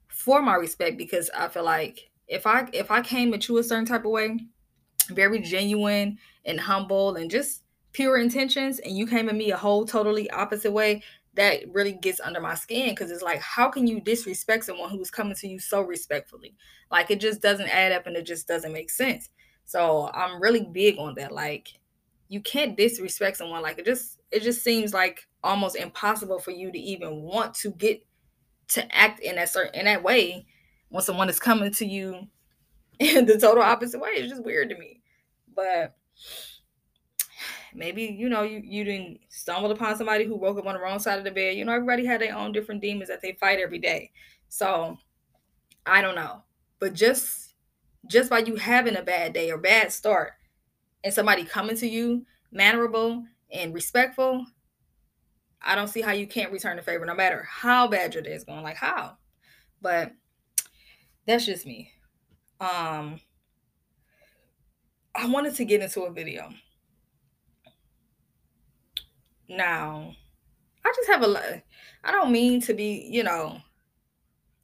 for 0.07 0.41
my 0.41 0.55
respect 0.55 0.97
because 0.97 1.29
I 1.35 1.47
feel 1.47 1.63
like 1.63 2.11
if 2.27 2.45
I 2.45 2.67
if 2.73 2.91
I 2.91 3.01
came 3.01 3.33
at 3.33 3.47
you 3.47 3.57
a 3.57 3.63
certain 3.63 3.85
type 3.85 4.05
of 4.05 4.11
way, 4.11 4.39
very 5.09 5.39
genuine 5.39 6.17
and 6.45 6.59
humble 6.59 7.15
and 7.15 7.29
just 7.29 7.63
pure 7.93 8.17
intentions, 8.17 8.79
and 8.79 8.97
you 8.97 9.05
came 9.05 9.29
at 9.29 9.35
me 9.35 9.51
a 9.51 9.57
whole 9.57 9.85
totally 9.85 10.29
opposite 10.31 10.71
way, 10.71 11.03
that 11.35 11.61
really 11.71 11.93
gets 11.93 12.19
under 12.19 12.41
my 12.41 12.55
skin 12.55 12.89
because 12.89 13.09
it's 13.09 13.23
like 13.23 13.39
how 13.39 13.69
can 13.69 13.87
you 13.87 14.01
disrespect 14.01 14.65
someone 14.65 14.89
who's 14.89 15.11
coming 15.11 15.35
to 15.35 15.47
you 15.47 15.59
so 15.59 15.81
respectfully? 15.81 16.55
Like 16.89 17.11
it 17.11 17.19
just 17.19 17.41
doesn't 17.41 17.69
add 17.69 17.91
up 17.91 18.07
and 18.07 18.15
it 18.15 18.25
just 18.25 18.47
doesn't 18.47 18.73
make 18.73 18.89
sense. 18.89 19.29
So 19.65 20.09
i'm 20.13 20.41
really 20.41 20.67
big 20.71 20.97
on 20.97 21.15
that 21.15 21.31
like 21.31 21.79
you 22.27 22.41
can't 22.41 22.75
disrespect 22.75 23.37
someone 23.37 23.61
like 23.61 23.77
it 23.77 23.85
just 23.85 24.19
it 24.31 24.41
just 24.41 24.63
seems 24.63 24.93
like 24.93 25.27
almost 25.43 25.75
impossible 25.75 26.39
for 26.39 26.51
you 26.51 26.71
to 26.71 26.77
even 26.77 27.21
want 27.21 27.53
to 27.53 27.71
get 27.71 28.05
to 28.69 28.95
act 28.95 29.19
in 29.19 29.35
that 29.35 29.49
certain 29.49 29.79
in 29.79 29.85
that 29.85 30.03
way 30.03 30.45
when 30.89 31.03
someone 31.03 31.29
is 31.29 31.39
coming 31.39 31.71
to 31.73 31.85
you 31.85 32.27
in 32.99 33.25
the 33.25 33.37
total 33.37 33.63
opposite 33.63 33.99
way. 33.99 34.11
It's 34.11 34.29
just 34.29 34.43
weird 34.43 34.69
to 34.69 34.77
me. 34.77 35.01
But 35.55 35.95
maybe 37.73 38.03
you 38.03 38.29
know 38.29 38.43
you 38.43 38.61
you 38.63 38.83
didn't 38.83 39.19
stumble 39.29 39.71
upon 39.71 39.95
somebody 39.97 40.25
who 40.25 40.35
woke 40.35 40.57
up 40.57 40.65
on 40.65 40.73
the 40.73 40.79
wrong 40.79 40.99
side 40.99 41.17
of 41.17 41.25
the 41.25 41.31
bed. 41.31 41.55
You 41.55 41.65
know 41.65 41.73
everybody 41.73 42.05
had 42.05 42.21
their 42.21 42.35
own 42.35 42.51
different 42.51 42.81
demons 42.81 43.09
that 43.09 43.21
they 43.21 43.37
fight 43.39 43.59
every 43.59 43.79
day. 43.79 44.11
So 44.49 44.97
i 45.85 46.01
don't 46.01 46.15
know. 46.15 46.43
But 46.79 46.93
just 46.93 47.55
just 48.07 48.29
by 48.29 48.39
you 48.39 48.55
having 48.55 48.95
a 48.95 49.03
bad 49.03 49.33
day 49.33 49.51
or 49.51 49.57
bad 49.57 49.91
start 49.91 50.33
and 51.03 51.13
somebody 51.13 51.43
coming 51.45 51.77
to 51.77 51.87
you 51.87 52.25
mannerable 52.51 53.23
and 53.51 53.73
respectful 53.73 54.45
i 55.61 55.75
don't 55.75 55.87
see 55.87 56.01
how 56.01 56.11
you 56.11 56.25
can't 56.25 56.51
return 56.51 56.75
the 56.75 56.81
favor 56.81 57.05
no 57.05 57.13
matter 57.13 57.47
how 57.49 57.87
bad 57.87 58.13
your 58.13 58.23
day 58.23 58.33
is 58.33 58.43
going. 58.43 58.63
Like 58.63 58.77
how? 58.77 59.17
But 59.81 60.11
that's 61.25 61.45
just 61.45 61.65
me. 61.65 61.91
Um 62.59 63.19
i 65.13 65.27
wanted 65.27 65.55
to 65.55 65.65
get 65.65 65.81
into 65.81 66.03
a 66.03 66.11
video 66.11 66.49
now, 69.51 70.13
I 70.85 70.93
just 70.95 71.09
have 71.09 71.23
a 71.23 71.27
lot. 71.27 71.43
I 72.03 72.11
don't 72.11 72.31
mean 72.31 72.61
to 72.61 72.73
be, 72.73 73.07
you 73.09 73.23
know, 73.23 73.59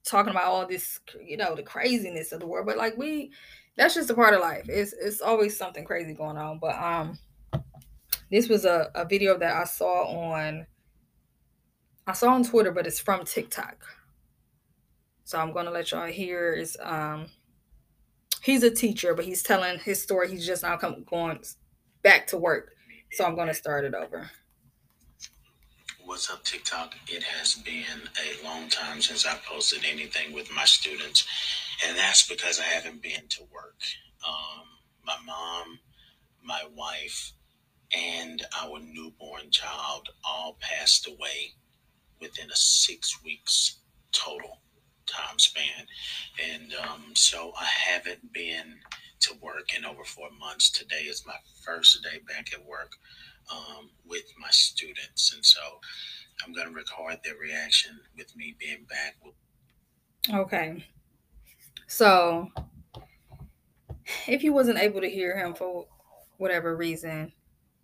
talking 0.04 0.32
about 0.32 0.46
all 0.46 0.66
this, 0.68 1.00
you 1.24 1.38
know, 1.38 1.56
the 1.56 1.64
craziness 1.64 2.32
of 2.32 2.40
the 2.40 2.48
world, 2.48 2.66
but 2.66 2.78
like 2.78 2.98
we, 2.98 3.32
that's 3.76 3.94
just 3.94 4.10
a 4.10 4.16
part 4.16 4.34
of 4.34 4.42
life. 4.42 4.66
It's 4.68 4.94
it's 4.94 5.22
always 5.22 5.56
something 5.56 5.86
crazy 5.86 6.14
going 6.14 6.38
on. 6.38 6.58
But 6.60 6.76
um, 6.76 7.20
this 8.32 8.50
was 8.50 8.66
a, 8.66 8.90
a 8.96 9.06
video 9.06 9.38
that 9.38 9.56
I 9.56 9.64
saw 9.66 10.06
on. 10.06 10.66
I 12.08 12.14
saw 12.14 12.34
on 12.34 12.44
Twitter, 12.44 12.72
but 12.72 12.88
it's 12.88 13.00
from 13.00 13.24
TikTok. 13.24 13.86
So 15.26 15.38
I'm 15.38 15.54
gonna 15.54 15.72
let 15.72 15.92
y'all 15.92 16.08
hear 16.08 16.54
is 16.54 16.78
um 16.82 17.28
he's 18.42 18.64
a 18.64 18.72
teacher, 18.72 19.14
but 19.14 19.26
he's 19.26 19.44
telling 19.44 19.78
his 19.80 20.02
story. 20.02 20.30
He's 20.30 20.46
just 20.46 20.64
now 20.64 20.78
come 20.78 21.04
going 21.04 21.40
back 22.02 22.28
to 22.28 22.38
work. 22.38 22.72
So 23.12 23.26
I'm 23.26 23.36
gonna 23.36 23.54
start 23.54 23.86
it 23.86 23.94
over. 23.94 24.30
What's 26.08 26.32
up, 26.32 26.42
TikTok? 26.46 26.96
It 27.10 27.22
has 27.22 27.56
been 27.56 27.84
a 27.84 28.42
long 28.42 28.70
time 28.70 29.02
since 29.02 29.26
I 29.26 29.38
posted 29.46 29.84
anything 29.84 30.32
with 30.32 30.50
my 30.56 30.64
students, 30.64 31.28
and 31.86 31.98
that's 31.98 32.26
because 32.26 32.62
I 32.62 32.64
haven't 32.64 33.02
been 33.02 33.28
to 33.28 33.44
work. 33.54 33.76
Um, 34.26 34.64
my 35.06 35.18
mom, 35.26 35.80
my 36.42 36.62
wife, 36.74 37.34
and 37.94 38.42
our 38.58 38.80
newborn 38.80 39.52
child 39.52 40.08
all 40.24 40.58
passed 40.62 41.10
away 41.10 41.52
within 42.22 42.50
a 42.50 42.56
six 42.56 43.22
weeks 43.22 43.80
total 44.14 44.62
time 45.08 45.38
span. 45.38 45.88
And 46.54 46.74
um, 46.90 47.16
so 47.16 47.52
I 47.60 47.66
haven't 47.66 48.32
been 48.32 48.76
to 49.20 49.34
work 49.42 49.78
in 49.78 49.84
over 49.84 50.06
four 50.06 50.30
months. 50.40 50.70
Today 50.70 51.04
is 51.04 51.28
my 51.28 51.36
first 51.66 52.02
day 52.02 52.20
back 52.26 52.54
at 52.54 52.66
work 52.66 52.92
um, 53.52 53.90
with 54.06 54.24
my 54.40 54.50
students. 54.52 55.34
And 55.34 55.46
so 55.46 55.60
I'm 56.44 56.54
going 56.54 56.68
to 56.68 56.74
record 56.74 57.18
their 57.24 57.36
reaction 57.36 58.00
with 58.18 58.36
me 58.36 58.56
being 58.60 58.86
back. 58.90 59.18
Okay. 60.34 60.84
So 61.88 62.52
if 64.28 64.44
you 64.44 64.54
wasn't 64.54 64.80
able 64.80 65.02
to 65.02 65.10
hear 65.10 65.38
him 65.38 65.54
for 65.54 65.86
whatever 66.38 66.76
reason, 66.76 67.34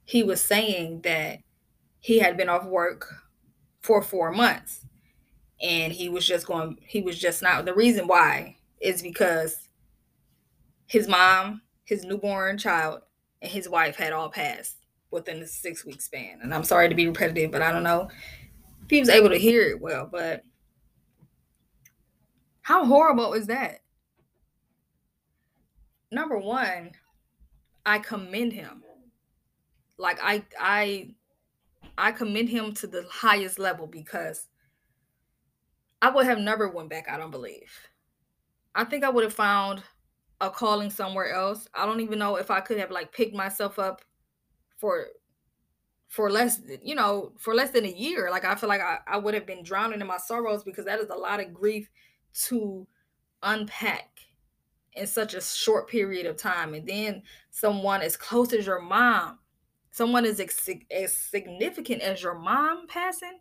he 0.05 0.23
was 0.23 0.41
saying 0.41 1.01
that 1.01 1.39
he 1.99 2.19
had 2.19 2.37
been 2.37 2.49
off 2.49 2.65
work 2.65 3.07
for 3.81 4.01
four 4.01 4.31
months 4.31 4.85
and 5.61 5.93
he 5.93 6.09
was 6.09 6.25
just 6.25 6.45
going 6.45 6.77
he 6.85 7.01
was 7.01 7.17
just 7.17 7.41
not 7.41 7.65
the 7.65 7.73
reason 7.73 8.07
why 8.07 8.55
is 8.81 9.01
because 9.01 9.69
his 10.87 11.07
mom 11.07 11.61
his 11.85 12.03
newborn 12.03 12.57
child 12.57 13.01
and 13.41 13.51
his 13.51 13.69
wife 13.69 13.95
had 13.95 14.13
all 14.13 14.29
passed 14.29 14.77
within 15.13 15.39
the 15.39 15.47
six 15.47 15.85
week 15.85 16.01
span. 16.01 16.39
And 16.41 16.53
I'm 16.53 16.63
sorry 16.63 16.89
to 16.89 16.95
be 16.95 17.07
repetitive, 17.07 17.51
but 17.51 17.61
I 17.61 17.71
don't 17.71 17.83
know 17.83 18.09
if 18.83 18.89
he 18.89 18.99
was 18.99 19.09
able 19.09 19.29
to 19.29 19.37
hear 19.37 19.61
it 19.69 19.79
well. 19.79 20.09
But 20.11 20.43
how 22.61 22.85
horrible 22.85 23.33
is 23.33 23.47
that? 23.47 23.79
Number 26.11 26.37
one, 26.37 26.91
I 27.85 27.99
commend 27.99 28.53
him. 28.53 28.83
Like 29.97 30.19
I 30.21 30.43
I 30.59 31.09
I 31.97 32.11
commend 32.11 32.49
him 32.49 32.73
to 32.75 32.87
the 32.87 33.05
highest 33.09 33.59
level 33.59 33.87
because 33.87 34.47
I 36.01 36.09
would 36.09 36.25
have 36.25 36.39
never 36.39 36.69
went 36.69 36.89
back, 36.89 37.09
I 37.09 37.17
don't 37.17 37.31
believe. 37.31 37.71
I 38.75 38.83
think 38.83 39.03
I 39.03 39.09
would 39.09 39.23
have 39.23 39.33
found 39.33 39.83
a 40.41 40.49
calling 40.49 40.89
somewhere 40.89 41.31
else. 41.31 41.67
I 41.73 41.85
don't 41.85 42.01
even 42.01 42.19
know 42.19 42.35
if 42.35 42.51
I 42.51 42.59
could 42.59 42.77
have 42.77 42.91
like 42.91 43.13
picked 43.13 43.35
myself 43.35 43.79
up 43.79 44.01
for 44.83 45.05
for 46.09 46.29
less 46.29 46.59
you 46.81 46.93
know 46.93 47.31
for 47.39 47.55
less 47.55 47.69
than 47.69 47.85
a 47.85 47.91
year. 47.91 48.29
Like 48.29 48.43
i 48.43 48.53
feel 48.53 48.67
like 48.67 48.81
I, 48.81 48.97
I 49.07 49.17
would 49.17 49.33
have 49.33 49.45
been 49.45 49.63
drowning 49.63 50.01
in 50.01 50.07
my 50.07 50.17
sorrows 50.17 50.65
because 50.65 50.83
that 50.83 50.99
is 50.99 51.09
a 51.09 51.15
lot 51.15 51.39
of 51.39 51.53
grief 51.53 51.89
to 52.47 52.85
unpack 53.41 54.09
in 54.91 55.07
such 55.07 55.35
a 55.35 55.39
short 55.41 55.87
period 55.87 56.25
of 56.25 56.35
time. 56.35 56.73
And 56.73 56.85
then 56.85 57.23
someone 57.49 58.01
as 58.01 58.17
close 58.17 58.51
as 58.51 58.65
your 58.65 58.81
mom 58.81 59.39
someone 59.91 60.25
as, 60.25 60.41
as 60.91 61.15
significant 61.15 62.01
as 62.01 62.21
your 62.21 62.37
mom 62.37 62.87
passing 62.87 63.39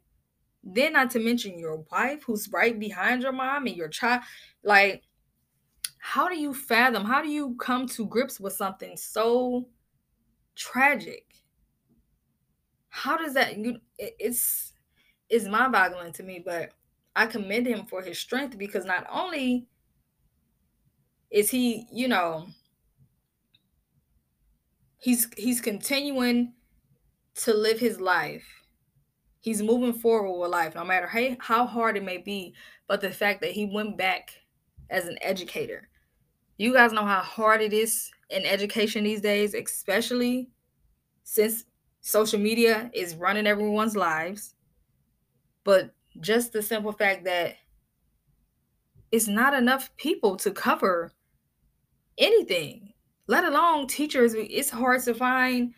then 0.62 0.92
not 0.92 1.10
to 1.10 1.18
mention 1.18 1.58
your 1.58 1.84
wife 1.90 2.22
who's 2.24 2.48
right 2.52 2.78
behind 2.78 3.22
your 3.22 3.32
mom 3.32 3.66
and 3.66 3.74
your 3.74 3.88
child. 3.88 4.22
Like 4.62 5.02
how 5.98 6.28
do 6.28 6.38
you 6.38 6.54
fathom 6.54 7.04
how 7.04 7.20
do 7.20 7.28
you 7.28 7.56
come 7.56 7.88
to 7.88 8.06
grips 8.06 8.38
with 8.38 8.52
something 8.52 8.96
so 8.96 9.66
tragic. 10.54 11.26
How 12.94 13.16
does 13.16 13.32
that 13.34 13.56
you 13.56 13.78
it's 13.98 14.74
it's 15.30 15.46
mind-boggling 15.46 16.12
to 16.12 16.22
me, 16.22 16.42
but 16.44 16.72
I 17.16 17.26
commend 17.26 17.66
him 17.66 17.86
for 17.86 18.02
his 18.02 18.18
strength 18.18 18.58
because 18.58 18.84
not 18.84 19.06
only 19.10 19.66
is 21.30 21.48
he, 21.48 21.86
you 21.90 22.06
know, 22.06 22.48
he's 24.98 25.26
he's 25.38 25.62
continuing 25.62 26.52
to 27.36 27.54
live 27.54 27.80
his 27.80 27.98
life. 27.98 28.44
He's 29.40 29.62
moving 29.62 29.94
forward 29.94 30.38
with 30.38 30.50
life, 30.50 30.74
no 30.74 30.84
matter 30.84 31.06
how, 31.06 31.36
how 31.40 31.66
hard 31.66 31.96
it 31.96 32.04
may 32.04 32.18
be. 32.18 32.54
But 32.86 33.00
the 33.00 33.10
fact 33.10 33.40
that 33.40 33.52
he 33.52 33.64
went 33.64 33.96
back 33.96 34.32
as 34.90 35.06
an 35.06 35.16
educator, 35.22 35.88
you 36.58 36.74
guys 36.74 36.92
know 36.92 37.06
how 37.06 37.20
hard 37.20 37.62
it 37.62 37.72
is 37.72 38.10
in 38.28 38.44
education 38.44 39.04
these 39.04 39.22
days, 39.22 39.54
especially 39.54 40.50
since 41.24 41.64
social 42.02 42.38
media 42.38 42.90
is 42.92 43.14
running 43.14 43.46
everyone's 43.46 43.96
lives. 43.96 44.54
But 45.64 45.94
just 46.20 46.52
the 46.52 46.60
simple 46.60 46.92
fact 46.92 47.24
that 47.24 47.56
it's 49.10 49.28
not 49.28 49.54
enough 49.54 49.94
people 49.96 50.36
to 50.36 50.50
cover 50.50 51.12
anything, 52.18 52.92
let 53.26 53.44
alone 53.44 53.86
teachers. 53.86 54.34
It's 54.36 54.70
hard 54.70 55.02
to 55.04 55.14
find 55.14 55.72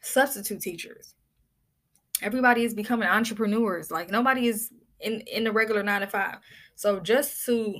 substitute 0.00 0.60
teachers. 0.60 1.14
Everybody 2.22 2.64
is 2.64 2.74
becoming 2.74 3.08
entrepreneurs. 3.08 3.90
Like 3.90 4.10
nobody 4.10 4.46
is 4.46 4.70
in 5.00 5.20
in 5.22 5.44
the 5.44 5.52
regular 5.52 5.82
nine 5.82 6.02
to 6.02 6.06
five. 6.06 6.36
So 6.76 7.00
just 7.00 7.44
to 7.46 7.74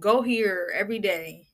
go 0.00 0.22
here 0.22 0.72
every 0.74 0.98
day 0.98 1.47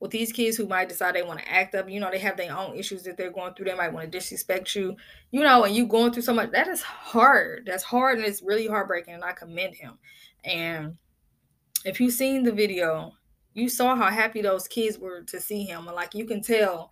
with 0.00 0.10
these 0.10 0.32
kids 0.32 0.56
who 0.56 0.66
might 0.66 0.88
decide 0.88 1.14
they 1.14 1.22
want 1.22 1.38
to 1.40 1.52
act 1.52 1.74
up, 1.74 1.88
you 1.88 2.00
know, 2.00 2.10
they 2.10 2.18
have 2.18 2.38
their 2.38 2.56
own 2.56 2.76
issues 2.76 3.02
that 3.02 3.18
they're 3.18 3.30
going 3.30 3.52
through. 3.52 3.66
They 3.66 3.74
might 3.74 3.92
want 3.92 4.10
to 4.10 4.18
disrespect 4.18 4.74
you, 4.74 4.96
you 5.30 5.42
know, 5.42 5.64
and 5.64 5.76
you 5.76 5.86
going 5.86 6.12
through 6.12 6.22
so 6.22 6.32
much. 6.32 6.50
That 6.52 6.68
is 6.68 6.80
hard. 6.80 7.64
That's 7.66 7.84
hard 7.84 8.16
and 8.16 8.26
it's 8.26 8.42
really 8.42 8.66
heartbreaking. 8.66 9.14
And 9.14 9.24
I 9.24 9.32
commend 9.32 9.74
him. 9.74 9.98
And 10.42 10.96
if 11.84 12.00
you've 12.00 12.14
seen 12.14 12.42
the 12.42 12.52
video, 12.52 13.12
you 13.52 13.68
saw 13.68 13.94
how 13.94 14.08
happy 14.08 14.40
those 14.40 14.66
kids 14.66 14.98
were 14.98 15.22
to 15.24 15.38
see 15.38 15.64
him. 15.64 15.86
And 15.86 15.94
like 15.94 16.14
you 16.14 16.24
can 16.24 16.40
tell 16.40 16.90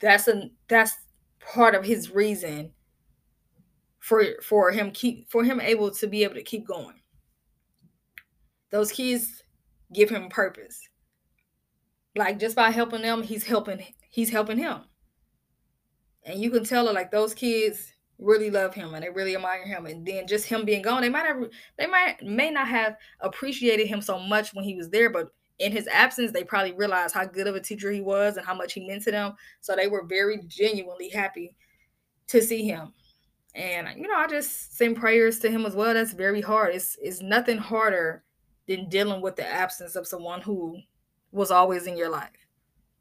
that's 0.00 0.28
a 0.28 0.50
that's 0.68 0.92
part 1.40 1.74
of 1.74 1.84
his 1.84 2.10
reason 2.10 2.70
for 3.98 4.24
for 4.42 4.70
him 4.70 4.90
keep 4.92 5.28
for 5.30 5.42
him 5.42 5.60
able 5.60 5.90
to 5.90 6.06
be 6.06 6.22
able 6.22 6.34
to 6.34 6.42
keep 6.44 6.64
going. 6.64 7.00
Those 8.70 8.92
kids 8.92 9.42
give 9.92 10.10
him 10.10 10.28
purpose 10.28 10.87
like 12.18 12.38
just 12.38 12.56
by 12.56 12.70
helping 12.70 13.02
them, 13.02 13.22
he's 13.22 13.44
helping 13.44 13.82
he's 14.10 14.30
helping 14.30 14.58
him. 14.58 14.80
And 16.24 16.40
you 16.40 16.50
can 16.50 16.64
tell 16.64 16.86
her 16.86 16.92
like 16.92 17.10
those 17.10 17.32
kids 17.32 17.92
really 18.18 18.50
love 18.50 18.74
him 18.74 18.94
and 18.94 19.04
they 19.04 19.10
really 19.10 19.36
admire 19.36 19.64
him. 19.64 19.86
And 19.86 20.04
then 20.04 20.26
just 20.26 20.46
him 20.46 20.64
being 20.64 20.82
gone 20.82 21.02
they 21.02 21.08
might 21.08 21.26
have 21.26 21.42
they 21.78 21.86
might 21.86 22.22
may 22.22 22.50
not 22.50 22.68
have 22.68 22.96
appreciated 23.20 23.86
him 23.86 24.02
so 24.02 24.18
much 24.18 24.52
when 24.52 24.64
he 24.64 24.74
was 24.74 24.90
there 24.90 25.10
but 25.10 25.32
in 25.58 25.72
his 25.72 25.88
absence 25.88 26.30
they 26.30 26.44
probably 26.44 26.72
realized 26.72 27.14
how 27.14 27.24
good 27.24 27.46
of 27.46 27.56
a 27.56 27.60
teacher 27.60 27.90
he 27.90 28.00
was 28.00 28.36
and 28.36 28.46
how 28.46 28.54
much 28.54 28.72
he 28.72 28.86
meant 28.86 29.02
to 29.04 29.10
them. 29.10 29.34
So 29.60 29.74
they 29.74 29.88
were 29.88 30.04
very 30.04 30.42
genuinely 30.46 31.08
happy 31.08 31.56
to 32.28 32.42
see 32.42 32.64
him. 32.64 32.92
And 33.54 33.88
you 33.96 34.06
know 34.06 34.16
i 34.16 34.26
just 34.26 34.76
send 34.76 34.96
prayers 34.96 35.38
to 35.40 35.50
him 35.50 35.64
as 35.64 35.74
well. 35.74 35.94
That's 35.94 36.12
very 36.12 36.40
hard. 36.40 36.74
It's 36.74 36.96
it's 37.00 37.22
nothing 37.22 37.58
harder 37.58 38.24
than 38.66 38.88
dealing 38.88 39.22
with 39.22 39.36
the 39.36 39.46
absence 39.46 39.96
of 39.96 40.06
someone 40.06 40.42
who 40.42 40.78
was 41.32 41.50
always 41.50 41.86
in 41.86 41.96
your 41.96 42.10
life 42.10 42.46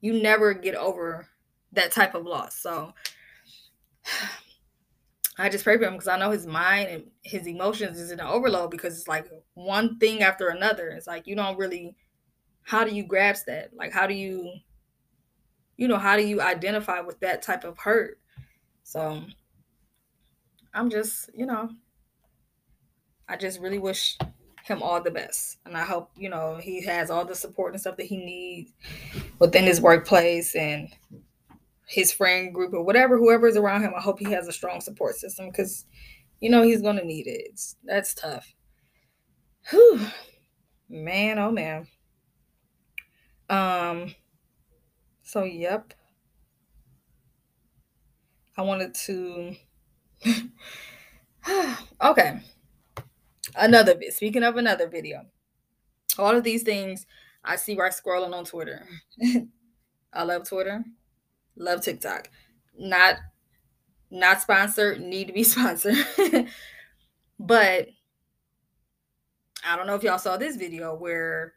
you 0.01 0.13
never 0.13 0.53
get 0.53 0.75
over 0.75 1.27
that 1.71 1.91
type 1.91 2.15
of 2.15 2.25
loss 2.25 2.55
so 2.55 2.93
I 5.39 5.49
just 5.49 5.63
pray 5.63 5.77
for 5.77 5.83
him 5.83 5.93
because 5.93 6.07
I 6.07 6.17
know 6.17 6.31
his 6.31 6.47
mind 6.47 6.89
and 6.89 7.03
his 7.21 7.45
emotions 7.47 7.99
is 7.99 8.11
in 8.11 8.19
an 8.19 8.25
overload 8.25 8.71
because 8.71 8.97
it's 8.97 9.07
like 9.07 9.29
one 9.53 9.99
thing 9.99 10.23
after 10.23 10.47
another. 10.47 10.89
It's 10.89 11.05
like 11.05 11.27
you 11.27 11.35
don't 11.35 11.57
really 11.57 11.95
how 12.63 12.83
do 12.83 12.93
you 12.93 13.03
grasp 13.03 13.45
that? 13.45 13.69
Like 13.75 13.93
how 13.93 14.07
do 14.07 14.15
you 14.15 14.51
you 15.77 15.87
know, 15.87 15.97
how 15.97 16.17
do 16.17 16.23
you 16.25 16.41
identify 16.41 17.01
with 17.01 17.19
that 17.19 17.43
type 17.43 17.63
of 17.63 17.77
hurt? 17.77 18.19
So 18.83 19.21
I'm 20.73 20.89
just, 20.89 21.29
you 21.35 21.45
know, 21.45 21.69
I 23.29 23.37
just 23.37 23.59
really 23.59 23.77
wish 23.77 24.17
him 24.67 24.83
all 24.83 25.01
the 25.01 25.11
best. 25.11 25.57
And 25.65 25.77
I 25.77 25.83
hope, 25.83 26.11
you 26.15 26.29
know, 26.29 26.57
he 26.57 26.83
has 26.85 27.09
all 27.09 27.25
the 27.25 27.35
support 27.35 27.73
and 27.73 27.81
stuff 27.81 27.97
that 27.97 28.05
he 28.05 28.17
needs 28.17 28.73
within 29.39 29.63
his 29.63 29.81
workplace 29.81 30.55
and 30.55 30.89
his 31.87 32.11
friend 32.11 32.53
group 32.53 32.73
or 32.73 32.83
whatever, 32.83 33.17
whoever 33.17 33.47
is 33.47 33.55
around 33.55 33.81
him, 33.81 33.93
I 33.97 34.01
hope 34.01 34.19
he 34.19 34.31
has 34.31 34.47
a 34.47 34.53
strong 34.53 34.81
support 34.81 35.15
system 35.15 35.47
because, 35.47 35.85
you 36.41 36.49
know, 36.49 36.61
he's 36.61 36.81
going 36.81 36.97
to 36.97 37.05
need 37.05 37.27
it. 37.27 37.47
It's, 37.49 37.77
that's 37.83 38.13
tough. 38.13 38.53
Whew. 39.69 40.01
Man, 40.89 41.39
oh 41.39 41.51
man. 41.51 41.87
Um, 43.49 44.13
so, 45.23 45.43
yep. 45.43 45.93
I 48.57 48.63
wanted 48.63 48.93
to. 49.05 49.55
okay. 52.03 52.41
Another 53.55 53.95
bit. 53.95 54.13
Speaking 54.13 54.43
of 54.43 54.57
another 54.57 54.87
video, 54.87 55.25
all 56.17 56.35
of 56.35 56.43
these 56.43 56.63
things 56.63 57.05
I 57.43 57.55
see 57.55 57.75
right 57.75 57.93
scrolling 57.93 58.33
on 58.33 58.45
Twitter. 58.45 58.87
I 60.13 60.23
love 60.23 60.47
Twitter 60.47 60.83
love 61.57 61.81
TikTok. 61.81 62.29
Not 62.77 63.17
not 64.09 64.41
sponsored, 64.41 65.01
need 65.01 65.27
to 65.27 65.33
be 65.33 65.43
sponsored. 65.43 65.97
but 67.39 67.89
I 69.65 69.75
don't 69.75 69.87
know 69.87 69.95
if 69.95 70.03
y'all 70.03 70.17
saw 70.17 70.37
this 70.37 70.55
video 70.55 70.95
where 70.95 71.53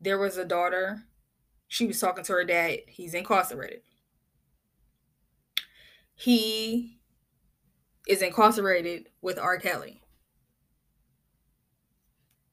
there 0.00 0.18
was 0.18 0.36
a 0.36 0.44
daughter, 0.44 1.02
she 1.66 1.86
was 1.86 1.98
talking 1.98 2.24
to 2.24 2.32
her 2.32 2.44
dad, 2.44 2.80
he's 2.86 3.14
incarcerated. 3.14 3.80
He 6.14 7.00
is 8.06 8.22
incarcerated 8.22 9.08
with 9.20 9.38
R. 9.38 9.58
Kelly. 9.58 10.00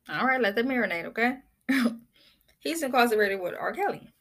All 0.10 0.26
right, 0.26 0.42
let 0.42 0.56
that 0.56 0.66
marinate, 0.66 1.06
okay? 1.06 1.38
he's 2.60 2.84
incarcerated 2.84 3.40
with 3.40 3.54
R. 3.60 3.74
Kelly 3.74 4.14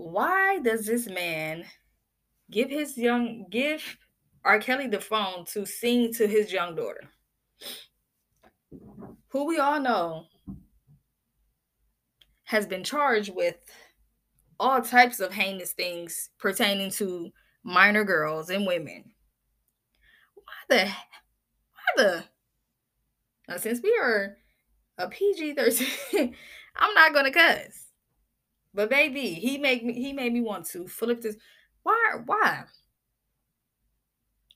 why 0.00 0.58
does 0.60 0.86
this 0.86 1.06
man 1.08 1.64
give 2.50 2.70
his 2.70 2.96
young 2.96 3.46
give 3.50 3.98
R. 4.44 4.58
Kelly 4.58 4.86
the 4.86 5.00
phone 5.00 5.44
to 5.46 5.66
sing 5.66 6.12
to 6.14 6.26
his 6.26 6.52
young 6.52 6.74
daughter? 6.74 7.02
Who 9.28 9.46
we 9.46 9.58
all 9.58 9.80
know 9.80 10.24
has 12.44 12.66
been 12.66 12.82
charged 12.82 13.34
with 13.34 13.56
all 14.58 14.80
types 14.80 15.20
of 15.20 15.32
heinous 15.32 15.72
things 15.72 16.30
pertaining 16.38 16.90
to 16.92 17.30
minor 17.62 18.02
girls 18.02 18.50
and 18.50 18.66
women. 18.66 19.04
Why 20.34 20.76
the 20.76 20.84
why 20.86 21.92
the 21.96 22.24
now 23.50 23.58
since 23.58 23.80
we 23.82 23.94
are 24.00 24.38
a 24.96 25.08
PG 25.08 25.54
13, 25.54 26.34
I'm 26.76 26.94
not 26.94 27.12
gonna 27.12 27.32
cuss. 27.32 27.88
But 28.72 28.88
baby, 28.88 29.34
he 29.34 29.58
made 29.58 29.84
me 29.84 29.92
he 29.94 30.12
made 30.12 30.32
me 30.32 30.40
want 30.40 30.66
to 30.68 30.86
flip 30.86 31.20
this. 31.20 31.36
Why? 31.82 32.14
Why? 32.24 32.64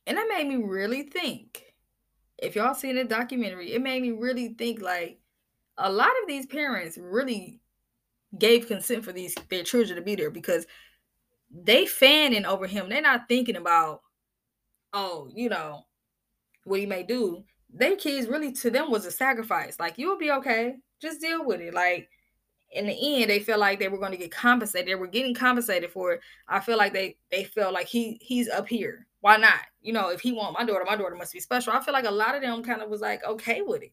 And 0.06 0.16
that 0.16 0.28
made 0.28 0.46
me 0.46 0.56
really 0.56 1.02
think. 1.02 1.62
If 2.38 2.56
y'all 2.56 2.74
seen 2.74 2.96
the 2.96 3.04
documentary, 3.04 3.72
it 3.72 3.82
made 3.82 4.02
me 4.02 4.10
really 4.10 4.54
think 4.54 4.80
like 4.80 5.18
a 5.76 5.90
lot 5.90 6.10
of 6.22 6.28
these 6.28 6.46
parents 6.46 6.98
really 6.98 7.60
gave 8.38 8.68
consent 8.68 9.04
for 9.04 9.12
these 9.12 9.34
their 9.50 9.64
children 9.64 9.96
to 9.96 10.02
be 10.02 10.14
there 10.14 10.30
because 10.30 10.66
they 11.50 11.86
fanning 11.86 12.44
over 12.44 12.66
him. 12.66 12.88
They're 12.88 13.00
not 13.00 13.28
thinking 13.28 13.56
about, 13.56 14.02
oh, 14.92 15.28
you 15.34 15.48
know, 15.48 15.86
what 16.64 16.80
he 16.80 16.86
may 16.86 17.02
do. 17.02 17.44
Their 17.74 17.96
kids 17.96 18.28
really 18.28 18.52
to 18.52 18.70
them 18.70 18.90
was 18.90 19.04
a 19.04 19.10
sacrifice. 19.10 19.78
Like 19.78 19.98
you'll 19.98 20.16
be 20.16 20.30
okay. 20.30 20.76
Just 21.02 21.20
deal 21.20 21.44
with 21.44 21.60
it. 21.60 21.74
Like 21.74 22.08
in 22.70 22.86
the 22.86 23.22
end 23.22 23.30
they 23.30 23.40
felt 23.40 23.60
like 23.60 23.78
they 23.78 23.88
were 23.88 23.98
going 23.98 24.12
to 24.12 24.16
get 24.16 24.30
compensated. 24.30 24.88
They 24.88 24.94
were 24.94 25.08
getting 25.08 25.34
compensated 25.34 25.90
for 25.90 26.12
it. 26.12 26.20
I 26.48 26.60
feel 26.60 26.78
like 26.78 26.92
they 26.92 27.16
they 27.30 27.44
felt 27.44 27.74
like 27.74 27.86
he 27.86 28.18
he's 28.20 28.48
up 28.48 28.68
here. 28.68 29.06
Why 29.20 29.36
not? 29.36 29.60
You 29.82 29.92
know 29.92 30.08
if 30.08 30.20
he 30.20 30.32
want 30.32 30.56
my 30.58 30.64
daughter 30.64 30.84
my 30.86 30.96
daughter 30.96 31.16
must 31.16 31.32
be 31.32 31.40
special. 31.40 31.72
I 31.72 31.82
feel 31.82 31.94
like 31.94 32.06
a 32.06 32.10
lot 32.10 32.34
of 32.34 32.42
them 32.42 32.62
kind 32.62 32.80
of 32.80 32.88
was 32.88 33.00
like 33.00 33.24
okay 33.24 33.62
with 33.62 33.82
it. 33.82 33.92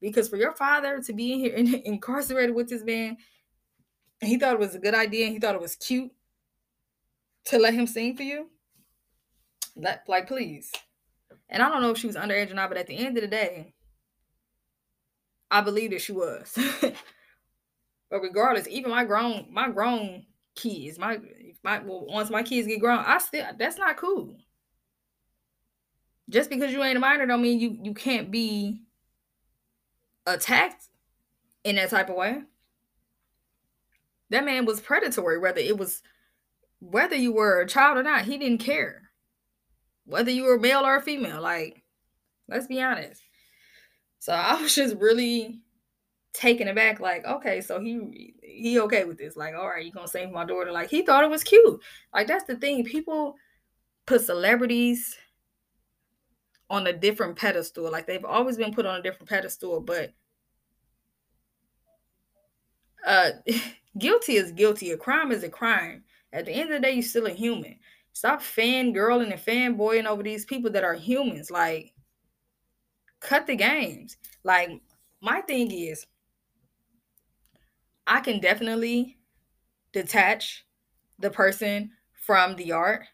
Because 0.00 0.28
for 0.28 0.36
your 0.36 0.54
father 0.54 1.02
to 1.02 1.12
be 1.12 1.32
in 1.32 1.38
here 1.40 1.54
in, 1.56 1.74
incarcerated 1.84 2.54
with 2.54 2.68
this 2.68 2.84
man 2.84 3.16
he 4.20 4.36
thought 4.36 4.54
it 4.54 4.60
was 4.60 4.74
a 4.74 4.80
good 4.80 4.94
idea 4.94 5.26
and 5.26 5.34
he 5.34 5.40
thought 5.40 5.54
it 5.54 5.60
was 5.60 5.76
cute 5.76 6.10
to 7.44 7.58
let 7.58 7.74
him 7.74 7.86
sing 7.86 8.16
for 8.16 8.24
you? 8.24 8.50
That 9.76 10.04
like 10.08 10.26
please 10.26 10.72
and 11.48 11.62
i 11.62 11.68
don't 11.68 11.82
know 11.82 11.90
if 11.90 11.98
she 11.98 12.06
was 12.06 12.16
underage 12.16 12.50
or 12.50 12.54
not 12.54 12.68
but 12.68 12.78
at 12.78 12.86
the 12.86 12.96
end 12.96 13.16
of 13.16 13.22
the 13.22 13.28
day 13.28 13.74
i 15.50 15.60
believe 15.60 15.90
that 15.90 16.00
she 16.00 16.12
was 16.12 16.56
But 18.10 18.22
regardless, 18.22 18.68
even 18.68 18.90
my 18.90 19.04
grown 19.04 19.46
my 19.50 19.68
grown 19.68 20.24
kids, 20.54 20.98
my 20.98 21.18
my 21.62 21.80
well, 21.80 22.06
once 22.06 22.30
my 22.30 22.42
kids 22.42 22.66
get 22.66 22.80
grown, 22.80 23.04
I 23.04 23.18
still 23.18 23.44
that's 23.58 23.78
not 23.78 23.96
cool. 23.96 24.36
Just 26.30 26.50
because 26.50 26.72
you 26.72 26.82
ain't 26.82 26.96
a 26.96 27.00
minor 27.00 27.26
don't 27.26 27.42
mean 27.42 27.60
you 27.60 27.78
you 27.82 27.94
can't 27.94 28.30
be 28.30 28.82
attacked 30.26 30.84
in 31.64 31.76
that 31.76 31.90
type 31.90 32.08
of 32.08 32.16
way. 32.16 32.42
That 34.30 34.44
man 34.44 34.64
was 34.64 34.80
predatory, 34.80 35.38
whether 35.38 35.60
it 35.60 35.76
was 35.76 36.02
whether 36.80 37.16
you 37.16 37.32
were 37.32 37.60
a 37.60 37.66
child 37.66 37.98
or 37.98 38.02
not, 38.02 38.24
he 38.24 38.38
didn't 38.38 38.58
care. 38.58 39.07
Whether 40.08 40.30
you 40.30 40.44
were 40.44 40.58
male 40.58 40.86
or 40.86 41.00
female, 41.02 41.42
like, 41.42 41.82
let's 42.48 42.66
be 42.66 42.80
honest. 42.80 43.22
So 44.20 44.32
I 44.32 44.60
was 44.60 44.74
just 44.74 44.96
really 44.96 45.60
taken 46.32 46.68
aback, 46.68 46.98
like, 46.98 47.26
okay, 47.26 47.60
so 47.60 47.78
he 47.78 48.34
he 48.42 48.80
okay 48.80 49.04
with 49.04 49.18
this. 49.18 49.36
Like, 49.36 49.54
all 49.54 49.68
right, 49.68 49.84
you 49.84 49.92
gonna 49.92 50.08
save 50.08 50.30
my 50.30 50.46
daughter. 50.46 50.72
Like 50.72 50.88
he 50.88 51.02
thought 51.02 51.24
it 51.24 51.30
was 51.30 51.44
cute. 51.44 51.80
Like 52.14 52.26
that's 52.26 52.44
the 52.44 52.56
thing. 52.56 52.84
People 52.84 53.36
put 54.06 54.22
celebrities 54.22 55.14
on 56.70 56.86
a 56.86 56.92
different 56.92 57.36
pedestal. 57.36 57.90
Like 57.90 58.06
they've 58.06 58.24
always 58.24 58.56
been 58.56 58.72
put 58.74 58.86
on 58.86 58.98
a 58.98 59.02
different 59.02 59.28
pedestal, 59.28 59.80
but 59.80 60.14
uh 63.06 63.30
guilty 63.98 64.36
is 64.36 64.52
guilty. 64.52 64.90
A 64.92 64.96
crime 64.96 65.32
is 65.32 65.42
a 65.42 65.50
crime. 65.50 66.04
At 66.32 66.46
the 66.46 66.52
end 66.52 66.70
of 66.72 66.80
the 66.80 66.86
day, 66.86 66.92
you're 66.92 67.02
still 67.02 67.26
a 67.26 67.30
human. 67.30 67.76
Stop 68.12 68.40
fangirling 68.40 69.32
and 69.32 69.40
fanboying 69.40 70.06
over 70.06 70.22
these 70.22 70.44
people 70.44 70.70
that 70.72 70.84
are 70.84 70.94
humans. 70.94 71.50
Like, 71.50 71.92
cut 73.20 73.46
the 73.46 73.56
games. 73.56 74.16
Like, 74.44 74.80
my 75.20 75.40
thing 75.42 75.70
is, 75.70 76.06
I 78.06 78.20
can 78.20 78.40
definitely 78.40 79.18
detach 79.92 80.64
the 81.18 81.30
person 81.30 81.92
from 82.12 82.56
the 82.56 82.72
art. 82.72 83.04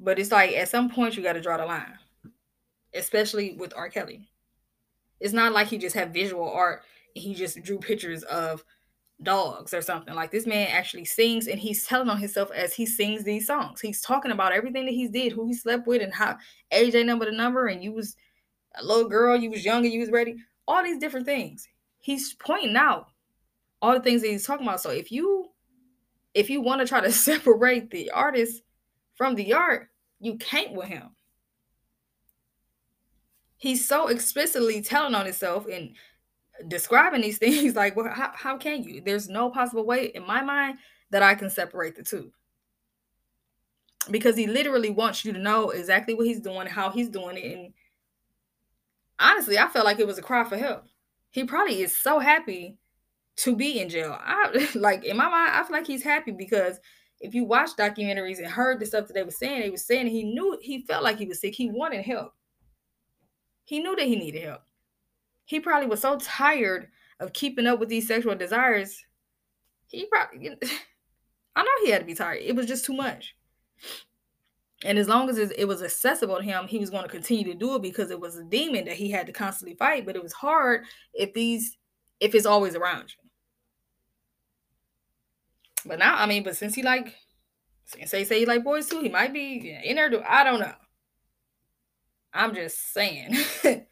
But 0.00 0.18
it's 0.18 0.32
like 0.32 0.52
at 0.52 0.68
some 0.68 0.88
point 0.88 1.16
you 1.16 1.22
got 1.22 1.32
to 1.32 1.40
draw 1.40 1.56
the 1.56 1.66
line, 1.66 1.98
especially 2.94 3.54
with 3.54 3.72
R. 3.76 3.88
Kelly. 3.88 4.28
It's 5.20 5.32
not 5.32 5.52
like 5.52 5.66
he 5.66 5.78
just 5.78 5.96
had 5.96 6.14
visual 6.14 6.48
art 6.50 6.82
and 7.16 7.22
he 7.22 7.34
just 7.34 7.60
drew 7.62 7.78
pictures 7.78 8.22
of 8.24 8.64
dogs 9.22 9.74
or 9.74 9.82
something. 9.82 10.14
Like 10.14 10.30
this 10.30 10.46
man 10.46 10.68
actually 10.70 11.04
sings 11.04 11.48
and 11.48 11.58
he's 11.58 11.86
telling 11.86 12.08
on 12.08 12.18
himself 12.18 12.50
as 12.52 12.74
he 12.74 12.86
sings 12.86 13.24
these 13.24 13.46
songs. 13.46 13.80
He's 13.80 14.00
talking 14.00 14.30
about 14.30 14.52
everything 14.52 14.86
that 14.86 14.94
he 14.94 15.08
did, 15.08 15.32
who 15.32 15.46
he 15.46 15.54
slept 15.54 15.86
with, 15.86 16.02
and 16.02 16.14
how 16.14 16.36
AJ 16.72 17.06
number 17.06 17.24
the 17.24 17.32
number, 17.32 17.66
and 17.66 17.82
you 17.82 17.92
was 17.92 18.16
a 18.76 18.84
little 18.84 19.08
girl, 19.08 19.36
you 19.36 19.50
was 19.50 19.64
young 19.64 19.84
and 19.84 19.92
you 19.92 20.00
was 20.00 20.10
ready. 20.10 20.36
All 20.66 20.82
these 20.82 20.98
different 20.98 21.26
things. 21.26 21.66
He's 21.98 22.34
pointing 22.34 22.76
out 22.76 23.08
all 23.82 23.94
the 23.94 24.00
things 24.00 24.22
that 24.22 24.28
he's 24.28 24.46
talking 24.46 24.66
about. 24.66 24.80
So 24.80 24.90
if 24.90 25.10
you 25.10 25.50
if 26.34 26.50
you 26.50 26.60
want 26.60 26.80
to 26.80 26.86
try 26.86 27.00
to 27.00 27.12
separate 27.12 27.90
the 27.90 28.10
artist 28.10 28.62
from 29.16 29.34
the 29.34 29.52
art, 29.52 29.88
you 30.20 30.36
can't 30.36 30.74
with 30.74 30.88
him. 30.88 31.10
He's 33.56 33.86
so 33.86 34.06
explicitly 34.06 34.82
telling 34.82 35.16
on 35.16 35.24
himself 35.24 35.66
and 35.66 35.96
describing 36.66 37.20
these 37.20 37.38
things 37.38 37.76
like 37.76 37.96
well 37.96 38.12
how, 38.12 38.32
how 38.34 38.56
can 38.56 38.82
you? 38.82 39.00
There's 39.00 39.28
no 39.28 39.50
possible 39.50 39.84
way 39.84 40.06
in 40.06 40.26
my 40.26 40.42
mind 40.42 40.78
that 41.10 41.22
i 41.22 41.34
can 41.34 41.50
separate 41.50 41.96
the 41.96 42.02
two. 42.02 42.32
Because 44.10 44.36
he 44.36 44.46
literally 44.46 44.90
wants 44.90 45.24
you 45.24 45.32
to 45.32 45.38
know 45.38 45.70
exactly 45.70 46.14
what 46.14 46.26
he's 46.26 46.40
doing 46.40 46.66
how 46.66 46.90
he's 46.90 47.08
doing 47.08 47.36
it 47.36 47.56
and 47.56 47.72
honestly 49.18 49.58
i 49.58 49.68
felt 49.68 49.84
like 49.84 49.98
it 49.98 50.06
was 50.06 50.18
a 50.18 50.22
cry 50.22 50.44
for 50.44 50.56
help. 50.56 50.84
He 51.30 51.44
probably 51.44 51.82
is 51.82 51.96
so 51.96 52.18
happy 52.18 52.78
to 53.36 53.54
be 53.54 53.80
in 53.80 53.88
jail. 53.88 54.18
I 54.18 54.68
like 54.74 55.04
in 55.04 55.16
my 55.16 55.28
mind 55.28 55.52
i 55.54 55.62
feel 55.62 55.76
like 55.76 55.86
he's 55.86 56.02
happy 56.02 56.32
because 56.32 56.80
if 57.20 57.34
you 57.34 57.44
watch 57.44 57.70
documentaries 57.76 58.38
and 58.38 58.46
heard 58.46 58.78
the 58.78 58.86
stuff 58.86 59.08
that 59.08 59.14
they 59.14 59.24
were 59.24 59.30
saying 59.30 59.60
they 59.60 59.70
were 59.70 59.76
saying 59.76 60.06
he 60.06 60.24
knew 60.24 60.58
he 60.62 60.82
felt 60.82 61.02
like 61.02 61.18
he 61.18 61.26
was 61.26 61.40
sick. 61.40 61.54
He 61.54 61.70
wanted 61.70 62.04
help. 62.04 62.32
He 63.64 63.80
knew 63.80 63.96
that 63.96 64.06
he 64.06 64.16
needed 64.16 64.44
help 64.44 64.62
he 65.48 65.60
probably 65.60 65.88
was 65.88 66.02
so 66.02 66.18
tired 66.18 66.88
of 67.20 67.32
keeping 67.32 67.66
up 67.66 67.80
with 67.80 67.88
these 67.88 68.06
sexual 68.06 68.34
desires. 68.34 69.02
He 69.86 70.04
probably, 70.04 70.50
I 71.56 71.62
know 71.62 71.70
he 71.82 71.90
had 71.90 72.00
to 72.00 72.04
be 72.04 72.14
tired. 72.14 72.42
It 72.42 72.54
was 72.54 72.66
just 72.66 72.84
too 72.84 72.92
much. 72.92 73.34
And 74.84 74.98
as 74.98 75.08
long 75.08 75.30
as 75.30 75.38
it 75.38 75.66
was 75.66 75.82
accessible 75.82 76.36
to 76.36 76.42
him, 76.42 76.66
he 76.68 76.78
was 76.78 76.90
going 76.90 77.02
to 77.02 77.08
continue 77.08 77.44
to 77.44 77.54
do 77.54 77.74
it 77.76 77.82
because 77.82 78.10
it 78.10 78.20
was 78.20 78.36
a 78.36 78.44
demon 78.44 78.84
that 78.84 78.96
he 78.96 79.10
had 79.10 79.26
to 79.26 79.32
constantly 79.32 79.74
fight. 79.74 80.04
But 80.04 80.16
it 80.16 80.22
was 80.22 80.34
hard 80.34 80.84
if 81.14 81.32
these, 81.32 81.78
if 82.20 82.34
it's 82.34 82.44
always 82.44 82.74
around 82.74 83.08
you. 83.08 83.30
But 85.86 85.98
now, 85.98 86.14
I 86.14 86.26
mean, 86.26 86.42
but 86.42 86.58
since 86.58 86.74
he 86.74 86.82
like, 86.82 87.14
say 88.04 88.24
say 88.24 88.40
he 88.40 88.44
like 88.44 88.64
boys 88.64 88.86
too, 88.86 89.00
he 89.00 89.08
might 89.08 89.32
be 89.32 89.80
in 89.82 89.96
there. 89.96 90.10
I 90.30 90.44
don't 90.44 90.60
know. 90.60 90.74
I'm 92.34 92.54
just 92.54 92.92
saying. 92.92 93.34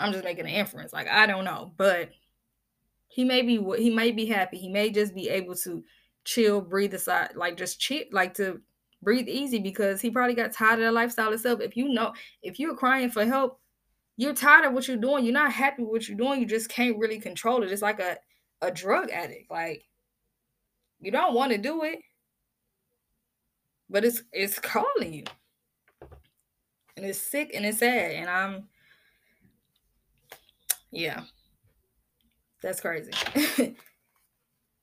I'm 0.00 0.12
just 0.12 0.24
making 0.24 0.46
an 0.46 0.50
inference. 0.50 0.92
Like 0.92 1.08
I 1.08 1.26
don't 1.26 1.44
know, 1.44 1.72
but 1.76 2.10
he 3.08 3.24
may 3.24 3.42
be 3.42 3.62
he 3.76 3.90
may 3.90 4.12
be 4.12 4.26
happy. 4.26 4.56
He 4.56 4.68
may 4.68 4.90
just 4.90 5.14
be 5.14 5.28
able 5.28 5.54
to 5.56 5.84
chill, 6.24 6.60
breathe 6.60 6.94
aside, 6.94 7.32
like 7.34 7.56
just 7.56 7.80
chill, 7.80 8.04
like 8.12 8.34
to 8.34 8.60
breathe 9.02 9.28
easy 9.28 9.58
because 9.58 10.00
he 10.00 10.10
probably 10.10 10.34
got 10.34 10.52
tired 10.52 10.78
of 10.78 10.84
the 10.86 10.92
lifestyle 10.92 11.32
itself. 11.32 11.60
If 11.60 11.76
you 11.76 11.88
know, 11.88 12.12
if 12.42 12.58
you're 12.58 12.76
crying 12.76 13.10
for 13.10 13.24
help, 13.24 13.60
you're 14.16 14.34
tired 14.34 14.66
of 14.66 14.72
what 14.74 14.86
you're 14.86 14.96
doing. 14.96 15.24
You're 15.24 15.34
not 15.34 15.52
happy 15.52 15.82
with 15.82 15.90
what 15.90 16.08
you're 16.08 16.18
doing. 16.18 16.40
You 16.40 16.46
just 16.46 16.68
can't 16.68 16.98
really 16.98 17.18
control 17.18 17.62
it. 17.62 17.72
It's 17.72 17.82
like 17.82 18.00
a 18.00 18.16
a 18.62 18.70
drug 18.70 19.10
addict. 19.10 19.50
Like 19.50 19.84
you 21.00 21.10
don't 21.10 21.34
want 21.34 21.52
to 21.52 21.58
do 21.58 21.82
it, 21.84 21.98
but 23.88 24.04
it's 24.04 24.22
it's 24.32 24.58
calling 24.58 25.14
you, 25.14 25.24
and 26.96 27.06
it's 27.06 27.20
sick 27.20 27.50
and 27.54 27.64
it's 27.64 27.78
sad. 27.78 28.12
And 28.12 28.28
I'm 28.28 28.68
yeah. 30.90 31.22
That's 32.62 32.80
crazy. 32.80 33.12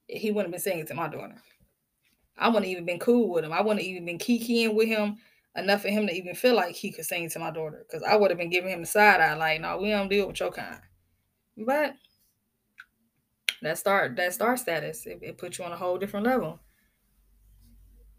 he 0.08 0.30
wouldn't 0.30 0.46
have 0.46 0.50
been 0.52 0.60
saying 0.60 0.80
it 0.80 0.86
to 0.88 0.94
my 0.94 1.08
daughter. 1.08 1.36
I 2.36 2.48
wouldn't 2.48 2.66
even 2.66 2.84
been 2.84 2.98
cool 2.98 3.32
with 3.32 3.44
him. 3.44 3.52
I 3.52 3.60
wouldn't 3.60 3.84
even 3.84 4.04
been 4.04 4.18
kikiing 4.18 4.74
with 4.74 4.88
him 4.88 5.18
enough 5.56 5.82
for 5.82 5.88
him 5.88 6.06
to 6.06 6.14
even 6.14 6.34
feel 6.34 6.54
like 6.54 6.74
he 6.74 6.92
could 6.92 7.04
sing 7.04 7.28
to 7.30 7.38
my 7.38 7.50
daughter. 7.50 7.84
Because 7.86 8.02
I 8.02 8.16
would 8.16 8.30
have 8.30 8.38
been 8.38 8.50
giving 8.50 8.70
him 8.70 8.80
the 8.80 8.86
side 8.86 9.20
eye, 9.20 9.34
like, 9.34 9.60
no, 9.60 9.78
we 9.78 9.90
don't 9.90 10.08
deal 10.08 10.28
with 10.28 10.40
your 10.40 10.52
kind. 10.52 10.80
But 11.56 11.94
that 13.62 13.78
star 13.78 14.08
that 14.08 14.32
star 14.32 14.56
status, 14.56 15.06
it, 15.06 15.18
it 15.20 15.38
puts 15.38 15.58
you 15.58 15.64
on 15.64 15.72
a 15.72 15.76
whole 15.76 15.98
different 15.98 16.26
level. 16.26 16.60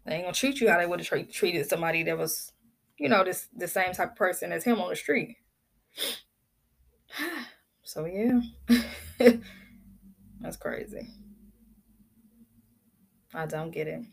They 0.04 0.14
ain't 0.14 0.24
gonna 0.24 0.34
treat 0.34 0.60
you 0.60 0.68
how 0.70 0.78
they 0.78 0.86
would 0.86 1.00
have 1.00 1.08
tra- 1.08 1.24
treated 1.24 1.68
somebody 1.68 2.02
that 2.04 2.18
was, 2.18 2.52
you 2.98 3.08
know, 3.08 3.24
this 3.24 3.48
the 3.56 3.68
same 3.68 3.92
type 3.92 4.10
of 4.12 4.16
person 4.16 4.52
as 4.52 4.64
him 4.64 4.80
on 4.80 4.90
the 4.90 4.96
street. 4.96 5.36
So 7.90 8.04
yeah. 8.04 8.40
That's 10.40 10.56
crazy. 10.56 11.08
I 13.34 13.46
don't 13.46 13.72
get 13.72 13.88
it. 13.88 14.04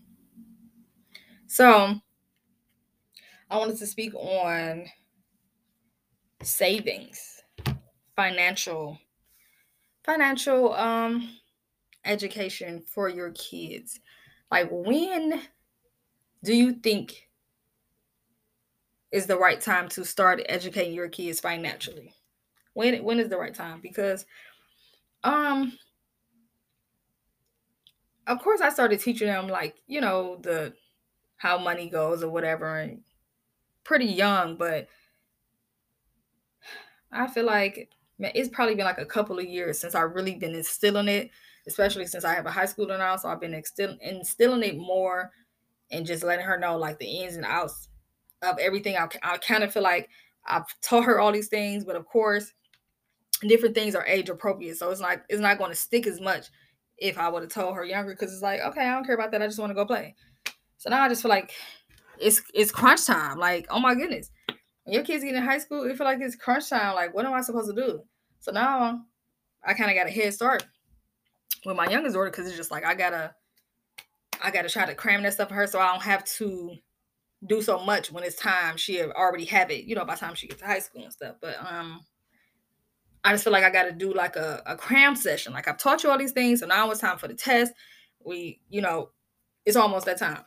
So 1.46 1.94
I 3.52 3.58
wanted 3.58 3.78
to 3.78 3.86
speak 3.86 4.16
on 4.16 4.88
savings, 6.42 7.40
financial 8.16 8.98
financial 10.04 10.74
um 10.74 11.30
education 12.04 12.82
for 12.82 13.10
your 13.10 13.30
kids. 13.34 14.00
Like 14.50 14.70
when 14.72 15.40
do 16.44 16.56
you 16.56 16.74
think 16.74 17.30
is 19.12 19.28
the 19.28 19.38
right 19.38 19.62
time 19.62 19.88
to 19.90 20.04
start 20.04 20.42
educating 20.50 20.96
your 20.96 21.10
kids 21.10 21.40
financially? 21.40 22.17
When 22.78 23.04
when 23.04 23.20
is 23.20 23.28
the 23.30 23.40
right 23.40 23.56
time? 23.56 23.80
Because 23.82 24.24
um 25.24 25.74
of 28.28 28.40
course 28.40 28.62
I 28.62 28.70
started 28.70 29.00
teaching 29.00 29.28
them 29.28 29.48
like, 29.48 29.76
you 29.88 30.00
know, 30.00 30.38
the 30.42 30.74
how 31.38 31.58
money 31.58 31.90
goes 31.90 32.24
or 32.24 32.30
whatever 32.30 32.80
and 32.80 33.02
pretty 33.84 34.06
young, 34.06 34.58
but 34.58 34.90
I 37.12 37.28
feel 37.28 37.46
like 37.46 37.90
it's 38.20 38.50
probably 38.50 38.76
been 38.76 38.86
like 38.86 38.98
a 38.98 39.06
couple 39.06 39.38
of 39.40 39.46
years 39.46 39.80
since 39.80 39.96
I've 39.96 40.14
really 40.16 40.36
been 40.36 40.56
instilling 40.56 41.08
it, 41.08 41.30
especially 41.68 42.06
since 42.06 42.26
I 42.26 42.34
have 42.34 42.46
a 42.46 42.52
high 42.52 42.66
schooler 42.66 42.98
now. 42.98 43.16
So 43.16 43.30
I've 43.30 43.40
been 43.40 43.54
instilling, 43.54 44.00
instilling 44.02 44.64
it 44.64 44.78
more 44.78 45.32
and 45.92 46.06
just 46.06 46.24
letting 46.24 46.46
her 46.46 46.58
know 46.60 46.78
like 46.78 47.00
the 47.00 47.06
ins 47.24 47.36
and 47.36 47.46
outs 47.46 47.90
of 48.42 48.58
everything. 48.60 48.98
I, 48.98 49.08
I 49.24 49.38
kind 49.38 49.64
of 49.64 49.74
feel 49.74 49.84
like 49.84 50.10
I've 50.46 50.66
taught 50.82 51.06
her 51.06 51.20
all 51.20 51.32
these 51.32 51.50
things, 51.50 51.86
but 51.86 51.96
of 51.96 52.06
course, 52.06 52.54
different 53.42 53.76
things 53.76 53.96
are 53.96 54.06
age 54.06 54.30
appropriate. 54.30 54.78
So 54.78 54.90
it's 54.90 55.02
like 55.02 55.24
it's 55.30 55.42
not 55.42 55.58
going 55.58 55.72
to 55.72 55.76
stick 55.76 56.08
as 56.08 56.20
much 56.20 56.48
if 56.98 57.18
I 57.18 57.30
would 57.30 57.44
have 57.44 57.52
told 57.52 57.76
her 57.76 57.86
younger 57.86 58.14
because 58.14 58.34
it's 58.34 58.42
like, 58.42 58.62
okay, 58.62 58.82
I 58.82 58.94
don't 58.94 59.06
care 59.06 59.16
about 59.16 59.32
that. 59.32 59.42
I 59.42 59.48
just 59.48 59.60
want 59.60 59.70
to 59.70 59.76
go 59.76 59.86
play. 59.86 60.16
So 60.78 60.90
now 60.90 61.04
I 61.04 61.10
just 61.10 61.22
feel 61.22 61.30
like 61.30 61.52
it's 62.20 62.42
it's 62.54 62.72
crunch 62.72 63.06
time. 63.06 63.38
Like, 63.38 63.68
oh 63.70 63.80
my 63.80 63.96
goodness. 63.96 64.32
When 64.84 64.94
your 64.94 65.04
kids 65.04 65.24
get 65.24 65.36
in 65.36 65.44
high 65.44 65.60
school, 65.60 65.84
it 65.84 65.98
feel 65.98 66.08
like 66.08 66.20
it's 66.22 66.36
crunch 66.36 66.70
time. 66.70 66.96
Like, 66.96 67.14
what 67.14 67.26
am 67.26 67.34
I 67.34 67.42
supposed 67.42 67.70
to 67.70 67.76
do? 67.76 68.02
So 68.40 68.52
now 68.52 69.02
I 69.64 69.74
kind 69.74 69.92
of 69.92 69.98
got 69.98 70.08
a 70.08 70.12
head 70.12 70.34
start 70.34 70.66
with 71.66 71.76
my 71.76 71.90
youngest 71.90 72.16
daughter 72.16 72.30
because 72.30 72.48
it's 72.48 72.58
just 72.58 72.72
like 72.72 72.86
I 72.86 72.96
gotta 72.96 73.36
I 74.42 74.52
gotta 74.52 74.70
try 74.70 74.86
to 74.86 74.96
cram 74.96 75.24
that 75.24 75.34
stuff 75.34 75.50
for 75.50 75.56
her 75.56 75.68
so 75.68 75.80
I 75.80 75.92
don't 75.92 76.04
have 76.04 76.24
to 76.24 76.76
do 77.46 77.62
so 77.62 77.80
much 77.80 78.12
when 78.12 78.24
it's 78.24 78.36
time 78.36 78.78
she 78.78 79.02
already 79.02 79.46
have 79.46 79.70
it, 79.70 79.86
you 79.86 79.96
know, 79.96 80.06
by 80.06 80.16
the 80.16 80.20
time 80.20 80.36
she 80.36 80.48
gets 80.48 80.62
to 80.62 80.68
high 80.68 80.80
school 80.80 81.04
and 81.04 81.14
stuff. 81.14 81.36
But 81.42 81.58
um 81.60 82.02
I 83.28 83.34
just 83.34 83.44
feel 83.44 83.52
like 83.52 83.66
I 83.66 83.70
got 83.70 83.84
to 83.84 83.92
do 83.92 84.14
like 84.14 84.38
a, 84.38 84.64
a 84.66 84.78
cram 84.78 85.14
session. 85.14 85.52
Like 85.52 85.68
I've 85.68 85.78
taught 85.78 86.02
you 86.02 86.10
all 86.10 86.18
these 86.18 86.32
things, 86.32 86.62
so 86.62 86.66
now 86.66 86.90
it's 86.90 87.02
time 87.02 87.18
for 87.18 87.28
the 87.28 87.34
test. 87.34 87.74
We, 88.24 88.62
you 88.70 88.80
know, 88.80 89.10
it's 89.66 89.76
almost 89.76 90.06
that 90.06 90.18
time. 90.18 90.46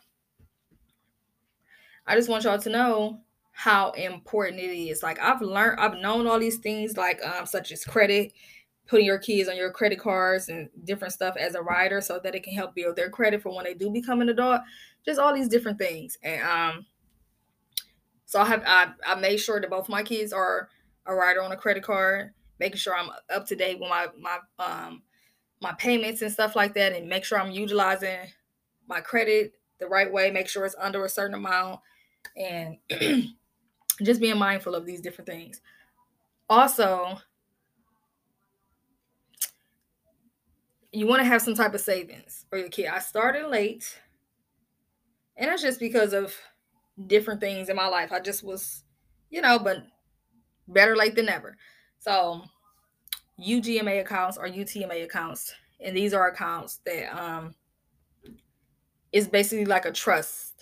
I 2.07 2.17
just 2.17 2.31
want 2.31 2.45
y'all 2.45 2.59
to 2.59 2.71
know 2.71 3.21
how 3.53 3.91
important 3.91 4.63
it 4.63 4.71
is. 4.71 5.03
Like 5.03 5.19
I've 5.19 5.43
learned, 5.43 5.79
I've 5.79 5.99
known 5.99 6.27
all 6.27 6.39
these 6.39 6.57
things, 6.57 6.97
like 6.97 7.23
um, 7.23 7.45
such 7.45 7.71
as 7.71 7.85
credit, 7.85 8.33
putting 8.87 9.05
your 9.05 9.19
kids 9.19 9.51
on 9.51 9.59
your 9.59 9.73
credit 9.73 10.01
cards 10.01 10.49
and 10.49 10.71
different 10.85 11.13
stuff 11.13 11.37
as 11.37 11.55
a 11.55 11.61
rider, 11.61 12.01
so 12.01 12.19
that 12.25 12.35
it 12.35 12.45
can 12.45 12.55
help 12.55 12.75
build 12.75 12.97
their 12.97 13.11
credit 13.11 13.43
for 13.43 13.55
when 13.55 13.67
they 13.67 13.75
do 13.75 13.91
become 13.91 14.23
an 14.23 14.31
adult. 14.31 14.63
Just 15.05 15.21
all 15.21 15.35
these 15.35 15.49
different 15.49 15.77
things, 15.77 16.17
and 16.23 16.43
um, 16.43 16.87
so 18.25 18.41
I 18.41 18.47
have 18.47 18.63
I, 18.67 18.93
I 19.07 19.17
made 19.17 19.37
sure 19.37 19.61
that 19.61 19.69
both 19.69 19.91
my 19.91 20.03
kids 20.03 20.33
are 20.33 20.71
a 21.05 21.15
rider 21.15 21.43
on 21.43 21.53
a 21.53 21.59
credit 21.59 21.83
card 21.83 22.31
making 22.61 22.77
sure 22.77 22.95
I'm 22.95 23.11
up 23.35 23.47
to 23.47 23.57
date 23.57 23.81
with 23.81 23.89
my 23.89 24.07
my 24.21 24.39
um 24.59 25.03
my 25.61 25.73
payments 25.73 26.23
and 26.23 26.31
stuff 26.31 26.55
like 26.55 26.75
that, 26.75 26.93
and 26.93 27.09
make 27.09 27.25
sure 27.25 27.41
I'm 27.41 27.51
utilizing 27.51 28.19
my 28.87 29.01
credit 29.01 29.55
the 29.79 29.87
right 29.87 30.13
way. 30.13 30.31
Make 30.31 30.49
sure 30.49 30.65
it's 30.65 30.77
under 30.79 31.05
a 31.05 31.09
certain 31.09 31.35
amount, 31.35 31.81
and 32.37 32.77
just 34.03 34.21
being 34.21 34.39
mindful 34.39 34.75
of 34.75 34.87
these 34.87 35.01
different 35.01 35.29
things. 35.29 35.61
Also, 36.49 37.19
you 40.93 41.07
want 41.07 41.21
to 41.21 41.29
have 41.29 41.43
some 41.43 41.55
type 41.55 41.75
of 41.75 41.81
savings 41.81 42.47
for 42.51 42.59
your 42.59 42.69
kid. 42.69 42.87
I 42.87 42.99
started 42.99 43.49
late, 43.49 43.99
and 45.37 45.49
that's 45.49 45.63
just 45.63 45.81
because 45.81 46.13
of 46.13 46.35
different 47.07 47.41
things 47.41 47.69
in 47.69 47.77
my 47.77 47.87
life. 47.87 48.13
I 48.13 48.21
just 48.21 48.43
was, 48.43 48.85
you 49.31 49.41
know, 49.41 49.59
but 49.59 49.79
better 50.69 50.97
late 50.97 51.15
than 51.15 51.27
never. 51.27 51.57
So 52.01 52.43
UGMA 53.39 54.01
accounts 54.01 54.37
or 54.37 54.47
UTMA 54.49 55.05
accounts, 55.05 55.53
and 55.81 55.97
these 55.97 56.13
are 56.13 56.29
accounts 56.29 56.81
that 56.87 57.15
um 57.17 57.55
is 59.13 59.29
basically 59.29 59.67
like 59.67 59.85
a 59.85 59.93
trust, 59.93 60.55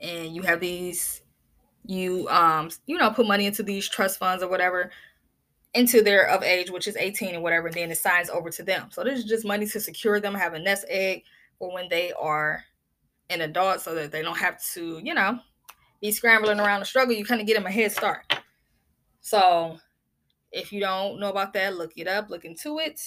and 0.00 0.34
you 0.34 0.42
have 0.42 0.60
these 0.60 1.22
you 1.84 2.26
um 2.28 2.70
you 2.86 2.98
know 2.98 3.10
put 3.10 3.26
money 3.26 3.46
into 3.46 3.62
these 3.62 3.88
trust 3.88 4.18
funds 4.18 4.42
or 4.42 4.48
whatever 4.48 4.90
until 5.74 6.02
they're 6.02 6.28
of 6.28 6.42
age, 6.42 6.70
which 6.70 6.88
is 6.88 6.96
18 6.96 7.34
and 7.34 7.42
whatever, 7.42 7.66
and 7.66 7.76
then 7.76 7.90
it 7.90 7.98
signs 7.98 8.30
over 8.30 8.48
to 8.50 8.62
them. 8.62 8.88
So 8.90 9.04
this 9.04 9.18
is 9.18 9.26
just 9.26 9.44
money 9.44 9.66
to 9.66 9.80
secure 9.80 10.18
them, 10.18 10.34
have 10.34 10.54
a 10.54 10.58
nest 10.58 10.86
egg 10.88 11.22
for 11.58 11.72
when 11.72 11.88
they 11.88 12.12
are 12.12 12.64
an 13.30 13.42
adult 13.42 13.82
so 13.82 13.94
that 13.94 14.10
they 14.10 14.22
don't 14.22 14.38
have 14.38 14.62
to, 14.72 14.98
you 15.04 15.12
know, 15.12 15.38
be 16.00 16.10
scrambling 16.10 16.60
around 16.60 16.80
the 16.80 16.86
struggle, 16.86 17.14
you 17.14 17.24
kind 17.24 17.40
of 17.40 17.46
get 17.46 17.54
them 17.54 17.66
a 17.66 17.70
head 17.70 17.92
start. 17.92 18.24
So 19.20 19.78
if 20.52 20.72
you 20.72 20.80
don't 20.80 21.20
know 21.20 21.30
about 21.30 21.52
that, 21.54 21.76
look 21.76 21.92
it 21.96 22.08
up, 22.08 22.30
look 22.30 22.44
into 22.44 22.78
it. 22.78 23.00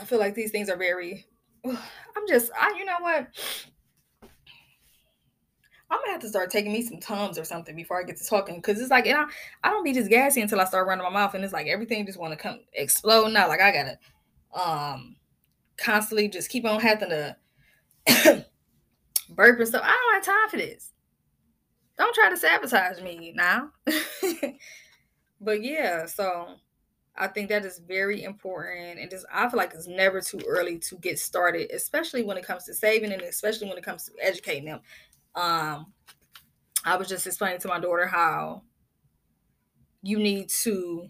I 0.00 0.04
feel 0.04 0.18
like 0.18 0.34
these 0.34 0.50
things 0.50 0.68
are 0.68 0.76
very 0.76 1.26
I'm 1.66 2.28
just 2.28 2.50
I 2.58 2.74
you 2.78 2.84
know 2.84 2.96
what? 3.00 3.28
I'm 5.90 5.98
gonna 6.00 6.12
have 6.12 6.20
to 6.20 6.28
start 6.28 6.50
taking 6.50 6.72
me 6.72 6.82
some 6.82 7.00
tums 7.00 7.38
or 7.38 7.44
something 7.44 7.74
before 7.74 7.98
I 7.98 8.04
get 8.04 8.18
to 8.18 8.26
talking 8.26 8.56
because 8.56 8.80
it's 8.80 8.90
like 8.90 9.06
I, 9.06 9.24
I 9.64 9.70
don't 9.70 9.84
be 9.84 9.94
just 9.94 10.10
gassy 10.10 10.42
until 10.42 10.60
I 10.60 10.64
start 10.66 10.86
running 10.86 11.04
my 11.04 11.10
mouth 11.10 11.34
and 11.34 11.42
it's 11.42 11.52
like 11.52 11.66
everything 11.66 12.04
just 12.04 12.18
want 12.18 12.32
to 12.32 12.36
come 12.36 12.60
explode 12.74 13.32
now. 13.32 13.48
Like 13.48 13.60
I 13.60 13.72
gotta 13.72 13.98
um 14.52 15.16
constantly 15.78 16.28
just 16.28 16.50
keep 16.50 16.64
on 16.66 16.80
having 16.80 17.08
to 17.08 17.36
burp 19.30 19.58
and 19.58 19.68
stuff. 19.68 19.82
I 19.84 19.88
don't 19.88 20.14
have 20.14 20.24
time 20.24 20.48
for 20.50 20.56
this. 20.58 20.92
Don't 21.96 22.14
try 22.14 22.30
to 22.30 22.36
sabotage 22.36 23.00
me 23.02 23.32
now. 23.34 23.70
but 25.40 25.62
yeah, 25.62 26.06
so 26.06 26.56
I 27.16 27.28
think 27.28 27.48
that 27.48 27.64
is 27.64 27.78
very 27.78 28.22
important. 28.22 28.98
And 28.98 29.10
just 29.10 29.26
I 29.32 29.48
feel 29.48 29.58
like 29.58 29.72
it's 29.74 29.88
never 29.88 30.20
too 30.20 30.40
early 30.46 30.78
to 30.78 30.96
get 30.96 31.18
started, 31.18 31.70
especially 31.72 32.22
when 32.22 32.36
it 32.36 32.46
comes 32.46 32.64
to 32.64 32.74
saving 32.74 33.12
and 33.12 33.22
especially 33.22 33.68
when 33.68 33.78
it 33.78 33.84
comes 33.84 34.04
to 34.04 34.12
educating 34.24 34.66
them 34.66 34.80
um, 35.38 35.92
I 36.84 36.96
was 36.96 37.08
just 37.08 37.26
explaining 37.26 37.60
to 37.60 37.68
my 37.68 37.78
daughter 37.78 38.06
how 38.06 38.62
you 40.02 40.18
need 40.18 40.48
to 40.62 41.08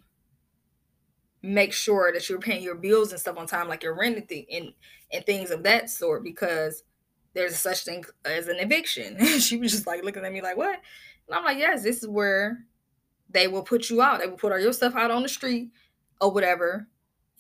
make 1.42 1.72
sure 1.72 2.12
that 2.12 2.28
you're 2.28 2.40
paying 2.40 2.62
your 2.62 2.74
bills 2.74 3.12
and 3.12 3.20
stuff 3.20 3.38
on 3.38 3.46
time, 3.46 3.68
like 3.68 3.82
your 3.82 3.96
rent 3.96 4.16
and, 4.16 4.28
th- 4.28 4.48
and, 4.52 4.72
and 5.12 5.24
things 5.24 5.50
of 5.50 5.62
that 5.62 5.88
sort, 5.88 6.24
because 6.24 6.82
there's 7.34 7.56
such 7.56 7.84
thing 7.84 8.04
as 8.24 8.48
an 8.48 8.58
eviction. 8.58 9.16
And 9.18 9.28
she 9.42 9.56
was 9.56 9.72
just 9.72 9.86
like 9.86 10.04
looking 10.04 10.24
at 10.24 10.32
me 10.32 10.42
like, 10.42 10.56
what? 10.56 10.80
And 11.28 11.36
I'm 11.36 11.44
like, 11.44 11.58
yes, 11.58 11.82
this 11.82 12.02
is 12.02 12.08
where 12.08 12.58
they 13.30 13.48
will 13.48 13.62
put 13.62 13.90
you 13.90 14.02
out. 14.02 14.20
They 14.20 14.26
will 14.26 14.36
put 14.36 14.52
all 14.52 14.60
your 14.60 14.72
stuff 14.72 14.94
out 14.96 15.10
on 15.10 15.22
the 15.22 15.28
street 15.28 15.70
or 16.20 16.32
whatever, 16.32 16.88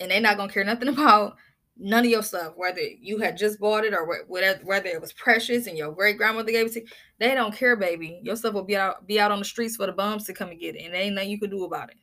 and 0.00 0.10
they're 0.10 0.20
not 0.20 0.36
gonna 0.36 0.52
care 0.52 0.64
nothing 0.64 0.88
about 0.94 1.36
none 1.78 2.04
of 2.04 2.10
your 2.10 2.22
stuff, 2.22 2.54
whether 2.56 2.80
you 2.80 3.18
had 3.18 3.36
just 3.36 3.60
bought 3.60 3.84
it 3.84 3.94
or 3.94 4.24
whether 4.26 4.60
whether 4.64 4.88
it 4.88 5.00
was 5.00 5.12
precious 5.12 5.66
and 5.66 5.78
your 5.78 5.92
great 5.92 6.18
grandmother 6.18 6.50
gave 6.50 6.66
it 6.66 6.72
to 6.72 6.80
you, 6.80 6.86
they 7.18 7.34
don't 7.34 7.54
care, 7.54 7.76
baby. 7.76 8.20
Your 8.22 8.36
stuff 8.36 8.54
will 8.54 8.64
be 8.64 8.76
out 8.76 9.06
be 9.06 9.20
out 9.20 9.30
on 9.30 9.38
the 9.38 9.44
streets 9.44 9.76
for 9.76 9.86
the 9.86 9.92
bums 9.92 10.24
to 10.24 10.34
come 10.34 10.50
and 10.50 10.60
get 10.60 10.74
it, 10.74 10.84
and 10.84 10.94
there 10.94 11.02
ain't 11.02 11.14
nothing 11.14 11.30
you 11.30 11.38
can 11.38 11.50
do 11.50 11.64
about 11.64 11.90
it. 11.90 11.96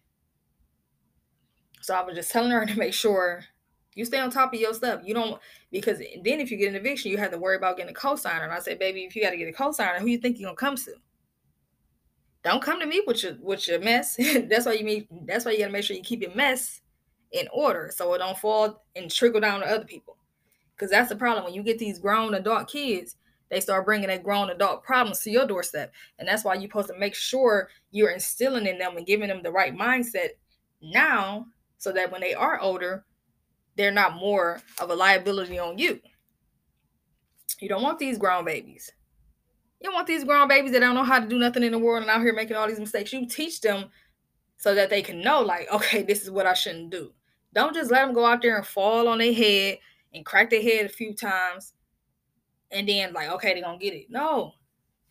So 1.82 1.94
I 1.94 2.04
was 2.04 2.16
just 2.16 2.32
telling 2.32 2.52
her 2.52 2.66
to 2.66 2.78
make 2.78 2.94
sure 2.94 3.44
you 3.96 4.06
stay 4.06 4.20
on 4.20 4.30
top 4.30 4.54
of 4.54 4.60
your 4.60 4.74
stuff. 4.74 5.02
You 5.04 5.14
don't 5.14 5.40
because 5.72 6.00
then 6.00 6.40
if 6.40 6.52
you 6.52 6.58
get 6.58 6.70
an 6.70 6.76
eviction, 6.76 7.12
you 7.12 7.18
have 7.18 7.32
to 7.32 7.38
worry 7.38 7.58
about 7.58 7.78
getting 7.78 7.96
a 7.96 7.98
cosigner. 7.98 8.44
And 8.44 8.54
I 8.54 8.60
said, 8.60 8.80
baby, 8.80 9.04
if 9.04 9.16
you 9.16 9.22
got 9.22 9.32
to 9.32 9.38
get 9.38 9.48
a 9.48 9.52
cosigner, 9.52 10.00
who 10.00 10.08
you 10.08 10.18
think 10.18 10.40
you're 10.40 10.48
gonna 10.48 10.56
come 10.56 10.76
to? 10.76 10.94
Don't 12.46 12.62
come 12.62 12.80
to 12.80 12.86
me 12.86 13.02
with 13.08 13.24
your 13.24 13.34
with 13.42 13.68
your 13.68 13.80
mess. 13.80 14.16
that's 14.48 14.68
why 14.68 14.74
you 14.74 14.86
mean 14.86 15.08
that's 15.26 15.46
why 15.46 15.52
you 15.52 15.58
gotta 15.58 15.72
make 15.72 15.84
sure 15.84 15.98
you 15.98 16.04
keep 16.04 16.22
your 16.22 16.36
mess 16.36 16.80
in 17.32 17.48
order 17.52 17.92
so 17.94 18.14
it 18.14 18.20
don't 18.20 18.38
fall 18.38 18.86
and 18.96 19.10
trickle 19.10 19.42
down 19.42 19.62
to 19.62 19.66
other 19.66 19.84
people. 19.84 20.18
Because 20.76 20.92
that's 20.92 21.10
the 21.10 21.16
problem. 21.16 21.44
When 21.44 21.56
you 21.56 21.64
get 21.64 21.80
these 21.80 21.98
grown 21.98 22.36
adult 22.36 22.70
kids, 22.70 23.16
they 23.50 23.60
start 23.60 23.86
bringing 23.86 24.10
that 24.10 24.24
grown 24.24 24.52
adult 24.52 24.84
problems 24.84 25.22
to 25.22 25.32
your 25.32 25.48
doorstep. 25.48 25.92
And 26.20 26.28
that's 26.28 26.44
why 26.44 26.54
you're 26.54 26.70
supposed 26.70 26.90
to 26.90 27.00
make 27.00 27.16
sure 27.16 27.70
you're 27.90 28.12
instilling 28.12 28.68
in 28.68 28.78
them 28.78 28.96
and 28.96 29.08
giving 29.08 29.30
them 29.30 29.42
the 29.42 29.52
right 29.52 29.76
mindset 29.76 30.30
now 30.84 31.48
so 31.80 31.92
that 31.94 32.12
when 32.12 32.22
they 32.22 32.36
are 32.36 32.60
older, 32.60 33.06
they're 33.76 33.92
not 33.92 34.18
more 34.18 34.62
of 34.80 34.92
a 34.92 34.96
liability 34.96 35.58
on 35.58 35.80
you. 35.80 36.00
You 37.60 37.70
don't 37.70 37.84
want 37.84 37.98
these 37.98 38.20
grown 38.20 38.46
babies. 38.46 38.92
You 39.86 39.94
want 39.94 40.08
these 40.08 40.24
grown 40.24 40.48
babies 40.48 40.72
that 40.72 40.80
don't 40.80 40.96
know 40.96 41.04
how 41.04 41.20
to 41.20 41.28
do 41.28 41.38
nothing 41.38 41.62
in 41.62 41.72
the 41.72 41.78
world 41.78 42.02
and 42.02 42.10
out 42.10 42.22
here 42.24 42.34
making 42.34 42.56
all 42.56 42.68
these 42.68 42.80
mistakes. 42.80 43.14
You 43.14 43.28
teach 43.28 43.62
them 43.62 43.92
so 44.58 44.74
that 44.74 44.90
they 44.90 45.04
can 45.04 45.22
know, 45.22 45.42
like, 45.42 45.72
okay, 45.72 46.02
this 46.02 46.24
is 46.24 46.32
what 46.32 46.48
I 46.48 46.56
shouldn't 46.56 46.90
do. 46.90 47.14
Don't 47.54 47.76
just 47.76 47.92
let 47.92 48.04
them 48.04 48.16
go 48.16 48.26
out 48.26 48.42
there 48.42 48.58
and 48.58 48.66
fall 48.66 49.08
on 49.08 49.20
their 49.20 49.32
head 49.32 49.78
and 50.12 50.26
crack 50.26 50.50
their 50.50 50.64
head 50.64 50.88
a 50.88 50.90
few 50.90 51.14
times 51.14 51.74
and 52.72 52.90
then 52.90 53.14
like, 53.14 53.30
okay, 53.30 53.54
they're 53.54 53.62
gonna 53.62 53.78
get 53.78 53.94
it. 53.94 54.08
No. 54.10 54.54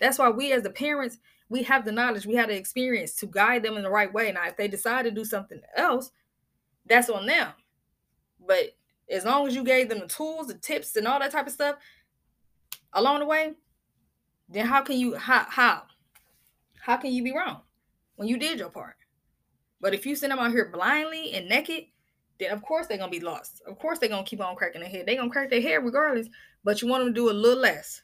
That's 0.01 0.19
why 0.19 0.29
we 0.31 0.51
as 0.51 0.65
the 0.65 0.71
parents, 0.71 1.19
we 1.49 1.63
have 1.63 1.85
the 1.85 1.93
knowledge, 1.93 2.27
we 2.27 2.35
have 2.35 2.49
the 2.49 2.57
experience 2.57 3.15
to 3.17 3.27
guide 3.27 3.63
them 3.63 3.77
in 3.77 3.85
the 3.85 3.91
right 3.91 4.13
way. 4.13 4.33
Now, 4.33 4.49
if 4.49 4.57
they 4.57 4.67
decide 4.67 5.05
to 5.05 5.13
do 5.13 5.25
something 5.25 5.61
else, 5.77 6.11
that's 6.85 7.09
on 7.09 7.27
them. 7.27 7.53
But 8.45 8.77
as 9.09 9.25
long 9.25 9.47
as 9.47 9.55
you 9.55 9.63
gave 9.63 9.89
them 9.89 10.01
the 10.01 10.09
tools, 10.09 10.49
the 10.49 10.55
tips, 10.55 10.97
and 10.97 11.07
all 11.07 11.21
that 11.21 11.31
type 11.31 11.47
of 11.47 11.53
stuff 11.53 11.77
along 12.93 13.21
the 13.21 13.27
way, 13.27 13.53
then 14.55 14.67
how 14.67 14.83
can 14.83 14.99
you 14.99 15.17
how 15.17 15.47
how 15.49 15.83
how 16.81 16.97
can 16.97 17.13
you 17.13 17.23
be 17.25 17.33
wrong 17.33 17.63
when 18.17 18.29
you 18.29 18.39
did 18.39 18.59
your 18.59 18.71
part? 18.71 18.97
But 19.81 19.95
if 19.95 20.07
you 20.07 20.17
send 20.17 20.33
them 20.33 20.39
out 20.39 20.53
here 20.53 20.71
blindly 20.73 21.33
and 21.33 21.49
naked, 21.49 21.85
then 22.39 22.53
of 22.53 22.63
course 22.63 22.87
they're 22.87 22.99
gonna 22.99 23.11
be 23.11 23.21
lost. 23.21 23.63
Of 23.67 23.79
course 23.79 23.99
they're 23.99 24.09
gonna 24.09 24.25
keep 24.25 24.41
on 24.41 24.57
cracking 24.57 24.81
their 24.81 24.91
head. 24.91 25.07
They're 25.07 25.17
gonna 25.17 25.31
crack 25.31 25.51
their 25.51 25.61
head 25.61 25.85
regardless. 25.85 26.29
But 26.63 26.81
you 26.81 26.89
want 26.89 27.05
them 27.05 27.13
to 27.13 27.21
do 27.21 27.31
a 27.31 27.33
little 27.33 27.61
less. 27.61 28.03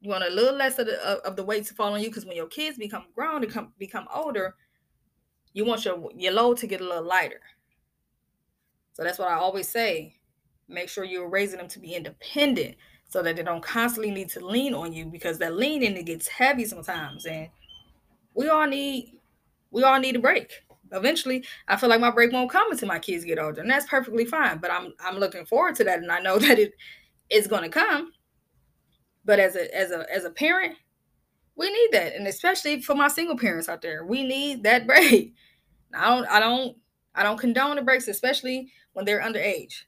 You 0.00 0.10
want 0.10 0.24
a 0.24 0.30
little 0.30 0.54
less 0.54 0.78
of 0.78 0.86
the 0.86 1.00
of 1.24 1.36
the 1.36 1.44
weight 1.44 1.64
to 1.66 1.74
fall 1.74 1.94
on 1.94 2.00
you 2.00 2.08
because 2.08 2.26
when 2.26 2.36
your 2.36 2.46
kids 2.46 2.76
become 2.76 3.06
grown 3.14 3.42
and 3.42 3.52
come 3.52 3.72
become 3.78 4.06
older, 4.14 4.54
you 5.52 5.64
want 5.64 5.84
your 5.84 6.10
your 6.14 6.32
load 6.32 6.58
to 6.58 6.66
get 6.66 6.80
a 6.80 6.84
little 6.84 7.06
lighter. 7.06 7.40
So 8.92 9.02
that's 9.02 9.18
what 9.18 9.28
I 9.28 9.34
always 9.34 9.68
say. 9.68 10.16
Make 10.68 10.88
sure 10.88 11.04
you're 11.04 11.28
raising 11.28 11.58
them 11.58 11.68
to 11.68 11.78
be 11.78 11.94
independent 11.94 12.76
so 13.08 13.22
that 13.22 13.36
they 13.36 13.42
don't 13.42 13.62
constantly 13.62 14.10
need 14.10 14.28
to 14.30 14.44
lean 14.44 14.74
on 14.74 14.92
you 14.92 15.06
because 15.06 15.38
that 15.38 15.56
leaning 15.56 15.96
it 15.96 16.06
gets 16.06 16.28
heavy 16.28 16.64
sometimes. 16.64 17.26
And 17.26 17.48
we 18.34 18.48
all 18.48 18.66
need 18.66 19.18
we 19.70 19.82
all 19.82 19.98
need 19.98 20.16
a 20.16 20.20
break 20.20 20.62
eventually 20.92 21.44
I 21.68 21.76
feel 21.76 21.88
like 21.88 22.00
my 22.00 22.10
break 22.10 22.32
won't 22.32 22.50
come 22.50 22.70
until 22.70 22.88
my 22.88 22.98
kids 22.98 23.24
get 23.24 23.38
older, 23.38 23.60
and 23.60 23.70
that's 23.70 23.86
perfectly 23.86 24.24
fine. 24.24 24.58
But 24.58 24.70
I'm 24.70 24.92
I'm 25.00 25.18
looking 25.18 25.46
forward 25.46 25.74
to 25.76 25.84
that, 25.84 26.00
and 26.00 26.10
I 26.10 26.20
know 26.20 26.38
that 26.38 26.58
it 26.58 26.74
is 27.30 27.46
going 27.46 27.62
to 27.62 27.68
come. 27.68 28.12
But 29.24 29.40
as 29.40 29.56
a 29.56 29.74
as 29.76 29.90
a 29.90 30.06
as 30.12 30.24
a 30.24 30.30
parent, 30.30 30.76
we 31.56 31.70
need 31.70 31.88
that, 31.92 32.14
and 32.14 32.26
especially 32.26 32.82
for 32.82 32.94
my 32.94 33.08
single 33.08 33.36
parents 33.36 33.68
out 33.68 33.82
there, 33.82 34.04
we 34.04 34.22
need 34.22 34.62
that 34.64 34.86
break. 34.86 35.34
I 35.94 36.08
don't 36.08 36.26
I 36.28 36.40
don't 36.40 36.76
I 37.14 37.22
don't 37.22 37.38
condone 37.38 37.76
the 37.76 37.82
breaks, 37.82 38.08
especially 38.08 38.70
when 38.92 39.04
they're 39.04 39.22
underage. 39.22 39.84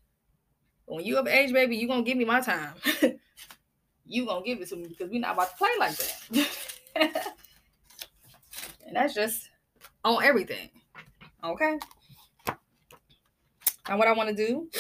When 0.89 1.05
you 1.05 1.19
of 1.19 1.27
age, 1.27 1.53
baby, 1.53 1.77
you 1.77 1.87
gonna 1.87 2.03
give 2.03 2.17
me 2.17 2.25
my 2.25 2.41
time. 2.41 2.73
you 4.07 4.25
gonna 4.25 4.45
give 4.45 4.61
it 4.61 4.69
to 4.71 4.77
me 4.77 4.89
because 4.89 5.11
we're 5.11 5.21
not 5.21 5.35
about 5.35 5.51
to 5.51 5.57
play 5.57 5.69
like 5.79 5.97
that. 5.97 6.49
and 8.87 8.97
that's 8.97 9.13
just 9.13 9.51
on 10.03 10.25
everything. 10.25 10.71
Okay. 11.45 11.79
Now 13.87 13.99
what 13.99 14.09
I 14.09 14.13
want 14.13 14.31
to 14.31 14.35
do, 14.35 14.71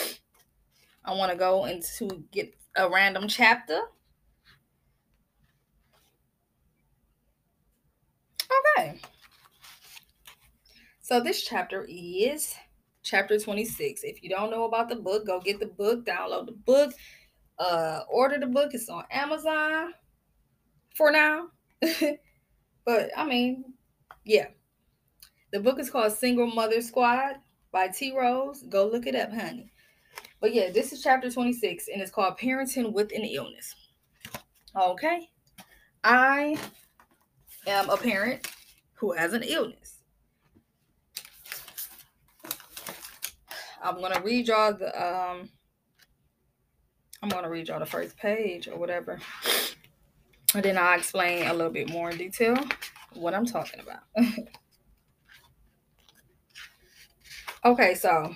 I 1.04 1.12
want 1.12 1.30
to 1.30 1.36
go 1.36 1.66
into 1.66 2.24
get 2.32 2.54
a 2.74 2.88
random 2.88 3.28
chapter. 3.28 3.80
Okay. 8.78 8.98
So 11.02 11.20
this 11.20 11.42
chapter 11.42 11.86
is 11.86 12.54
chapter 13.08 13.38
26. 13.38 14.02
If 14.04 14.22
you 14.22 14.28
don't 14.28 14.50
know 14.50 14.64
about 14.64 14.88
the 14.88 14.96
book, 14.96 15.26
go 15.26 15.40
get 15.40 15.58
the 15.58 15.66
book, 15.66 16.04
download 16.04 16.46
the 16.46 16.52
book, 16.52 16.92
uh, 17.58 18.00
order 18.10 18.38
the 18.38 18.46
book. 18.46 18.70
It's 18.74 18.88
on 18.88 19.04
Amazon 19.10 19.94
for 20.94 21.10
now. 21.10 21.48
but 22.84 23.10
I 23.16 23.24
mean, 23.24 23.64
yeah. 24.24 24.48
The 25.52 25.60
book 25.60 25.78
is 25.78 25.90
called 25.90 26.12
Single 26.12 26.48
Mother 26.48 26.82
Squad 26.82 27.36
by 27.72 27.88
T 27.88 28.14
Rose. 28.14 28.62
Go 28.68 28.86
look 28.86 29.06
it 29.06 29.14
up, 29.14 29.32
honey. 29.32 29.72
But 30.40 30.54
yeah, 30.54 30.70
this 30.70 30.92
is 30.92 31.02
chapter 31.02 31.30
26 31.30 31.88
and 31.88 32.02
it's 32.02 32.10
called 32.10 32.38
Parenting 32.38 32.92
with 32.92 33.12
an 33.12 33.24
Illness. 33.24 33.74
Okay. 34.76 35.28
I 36.04 36.56
am 37.66 37.90
a 37.90 37.96
parent 37.96 38.46
who 38.94 39.12
has 39.12 39.32
an 39.32 39.42
illness. 39.42 39.97
I'm 43.82 44.00
gonna 44.00 44.20
read 44.22 44.48
y'all 44.48 44.74
the 44.74 44.88
um 44.88 45.48
I'm 47.22 47.28
gonna 47.28 47.50
read 47.50 47.68
y'all 47.68 47.80
the 47.80 47.86
first 47.86 48.16
page 48.16 48.68
or 48.68 48.76
whatever. 48.76 49.18
And 50.54 50.62
then 50.62 50.78
I'll 50.78 50.98
explain 50.98 51.46
a 51.46 51.52
little 51.52 51.72
bit 51.72 51.90
more 51.90 52.10
in 52.10 52.16
detail 52.16 52.56
what 53.14 53.34
I'm 53.34 53.46
talking 53.46 53.80
about. 53.80 54.00
Okay, 57.64 57.94
so 57.94 58.34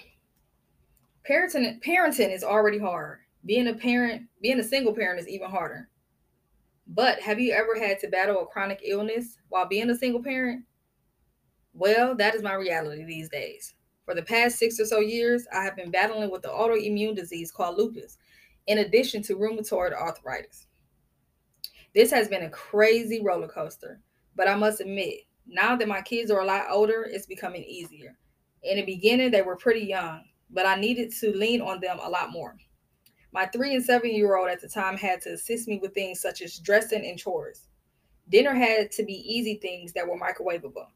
parenting 1.28 1.80
parenting 1.82 2.34
is 2.34 2.43
already 2.43 2.78
hard. 2.78 3.20
Being 3.47 3.68
a 3.68 3.74
parent, 3.74 4.22
being 4.40 4.59
a 4.59 4.64
single 4.64 4.95
parent 4.95 5.20
is 5.20 5.28
even 5.28 5.49
harder. 5.49 5.88
But 6.86 7.20
have 7.20 7.38
you 7.38 7.53
ever 7.53 7.78
had 7.78 8.01
to 8.01 8.09
battle 8.09 8.43
a 8.43 8.47
chronic 8.47 8.80
illness 8.84 9.38
while 9.49 9.66
being 9.66 9.90
a 9.90 9.97
single 9.97 10.22
parent? 10.22 10.64
Well, 11.72 12.16
that 12.16 12.34
is 12.34 12.43
my 12.43 12.55
reality 12.55 13.05
these 13.05 13.28
days. 13.28 13.74
For 14.05 14.14
the 14.14 14.22
past 14.22 14.59
six 14.59 14.80
or 14.80 14.84
so 14.84 14.98
years, 14.98 15.46
I 15.53 15.62
have 15.62 15.76
been 15.76 15.90
battling 15.90 16.30
with 16.30 16.42
the 16.42 16.48
autoimmune 16.48 17.14
disease 17.14 17.53
called 17.53 17.78
lupus, 17.78 18.18
in 18.66 18.78
addition 18.78 19.22
to 19.22 19.36
rheumatoid 19.36 19.92
arthritis. 19.92 20.66
This 21.94 22.11
has 22.11 22.28
been 22.28 22.44
a 22.44 22.50
crazy 22.50 23.22
roller 23.22 23.48
coaster, 23.48 24.00
but 24.34 24.48
I 24.48 24.57
must 24.57 24.80
admit, 24.80 25.20
now 25.46 25.76
that 25.76 25.88
my 25.88 26.00
kids 26.03 26.30
are 26.30 26.40
a 26.40 26.46
lot 26.46 26.66
older, 26.70 27.07
it's 27.09 27.26
becoming 27.26 27.62
easier. 27.64 28.16
In 28.62 28.76
the 28.76 28.84
beginning, 28.84 29.30
they 29.30 29.42
were 29.42 29.57
pretty 29.57 29.86
young, 29.86 30.24
but 30.50 30.66
I 30.66 30.76
needed 30.76 31.12
to 31.20 31.36
lean 31.36 31.61
on 31.61 31.80
them 31.80 31.98
a 32.00 32.09
lot 32.09 32.30
more. 32.30 32.57
My 33.32 33.46
three 33.46 33.74
and 33.74 33.84
seven 33.84 34.14
year 34.14 34.36
old 34.36 34.50
at 34.50 34.61
the 34.61 34.68
time 34.68 34.96
had 34.96 35.20
to 35.22 35.32
assist 35.32 35.68
me 35.68 35.78
with 35.80 35.94
things 35.94 36.20
such 36.20 36.42
as 36.42 36.59
dressing 36.59 37.05
and 37.05 37.18
chores. 37.18 37.68
Dinner 38.28 38.55
had 38.55 38.90
to 38.92 39.05
be 39.05 39.14
easy 39.14 39.57
things 39.57 39.92
that 39.92 40.07
were 40.07 40.18
microwavable. 40.18 40.86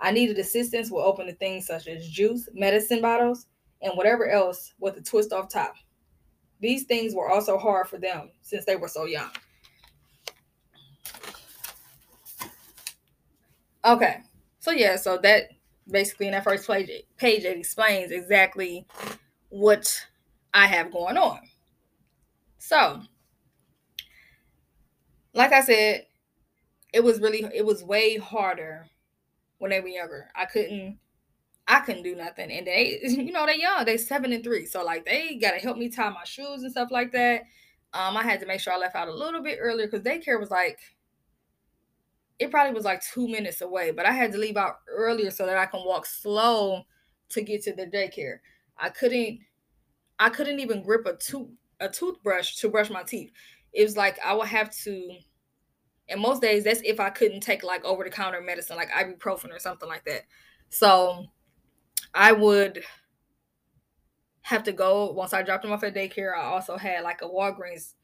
I 0.00 0.12
needed 0.12 0.38
assistance 0.38 0.90
with 0.90 1.04
opening 1.04 1.34
things 1.36 1.66
such 1.66 1.88
as 1.88 2.08
juice, 2.08 2.48
medicine 2.52 3.00
bottles, 3.00 3.46
and 3.82 3.92
whatever 3.94 4.28
else 4.28 4.74
with 4.78 4.96
a 4.96 5.02
twist 5.02 5.32
off 5.32 5.48
top. 5.48 5.74
These 6.60 6.84
things 6.84 7.14
were 7.14 7.30
also 7.30 7.58
hard 7.58 7.88
for 7.88 7.98
them 7.98 8.30
since 8.42 8.64
they 8.64 8.76
were 8.76 8.88
so 8.88 9.04
young. 9.04 9.30
Okay, 13.84 14.18
so 14.58 14.70
yeah, 14.70 14.96
so 14.96 15.18
that 15.18 15.44
basically 15.90 16.26
in 16.26 16.32
that 16.32 16.44
first 16.44 16.66
page, 16.66 16.90
page 17.16 17.44
it 17.44 17.58
explains 17.58 18.10
exactly 18.10 18.86
what 19.48 20.06
I 20.52 20.66
have 20.66 20.92
going 20.92 21.16
on. 21.16 21.40
So, 22.58 23.00
like 25.32 25.52
I 25.52 25.62
said, 25.62 26.06
it 26.92 27.04
was 27.04 27.20
really 27.20 27.44
it 27.54 27.64
was 27.64 27.84
way 27.84 28.16
harder 28.16 28.86
when 29.58 29.70
they 29.70 29.80
were 29.80 29.88
younger. 29.88 30.28
I 30.34 30.46
couldn't 30.46 30.98
I 31.66 31.80
couldn't 31.80 32.02
do 32.02 32.16
nothing. 32.16 32.50
And 32.50 32.66
they, 32.66 32.98
you 33.02 33.30
know, 33.30 33.44
they 33.46 33.60
young, 33.60 33.84
they 33.84 33.98
seven 33.98 34.32
and 34.32 34.42
three. 34.42 34.64
So 34.66 34.82
like 34.82 35.04
they 35.04 35.36
gotta 35.36 35.58
help 35.58 35.76
me 35.76 35.90
tie 35.90 36.08
my 36.10 36.24
shoes 36.24 36.62
and 36.62 36.72
stuff 36.72 36.90
like 36.90 37.12
that. 37.12 37.42
Um, 37.92 38.16
I 38.16 38.22
had 38.22 38.40
to 38.40 38.46
make 38.46 38.60
sure 38.60 38.72
I 38.72 38.78
left 38.78 38.96
out 38.96 39.08
a 39.08 39.14
little 39.14 39.42
bit 39.42 39.58
earlier 39.60 39.86
because 39.86 40.02
daycare 40.02 40.40
was 40.40 40.50
like 40.50 40.78
it 42.38 42.50
probably 42.50 42.72
was 42.72 42.84
like 42.84 43.02
two 43.02 43.26
minutes 43.26 43.60
away, 43.60 43.90
but 43.90 44.06
I 44.06 44.12
had 44.12 44.32
to 44.32 44.38
leave 44.38 44.56
out 44.56 44.76
earlier 44.88 45.30
so 45.30 45.44
that 45.44 45.56
I 45.56 45.66
can 45.66 45.84
walk 45.84 46.06
slow 46.06 46.84
to 47.30 47.42
get 47.42 47.62
to 47.64 47.74
the 47.74 47.86
daycare. 47.86 48.38
I 48.78 48.90
couldn't 48.90 49.40
I 50.18 50.30
couldn't 50.30 50.60
even 50.60 50.82
grip 50.82 51.06
a 51.06 51.16
tooth 51.16 51.48
a 51.80 51.88
toothbrush 51.88 52.56
to 52.56 52.68
brush 52.68 52.90
my 52.90 53.02
teeth. 53.02 53.30
It 53.72 53.84
was 53.84 53.96
like 53.96 54.18
I 54.24 54.32
would 54.34 54.48
have 54.48 54.74
to 54.84 55.10
and 56.08 56.20
most 56.20 56.42
days 56.42 56.64
that's 56.64 56.80
if 56.84 57.00
I 57.00 57.10
couldn't 57.10 57.40
take 57.40 57.62
like 57.62 57.84
over 57.84 58.04
the 58.04 58.10
counter 58.10 58.40
medicine 58.40 58.76
like 58.76 58.90
ibuprofen 58.90 59.54
or 59.54 59.58
something 59.58 59.88
like 59.88 60.04
that. 60.04 60.22
So 60.70 61.26
I 62.14 62.32
would 62.32 62.82
have 64.42 64.62
to 64.64 64.72
go 64.72 65.12
once 65.12 65.34
I 65.34 65.42
dropped 65.42 65.64
him 65.64 65.72
off 65.72 65.84
at 65.84 65.94
daycare. 65.94 66.34
I 66.34 66.44
also 66.44 66.76
had 66.76 67.04
like 67.04 67.20
a 67.22 67.26
Walgreens, 67.26 67.94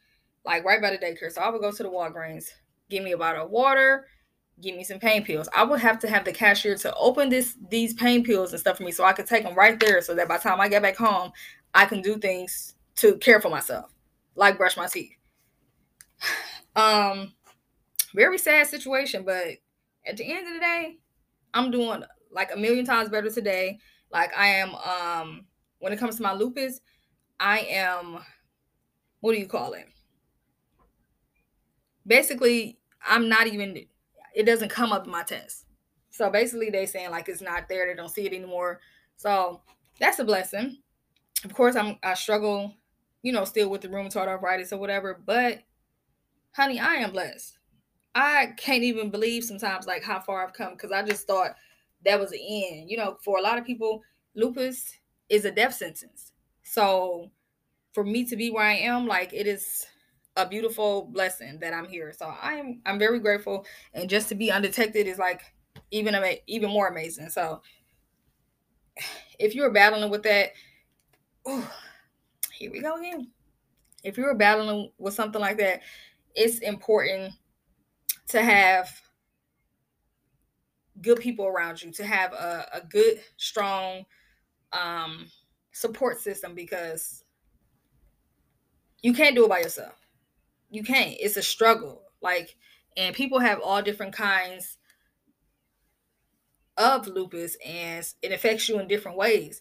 like 0.44 0.64
right 0.64 0.80
by 0.80 0.90
the 0.90 0.98
daycare. 0.98 1.32
So 1.32 1.40
I 1.40 1.48
would 1.48 1.62
go 1.62 1.72
to 1.72 1.82
the 1.82 1.90
Walgreens, 1.90 2.46
give 2.90 3.02
me 3.02 3.12
a 3.12 3.18
bottle 3.18 3.46
of 3.46 3.50
water, 3.50 4.07
give 4.61 4.76
me 4.76 4.84
some 4.84 4.98
pain 4.98 5.24
pills. 5.24 5.48
I 5.55 5.64
would 5.64 5.80
have 5.80 5.98
to 6.00 6.09
have 6.09 6.24
the 6.24 6.32
cashier 6.32 6.76
to 6.76 6.94
open 6.94 7.30
this 7.30 7.57
these 7.70 7.94
pain 7.94 8.24
pills 8.24 8.52
and 8.52 8.61
stuff 8.61 8.76
for 8.76 8.82
me 8.82 8.92
so 8.92 9.05
I 9.05 9.14
could 9.14 9.26
take 9.26 9.44
them 9.44 9.55
right 9.55 9.80
there 9.80 10.02
so 10.02 10.14
that 10.14 10.28
by 10.28 10.36
the 10.36 10.42
time 10.42 10.61
I 10.61 10.68
get 10.68 10.82
back 10.82 10.96
home, 10.96 11.32
I 11.72 11.86
can 11.86 12.02
do 12.02 12.18
things 12.18 12.74
to 12.96 13.16
care 13.16 13.40
for 13.40 13.48
myself, 13.48 13.90
like 14.34 14.59
brush 14.59 14.76
my 14.76 14.86
teeth. 14.86 15.12
Um 16.76 17.32
very 18.14 18.38
sad 18.38 18.66
situation, 18.68 19.24
but 19.24 19.56
at 20.06 20.16
the 20.16 20.24
end 20.24 20.46
of 20.46 20.54
the 20.54 20.60
day, 20.60 20.98
I'm 21.52 21.70
doing 21.70 22.04
like 22.30 22.54
a 22.54 22.58
million 22.58 22.84
times 22.84 23.08
better 23.08 23.28
today. 23.28 23.78
Like 24.10 24.36
I 24.36 24.46
am 24.46 24.74
um 24.74 25.46
when 25.78 25.92
it 25.92 25.98
comes 25.98 26.16
to 26.16 26.22
my 26.22 26.32
lupus, 26.32 26.80
I 27.38 27.60
am 27.60 28.18
what 29.20 29.32
do 29.32 29.38
you 29.38 29.46
call 29.46 29.72
it? 29.74 29.86
Basically, 32.06 32.78
I'm 33.04 33.28
not 33.28 33.46
even 33.46 33.76
it 34.34 34.44
doesn't 34.44 34.68
come 34.68 34.92
up 34.92 35.06
in 35.06 35.12
my 35.12 35.22
test. 35.22 35.66
So 36.10 36.30
basically 36.30 36.70
they 36.70 36.86
saying 36.86 37.10
like 37.10 37.28
it's 37.28 37.40
not 37.40 37.68
there, 37.68 37.86
they 37.86 37.94
don't 37.94 38.10
see 38.10 38.26
it 38.26 38.32
anymore. 38.32 38.80
So 39.16 39.62
that's 39.98 40.18
a 40.18 40.24
blessing. 40.24 40.78
Of 41.44 41.52
course, 41.52 41.76
I'm 41.76 41.98
I 42.02 42.14
struggle, 42.14 42.74
you 43.22 43.32
know, 43.32 43.44
still 43.44 43.70
with 43.70 43.80
the 43.80 43.88
rheumatoid 43.88 44.28
arthritis 44.28 44.72
or 44.72 44.78
whatever, 44.78 45.20
but 45.24 45.62
honey, 46.52 46.78
I 46.78 46.94
am 46.96 47.10
blessed. 47.10 47.58
I 48.14 48.52
can't 48.56 48.84
even 48.84 49.10
believe 49.10 49.44
sometimes 49.44 49.86
like 49.86 50.02
how 50.02 50.20
far 50.20 50.44
I've 50.44 50.52
come 50.52 50.74
because 50.74 50.92
I 50.92 51.02
just 51.02 51.26
thought 51.26 51.56
that 52.04 52.20
was 52.20 52.30
the 52.30 52.38
end. 52.68 52.90
You 52.90 52.96
know, 52.96 53.16
for 53.24 53.38
a 53.38 53.42
lot 53.42 53.58
of 53.58 53.64
people, 53.64 54.02
lupus 54.34 54.98
is 55.28 55.44
a 55.44 55.50
death 55.50 55.74
sentence. 55.74 56.32
So 56.62 57.30
for 57.92 58.04
me 58.04 58.24
to 58.26 58.36
be 58.36 58.50
where 58.50 58.64
I 58.64 58.74
am, 58.74 59.06
like 59.06 59.32
it 59.32 59.46
is 59.46 59.86
a 60.36 60.46
beautiful 60.46 61.08
blessing 61.12 61.58
that 61.60 61.74
I'm 61.74 61.88
here. 61.88 62.12
So 62.16 62.26
I 62.26 62.54
am 62.54 62.80
I'm 62.86 62.98
very 62.98 63.18
grateful, 63.20 63.66
and 63.94 64.08
just 64.10 64.28
to 64.28 64.34
be 64.34 64.50
undetected 64.50 65.06
is 65.06 65.18
like 65.18 65.42
even 65.90 66.14
ama- 66.14 66.40
even 66.46 66.70
more 66.70 66.88
amazing. 66.88 67.30
So 67.30 67.62
if 69.38 69.54
you're 69.54 69.72
battling 69.72 70.10
with 70.10 70.22
that, 70.24 70.50
oh, 71.46 71.70
here 72.52 72.70
we 72.70 72.80
go 72.80 72.96
again. 72.96 73.30
If 74.04 74.18
you're 74.18 74.34
battling 74.34 74.90
with 74.98 75.14
something 75.14 75.40
like 75.40 75.58
that, 75.58 75.80
it's 76.34 76.58
important 76.58 77.32
to 78.35 78.43
have 78.43 78.91
good 81.01 81.20
people 81.20 81.47
around 81.47 81.80
you, 81.80 81.93
to 81.93 82.05
have 82.05 82.32
a, 82.32 82.66
a 82.74 82.80
good, 82.80 83.20
strong 83.37 84.05
um, 84.72 85.26
support 85.70 86.20
system 86.20 86.53
because 86.53 87.22
you 89.03 89.14
can't 89.14 89.37
do 89.37 89.45
it 89.45 89.49
by 89.49 89.61
yourself. 89.61 89.95
You 90.68 90.82
can't. 90.82 91.14
It's 91.20 91.37
a 91.37 91.43
struggle. 91.43 92.03
Like, 92.20 92.57
and 92.97 93.14
people 93.14 93.39
have 93.39 93.61
all 93.61 93.82
different 93.82 94.12
kinds 94.12 94.78
of 96.76 97.07
lupus 97.07 97.57
and 97.64 98.05
it 98.20 98.32
affects 98.32 98.68
you 98.68 98.80
in 98.80 98.89
different 98.89 99.16
ways. 99.16 99.61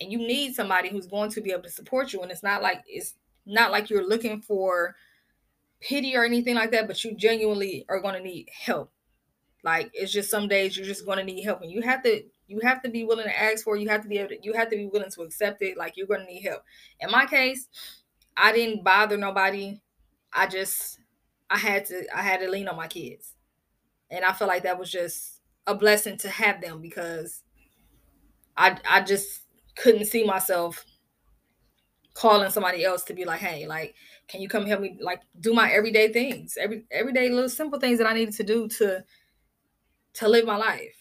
And 0.00 0.12
you 0.12 0.18
need 0.18 0.54
somebody 0.54 0.90
who's 0.90 1.08
going 1.08 1.30
to 1.30 1.40
be 1.40 1.50
able 1.50 1.64
to 1.64 1.70
support 1.70 2.12
you. 2.12 2.22
And 2.22 2.30
it's 2.30 2.44
not 2.44 2.62
like 2.62 2.82
it's 2.86 3.14
not 3.46 3.72
like 3.72 3.90
you're 3.90 4.06
looking 4.06 4.40
for 4.40 4.94
pity 5.82 6.16
or 6.16 6.24
anything 6.24 6.54
like 6.54 6.70
that, 6.70 6.86
but 6.86 7.02
you 7.04 7.14
genuinely 7.14 7.84
are 7.88 8.00
going 8.00 8.14
to 8.14 8.20
need 8.20 8.48
help. 8.52 8.90
Like 9.64 9.90
it's 9.92 10.12
just 10.12 10.30
some 10.30 10.48
days 10.48 10.76
you're 10.76 10.86
just 10.86 11.06
going 11.06 11.18
to 11.18 11.24
need 11.24 11.42
help, 11.42 11.62
and 11.62 11.70
you 11.70 11.82
have 11.82 12.02
to 12.02 12.22
you 12.48 12.60
have 12.60 12.82
to 12.82 12.90
be 12.90 13.04
willing 13.04 13.26
to 13.26 13.42
ask 13.42 13.64
for. 13.64 13.76
It. 13.76 13.82
You 13.82 13.88
have 13.88 14.02
to 14.02 14.08
be 14.08 14.18
able 14.18 14.30
to, 14.30 14.38
you 14.42 14.52
have 14.54 14.70
to 14.70 14.76
be 14.76 14.86
willing 14.86 15.10
to 15.10 15.22
accept 15.22 15.62
it. 15.62 15.76
Like 15.76 15.96
you're 15.96 16.06
going 16.06 16.20
to 16.20 16.26
need 16.26 16.42
help. 16.42 16.62
In 17.00 17.10
my 17.10 17.26
case, 17.26 17.68
I 18.36 18.52
didn't 18.52 18.82
bother 18.82 19.16
nobody. 19.16 19.80
I 20.32 20.46
just 20.46 20.98
I 21.48 21.58
had 21.58 21.84
to 21.86 22.04
I 22.16 22.22
had 22.22 22.40
to 22.40 22.50
lean 22.50 22.68
on 22.68 22.76
my 22.76 22.88
kids, 22.88 23.34
and 24.10 24.24
I 24.24 24.32
feel 24.32 24.48
like 24.48 24.64
that 24.64 24.78
was 24.78 24.90
just 24.90 25.40
a 25.66 25.74
blessing 25.74 26.16
to 26.18 26.28
have 26.28 26.60
them 26.60 26.80
because 26.80 27.42
I 28.56 28.78
I 28.88 29.02
just 29.02 29.42
couldn't 29.76 30.06
see 30.06 30.24
myself 30.24 30.84
calling 32.14 32.50
somebody 32.50 32.84
else 32.84 33.04
to 33.04 33.14
be 33.14 33.24
like, 33.24 33.40
hey, 33.40 33.66
like, 33.66 33.94
can 34.28 34.40
you 34.40 34.48
come 34.48 34.66
help 34.66 34.80
me 34.80 34.96
like 35.00 35.22
do 35.40 35.52
my 35.52 35.70
everyday 35.70 36.12
things, 36.12 36.56
every 36.60 36.84
everyday 36.90 37.28
little 37.30 37.48
simple 37.48 37.78
things 37.78 37.98
that 37.98 38.06
I 38.06 38.14
needed 38.14 38.34
to 38.34 38.42
do 38.44 38.68
to 38.68 39.04
to 40.14 40.28
live 40.28 40.46
my 40.46 40.56
life. 40.56 40.96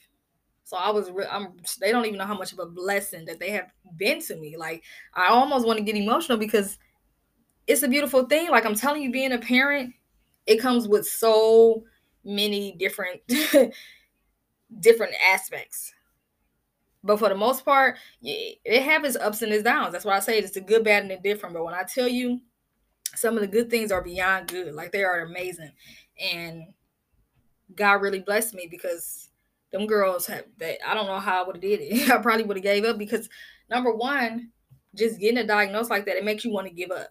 So 0.63 0.77
I 0.77 0.89
was, 0.89 1.11
re- 1.11 1.27
I'm. 1.29 1.57
They 1.81 1.91
don't 1.91 2.05
even 2.05 2.17
know 2.17 2.25
how 2.25 2.37
much 2.37 2.53
of 2.53 2.59
a 2.59 2.65
blessing 2.65 3.25
that 3.25 3.39
they 3.39 3.49
have 3.51 3.71
been 3.97 4.21
to 4.21 4.37
me. 4.37 4.55
Like 4.55 4.83
I 5.13 5.27
almost 5.27 5.65
want 5.67 5.77
to 5.79 5.83
get 5.83 5.95
emotional 5.95 6.37
because 6.37 6.77
it's 7.67 7.83
a 7.83 7.87
beautiful 7.87 8.25
thing. 8.25 8.49
Like 8.49 8.65
I'm 8.65 8.75
telling 8.75 9.01
you, 9.01 9.11
being 9.11 9.33
a 9.33 9.37
parent, 9.37 9.93
it 10.45 10.61
comes 10.61 10.87
with 10.87 11.05
so 11.05 11.83
many 12.23 12.73
different 12.73 13.21
different 14.79 15.13
aspects. 15.33 15.93
But 17.03 17.17
for 17.17 17.29
the 17.29 17.35
most 17.35 17.65
part, 17.65 17.97
it 18.21 18.83
have 18.83 19.03
its 19.03 19.15
ups 19.15 19.41
and 19.41 19.51
its 19.51 19.63
downs. 19.63 19.91
That's 19.91 20.05
why 20.05 20.15
I 20.15 20.19
say 20.19 20.37
it's 20.37 20.55
a 20.55 20.61
good, 20.61 20.83
bad, 20.83 21.03
and 21.03 21.11
indifferent. 21.11 21.53
But 21.55 21.65
when 21.65 21.73
I 21.73 21.83
tell 21.83 22.07
you, 22.07 22.39
some 23.15 23.35
of 23.35 23.41
the 23.41 23.47
good 23.47 23.69
things 23.69 23.91
are 23.91 24.01
beyond 24.01 24.47
good. 24.47 24.73
Like 24.73 24.91
they 24.91 25.03
are 25.03 25.21
amazing, 25.21 25.71
and 26.19 26.65
God 27.75 28.01
really 28.01 28.19
blessed 28.19 28.53
me 28.53 28.67
because 28.69 29.29
them 29.71 29.87
girls 29.87 30.27
have 30.27 30.45
that. 30.59 30.77
I 30.87 30.93
don't 30.93 31.07
know 31.07 31.19
how 31.19 31.43
I 31.43 31.47
would 31.47 31.57
have 31.57 31.61
did 31.61 31.81
it. 31.81 32.09
I 32.11 32.17
probably 32.17 32.43
would 32.43 32.57
have 32.57 32.63
gave 32.63 32.85
up 32.85 32.97
because 32.97 33.29
number 33.69 33.93
one, 33.93 34.49
just 34.95 35.19
getting 35.19 35.37
a 35.37 35.47
diagnosis 35.47 35.89
like 35.89 36.05
that, 36.05 36.17
it 36.17 36.25
makes 36.25 36.43
you 36.45 36.51
want 36.51 36.67
to 36.67 36.73
give 36.73 36.91
up. 36.91 37.09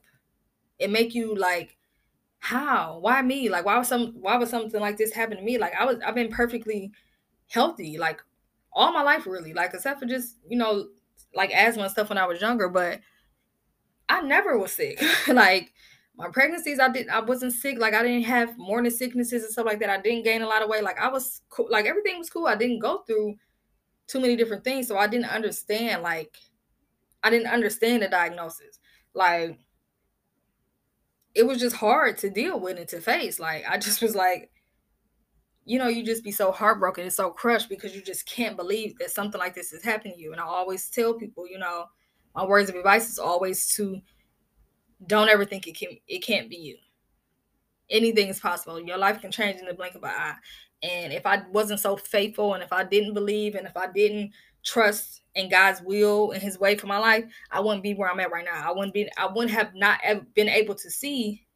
It 0.78 0.90
make 0.90 1.14
you 1.14 1.34
like, 1.34 1.76
how? 2.38 2.98
Why 3.01 3.20
me? 3.22 3.48
Like, 3.48 3.66
why 3.66 3.78
was 3.78 3.88
some? 3.88 4.14
Why 4.20 4.36
was 4.36 4.51
something 4.51 4.80
like 4.80 4.96
this 4.96 5.12
happen 5.12 5.36
to 5.36 5.42
me? 5.42 5.59
Like, 5.59 5.74
I 5.78 5.84
was. 5.84 5.98
I've 6.05 6.14
been 6.14 6.30
perfectly 6.30 6.92
healthy, 7.48 7.98
like 7.98 8.22
all 8.72 8.92
my 8.92 9.03
life, 9.03 9.26
really. 9.26 9.53
Like, 9.53 9.74
except 9.74 10.01
for 10.01 10.07
just 10.07 10.36
you 10.48 10.57
know, 10.57 10.88
like 11.34 11.51
asthma 11.55 11.84
and 11.84 11.92
stuff 11.92 12.09
when 12.09 12.18
I 12.18 12.26
was 12.26 12.40
younger, 12.40 12.68
but 12.68 13.01
I 14.09 14.22
never 14.22 14.59
was 14.59 14.72
sick. 14.72 15.03
like 15.28 15.72
my 16.17 16.29
pregnancies 16.29 16.79
i 16.79 16.89
didn't 16.89 17.11
i 17.11 17.21
wasn't 17.21 17.53
sick 17.53 17.79
like 17.79 17.95
i 17.95 18.03
didn't 18.03 18.25
have 18.25 18.57
morning 18.59 18.91
sicknesses 18.91 19.43
and 19.43 19.53
stuff 19.53 19.67
like 19.67 19.79
that 19.79 19.91
i 19.91 20.01
didn't 20.01 20.25
gain 20.25 20.43
a 20.43 20.47
lot 20.47 20.63
of 20.63 20.69
weight 20.69 20.85
like 20.85 21.01
i 21.01 21.09
was 21.09 21.43
cool 21.49 21.69
like 21.71 21.87
everything 21.87 22.19
was 22.19 22.31
cool 22.31 22.47
i 22.47 22.57
didn't 22.57 22.79
go 22.79 23.03
through 23.07 23.35
too 24.07 24.21
many 24.21 24.37
different 24.37 24.65
things 24.65 24.89
so 24.89 24.99
i 24.99 25.07
didn't 25.07 25.31
understand 25.31 26.03
like 26.03 26.37
i 27.23 27.31
didn't 27.31 27.47
understand 27.47 28.03
the 28.03 28.09
diagnosis 28.09 28.81
like 29.15 29.59
it 31.35 31.47
was 31.47 31.59
just 31.59 31.77
hard 31.77 32.19
to 32.19 32.31
deal 32.31 32.59
with 32.59 32.79
and 32.79 32.89
to 32.89 33.01
face. 33.01 33.39
Like 33.39 33.65
I 33.69 33.79
just 33.79 34.03
was 34.03 34.15
like, 34.15 34.51
you 35.65 35.79
know, 35.79 35.89
you 35.89 36.05
just 36.05 36.25
be 36.25 36.33
so 36.33 36.51
heartbroken 36.51 37.05
and 37.05 37.13
so 37.13 37.31
crushed 37.31 37.69
because 37.69 37.95
you 37.95 38.03
just 38.03 38.27
can't 38.27 38.57
believe 38.57 38.99
that 38.99 39.11
something 39.11 39.39
like 39.39 39.55
this 39.55 39.73
is 39.73 39.85
happening 39.85 40.15
to 40.15 40.21
you. 40.21 40.33
And 40.33 40.41
I 40.41 40.45
always 40.45 40.89
tell 40.89 41.15
people, 41.15 41.47
you 41.47 41.59
know, 41.59 41.87
my 42.35 42.45
words 42.45 42.69
of 42.69 42.77
advice 42.77 43.09
is 43.09 43.19
always 43.19 43.69
to 43.75 44.01
don't 45.07 45.28
ever 45.28 45.44
think 45.44 45.66
it 45.66 45.76
can 45.76 45.90
it 46.07 46.22
can't 46.22 46.51
be 46.51 46.57
you. 46.57 46.76
Anything 47.88 48.28
is 48.28 48.40
possible. 48.40 48.80
Your 48.80 48.98
life 48.98 49.20
can 49.20 49.32
change 49.32 49.59
in 49.59 49.66
the 49.66 49.74
blink 49.74 49.94
of 49.94 50.05
an 50.05 50.11
eye. 50.11 50.34
And 50.82 51.12
if 51.12 51.26
I 51.26 51.42
wasn't 51.53 51.80
so 51.80 51.96
faithful 51.96 52.55
and 52.55 52.62
if 52.62 52.72
I 52.72 52.84
didn't 52.84 53.14
believe 53.14 53.55
and 53.55 53.66
if 53.66 53.76
I 53.76 53.90
didn't 53.92 54.32
trust 54.64 55.22
in 55.34 55.48
God's 55.48 55.82
will 55.82 56.32
and 56.32 56.42
his 56.42 56.59
way 56.59 56.76
for 56.76 56.86
my 56.86 56.98
life, 56.98 57.24
I 57.51 57.61
wouldn't 57.61 57.82
be 57.82 57.94
where 57.94 58.11
I'm 58.11 58.20
at 58.20 58.30
right 58.30 58.44
now. 58.44 58.68
I 58.68 58.72
wouldn't 58.72 58.94
be 58.94 59.09
I 59.16 59.26
wouldn't 59.26 59.53
have 59.53 59.74
not 59.74 60.01
been 60.34 60.48
able 60.48 60.74
to 60.76 60.90
see 60.90 61.46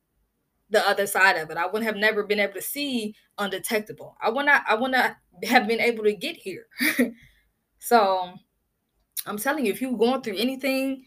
the 0.70 0.86
other 0.88 1.06
side 1.06 1.36
of 1.36 1.50
it. 1.50 1.56
I 1.56 1.66
wouldn't 1.66 1.84
have 1.84 1.96
never 1.96 2.24
been 2.24 2.40
able 2.40 2.54
to 2.54 2.62
see 2.62 3.14
undetectable. 3.38 4.16
I 4.20 4.30
would 4.30 4.46
not 4.46 4.62
I 4.68 4.74
would 4.74 4.90
not 4.90 5.16
have 5.44 5.68
been 5.68 5.80
able 5.80 6.04
to 6.04 6.12
get 6.12 6.36
here. 6.36 6.66
so 7.78 8.34
I'm 9.26 9.38
telling 9.38 9.66
you, 9.66 9.72
if 9.72 9.80
you're 9.80 9.96
going 9.96 10.22
through 10.22 10.36
anything 10.36 11.06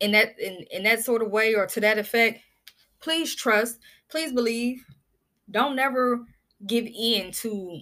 in 0.00 0.12
that 0.12 0.38
in, 0.38 0.64
in 0.70 0.82
that 0.84 1.04
sort 1.04 1.22
of 1.22 1.30
way 1.30 1.54
or 1.54 1.66
to 1.66 1.80
that 1.80 1.98
effect, 1.98 2.40
please 3.00 3.34
trust, 3.34 3.78
please 4.08 4.32
believe. 4.32 4.84
Don't 5.50 5.76
never 5.76 6.24
give 6.66 6.86
in 6.86 7.32
to 7.32 7.80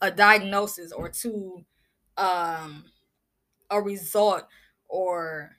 a 0.00 0.10
diagnosis 0.10 0.92
or 0.92 1.08
to 1.08 1.64
um 2.16 2.84
a 3.70 3.80
result 3.80 4.44
or 4.88 5.56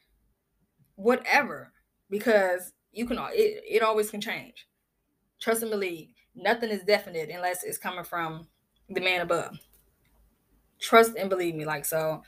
whatever 0.96 1.72
because 2.10 2.74
you 2.92 3.06
can 3.06 3.18
it, 3.34 3.64
it 3.68 3.82
always 3.82 4.10
can 4.12 4.22
change. 4.22 4.68
Trust 5.40 5.62
and 5.62 5.72
believe. 5.72 6.10
Nothing 6.36 6.70
is 6.70 6.84
definite 6.84 7.30
unless 7.30 7.64
it's 7.64 7.78
coming 7.78 8.04
from 8.04 8.48
the 8.90 9.02
man 9.02 9.22
above. 9.22 9.58
Trust 10.80 11.16
and 11.16 11.30
believe 11.30 11.56
me 11.56 11.66
like 11.66 11.86
so 11.86 12.24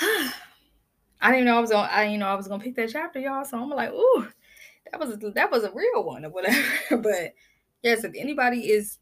I 1.20 1.30
didn't 1.30 1.46
know 1.46 1.56
I 1.56 1.60
was 1.60 1.70
gonna 1.70 1.88
I 1.90 2.04
you 2.04 2.18
know 2.18 2.26
I 2.26 2.34
was 2.34 2.48
gonna 2.48 2.62
pick 2.62 2.76
that 2.76 2.90
chapter, 2.90 3.18
y'all. 3.18 3.44
So 3.44 3.58
I'm 3.58 3.70
like, 3.70 3.92
ooh, 3.92 4.28
that 4.90 5.00
was 5.00 5.10
a, 5.10 5.30
that 5.30 5.50
was 5.50 5.64
a 5.64 5.72
real 5.72 6.04
one 6.04 6.24
or 6.24 6.30
whatever. 6.30 6.62
but 7.02 7.34
yes, 7.82 8.04
if 8.04 8.12
anybody 8.16 8.70
is 8.70 8.98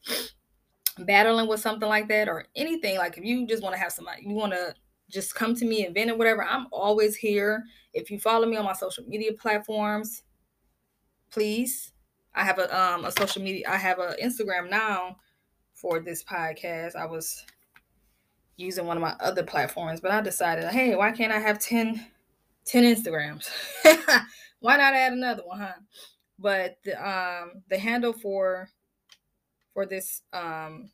battling 0.98 1.48
with 1.48 1.60
something 1.60 1.88
like 1.88 2.08
that 2.08 2.28
or 2.28 2.46
anything, 2.54 2.98
like 2.98 3.18
if 3.18 3.24
you 3.24 3.46
just 3.46 3.62
want 3.62 3.74
to 3.74 3.80
have 3.80 3.92
somebody, 3.92 4.22
you 4.26 4.34
want 4.34 4.52
to 4.52 4.74
just 5.10 5.34
come 5.34 5.54
to 5.54 5.64
me 5.64 5.84
and 5.84 5.94
vent 5.94 6.10
or 6.10 6.16
whatever, 6.16 6.44
I'm 6.44 6.66
always 6.70 7.16
here. 7.16 7.64
If 7.92 8.10
you 8.10 8.18
follow 8.18 8.46
me 8.46 8.56
on 8.56 8.64
my 8.64 8.72
social 8.72 9.04
media 9.04 9.32
platforms, 9.32 10.22
please. 11.30 11.92
I 12.34 12.44
have 12.44 12.58
a 12.58 12.78
um 12.78 13.04
a 13.04 13.12
social 13.12 13.42
media, 13.42 13.66
I 13.68 13.76
have 13.76 13.98
an 13.98 14.14
Instagram 14.22 14.70
now 14.70 15.16
for 15.74 16.00
this 16.00 16.24
podcast. 16.24 16.96
I 16.96 17.04
was 17.04 17.44
using 18.62 18.86
one 18.86 18.96
of 18.96 19.02
my 19.02 19.14
other 19.20 19.42
platforms, 19.42 20.00
but 20.00 20.10
I 20.10 20.20
decided, 20.20 20.64
hey, 20.66 20.94
why 20.94 21.12
can't 21.12 21.32
I 21.32 21.38
have 21.38 21.58
10, 21.58 22.04
10 22.64 22.84
Instagrams? 22.84 23.48
why 24.60 24.76
not 24.76 24.94
add 24.94 25.12
another 25.12 25.42
one, 25.44 25.60
huh? 25.60 25.72
But 26.38 26.78
the 26.84 26.96
um 26.96 27.62
the 27.68 27.78
handle 27.78 28.12
for 28.12 28.68
for 29.74 29.86
this 29.86 30.22
um 30.32 30.90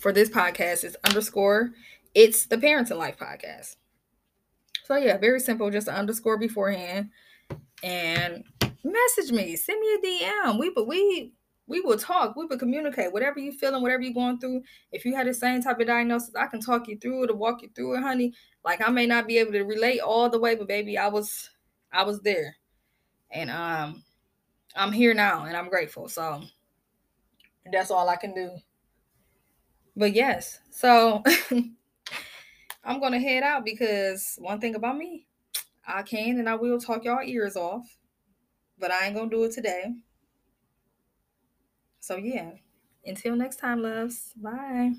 for 0.00 0.12
this 0.12 0.28
podcast 0.28 0.84
is 0.84 0.96
underscore 1.04 1.70
it's 2.14 2.46
the 2.46 2.56
Parenting 2.56 2.98
Life 2.98 3.18
podcast. 3.18 3.76
So 4.84 4.96
yeah, 4.96 5.16
very 5.18 5.40
simple, 5.40 5.70
just 5.70 5.88
underscore 5.88 6.36
beforehand. 6.36 7.10
And 7.82 8.44
message 8.82 9.32
me, 9.32 9.56
send 9.56 9.80
me 9.80 9.94
a 9.94 9.98
DM. 9.98 10.58
We 10.58 10.70
but 10.70 10.88
we 10.88 11.32
we 11.70 11.80
will 11.80 11.96
talk, 11.96 12.34
we 12.34 12.44
will 12.46 12.58
communicate. 12.58 13.12
Whatever 13.12 13.38
you 13.38 13.52
feeling, 13.52 13.80
whatever 13.80 14.02
you're 14.02 14.12
going 14.12 14.40
through. 14.40 14.62
If 14.90 15.04
you 15.04 15.14
had 15.14 15.28
the 15.28 15.32
same 15.32 15.62
type 15.62 15.78
of 15.78 15.86
diagnosis, 15.86 16.34
I 16.34 16.48
can 16.48 16.60
talk 16.60 16.88
you 16.88 16.98
through 16.98 17.24
it 17.24 17.30
or 17.30 17.36
walk 17.36 17.62
you 17.62 17.70
through 17.74 17.94
it, 17.94 18.02
honey. 18.02 18.34
Like 18.64 18.86
I 18.86 18.90
may 18.90 19.06
not 19.06 19.28
be 19.28 19.38
able 19.38 19.52
to 19.52 19.62
relate 19.62 20.00
all 20.00 20.28
the 20.28 20.38
way, 20.38 20.56
but 20.56 20.66
baby, 20.66 20.98
I 20.98 21.06
was 21.06 21.48
I 21.92 22.02
was 22.02 22.20
there. 22.22 22.56
And 23.30 23.50
um 23.50 24.02
I'm 24.74 24.90
here 24.90 25.14
now 25.14 25.44
and 25.44 25.56
I'm 25.56 25.68
grateful. 25.68 26.08
So 26.08 26.42
that's 27.72 27.92
all 27.92 28.08
I 28.08 28.16
can 28.16 28.34
do. 28.34 28.50
But 29.96 30.12
yes, 30.12 30.58
so 30.70 31.22
I'm 32.84 33.00
gonna 33.00 33.20
head 33.20 33.44
out 33.44 33.64
because 33.64 34.36
one 34.40 34.60
thing 34.60 34.74
about 34.74 34.98
me, 34.98 35.28
I 35.86 36.02
can 36.02 36.40
and 36.40 36.48
I 36.48 36.56
will 36.56 36.80
talk 36.80 37.04
y'all 37.04 37.22
ears 37.24 37.54
off, 37.56 37.86
but 38.76 38.90
I 38.90 39.06
ain't 39.06 39.14
gonna 39.14 39.30
do 39.30 39.44
it 39.44 39.52
today. 39.52 39.94
So 42.00 42.16
yeah, 42.16 42.52
until 43.04 43.36
next 43.36 43.56
time, 43.56 43.82
loves. 43.82 44.32
Bye. 44.36 44.94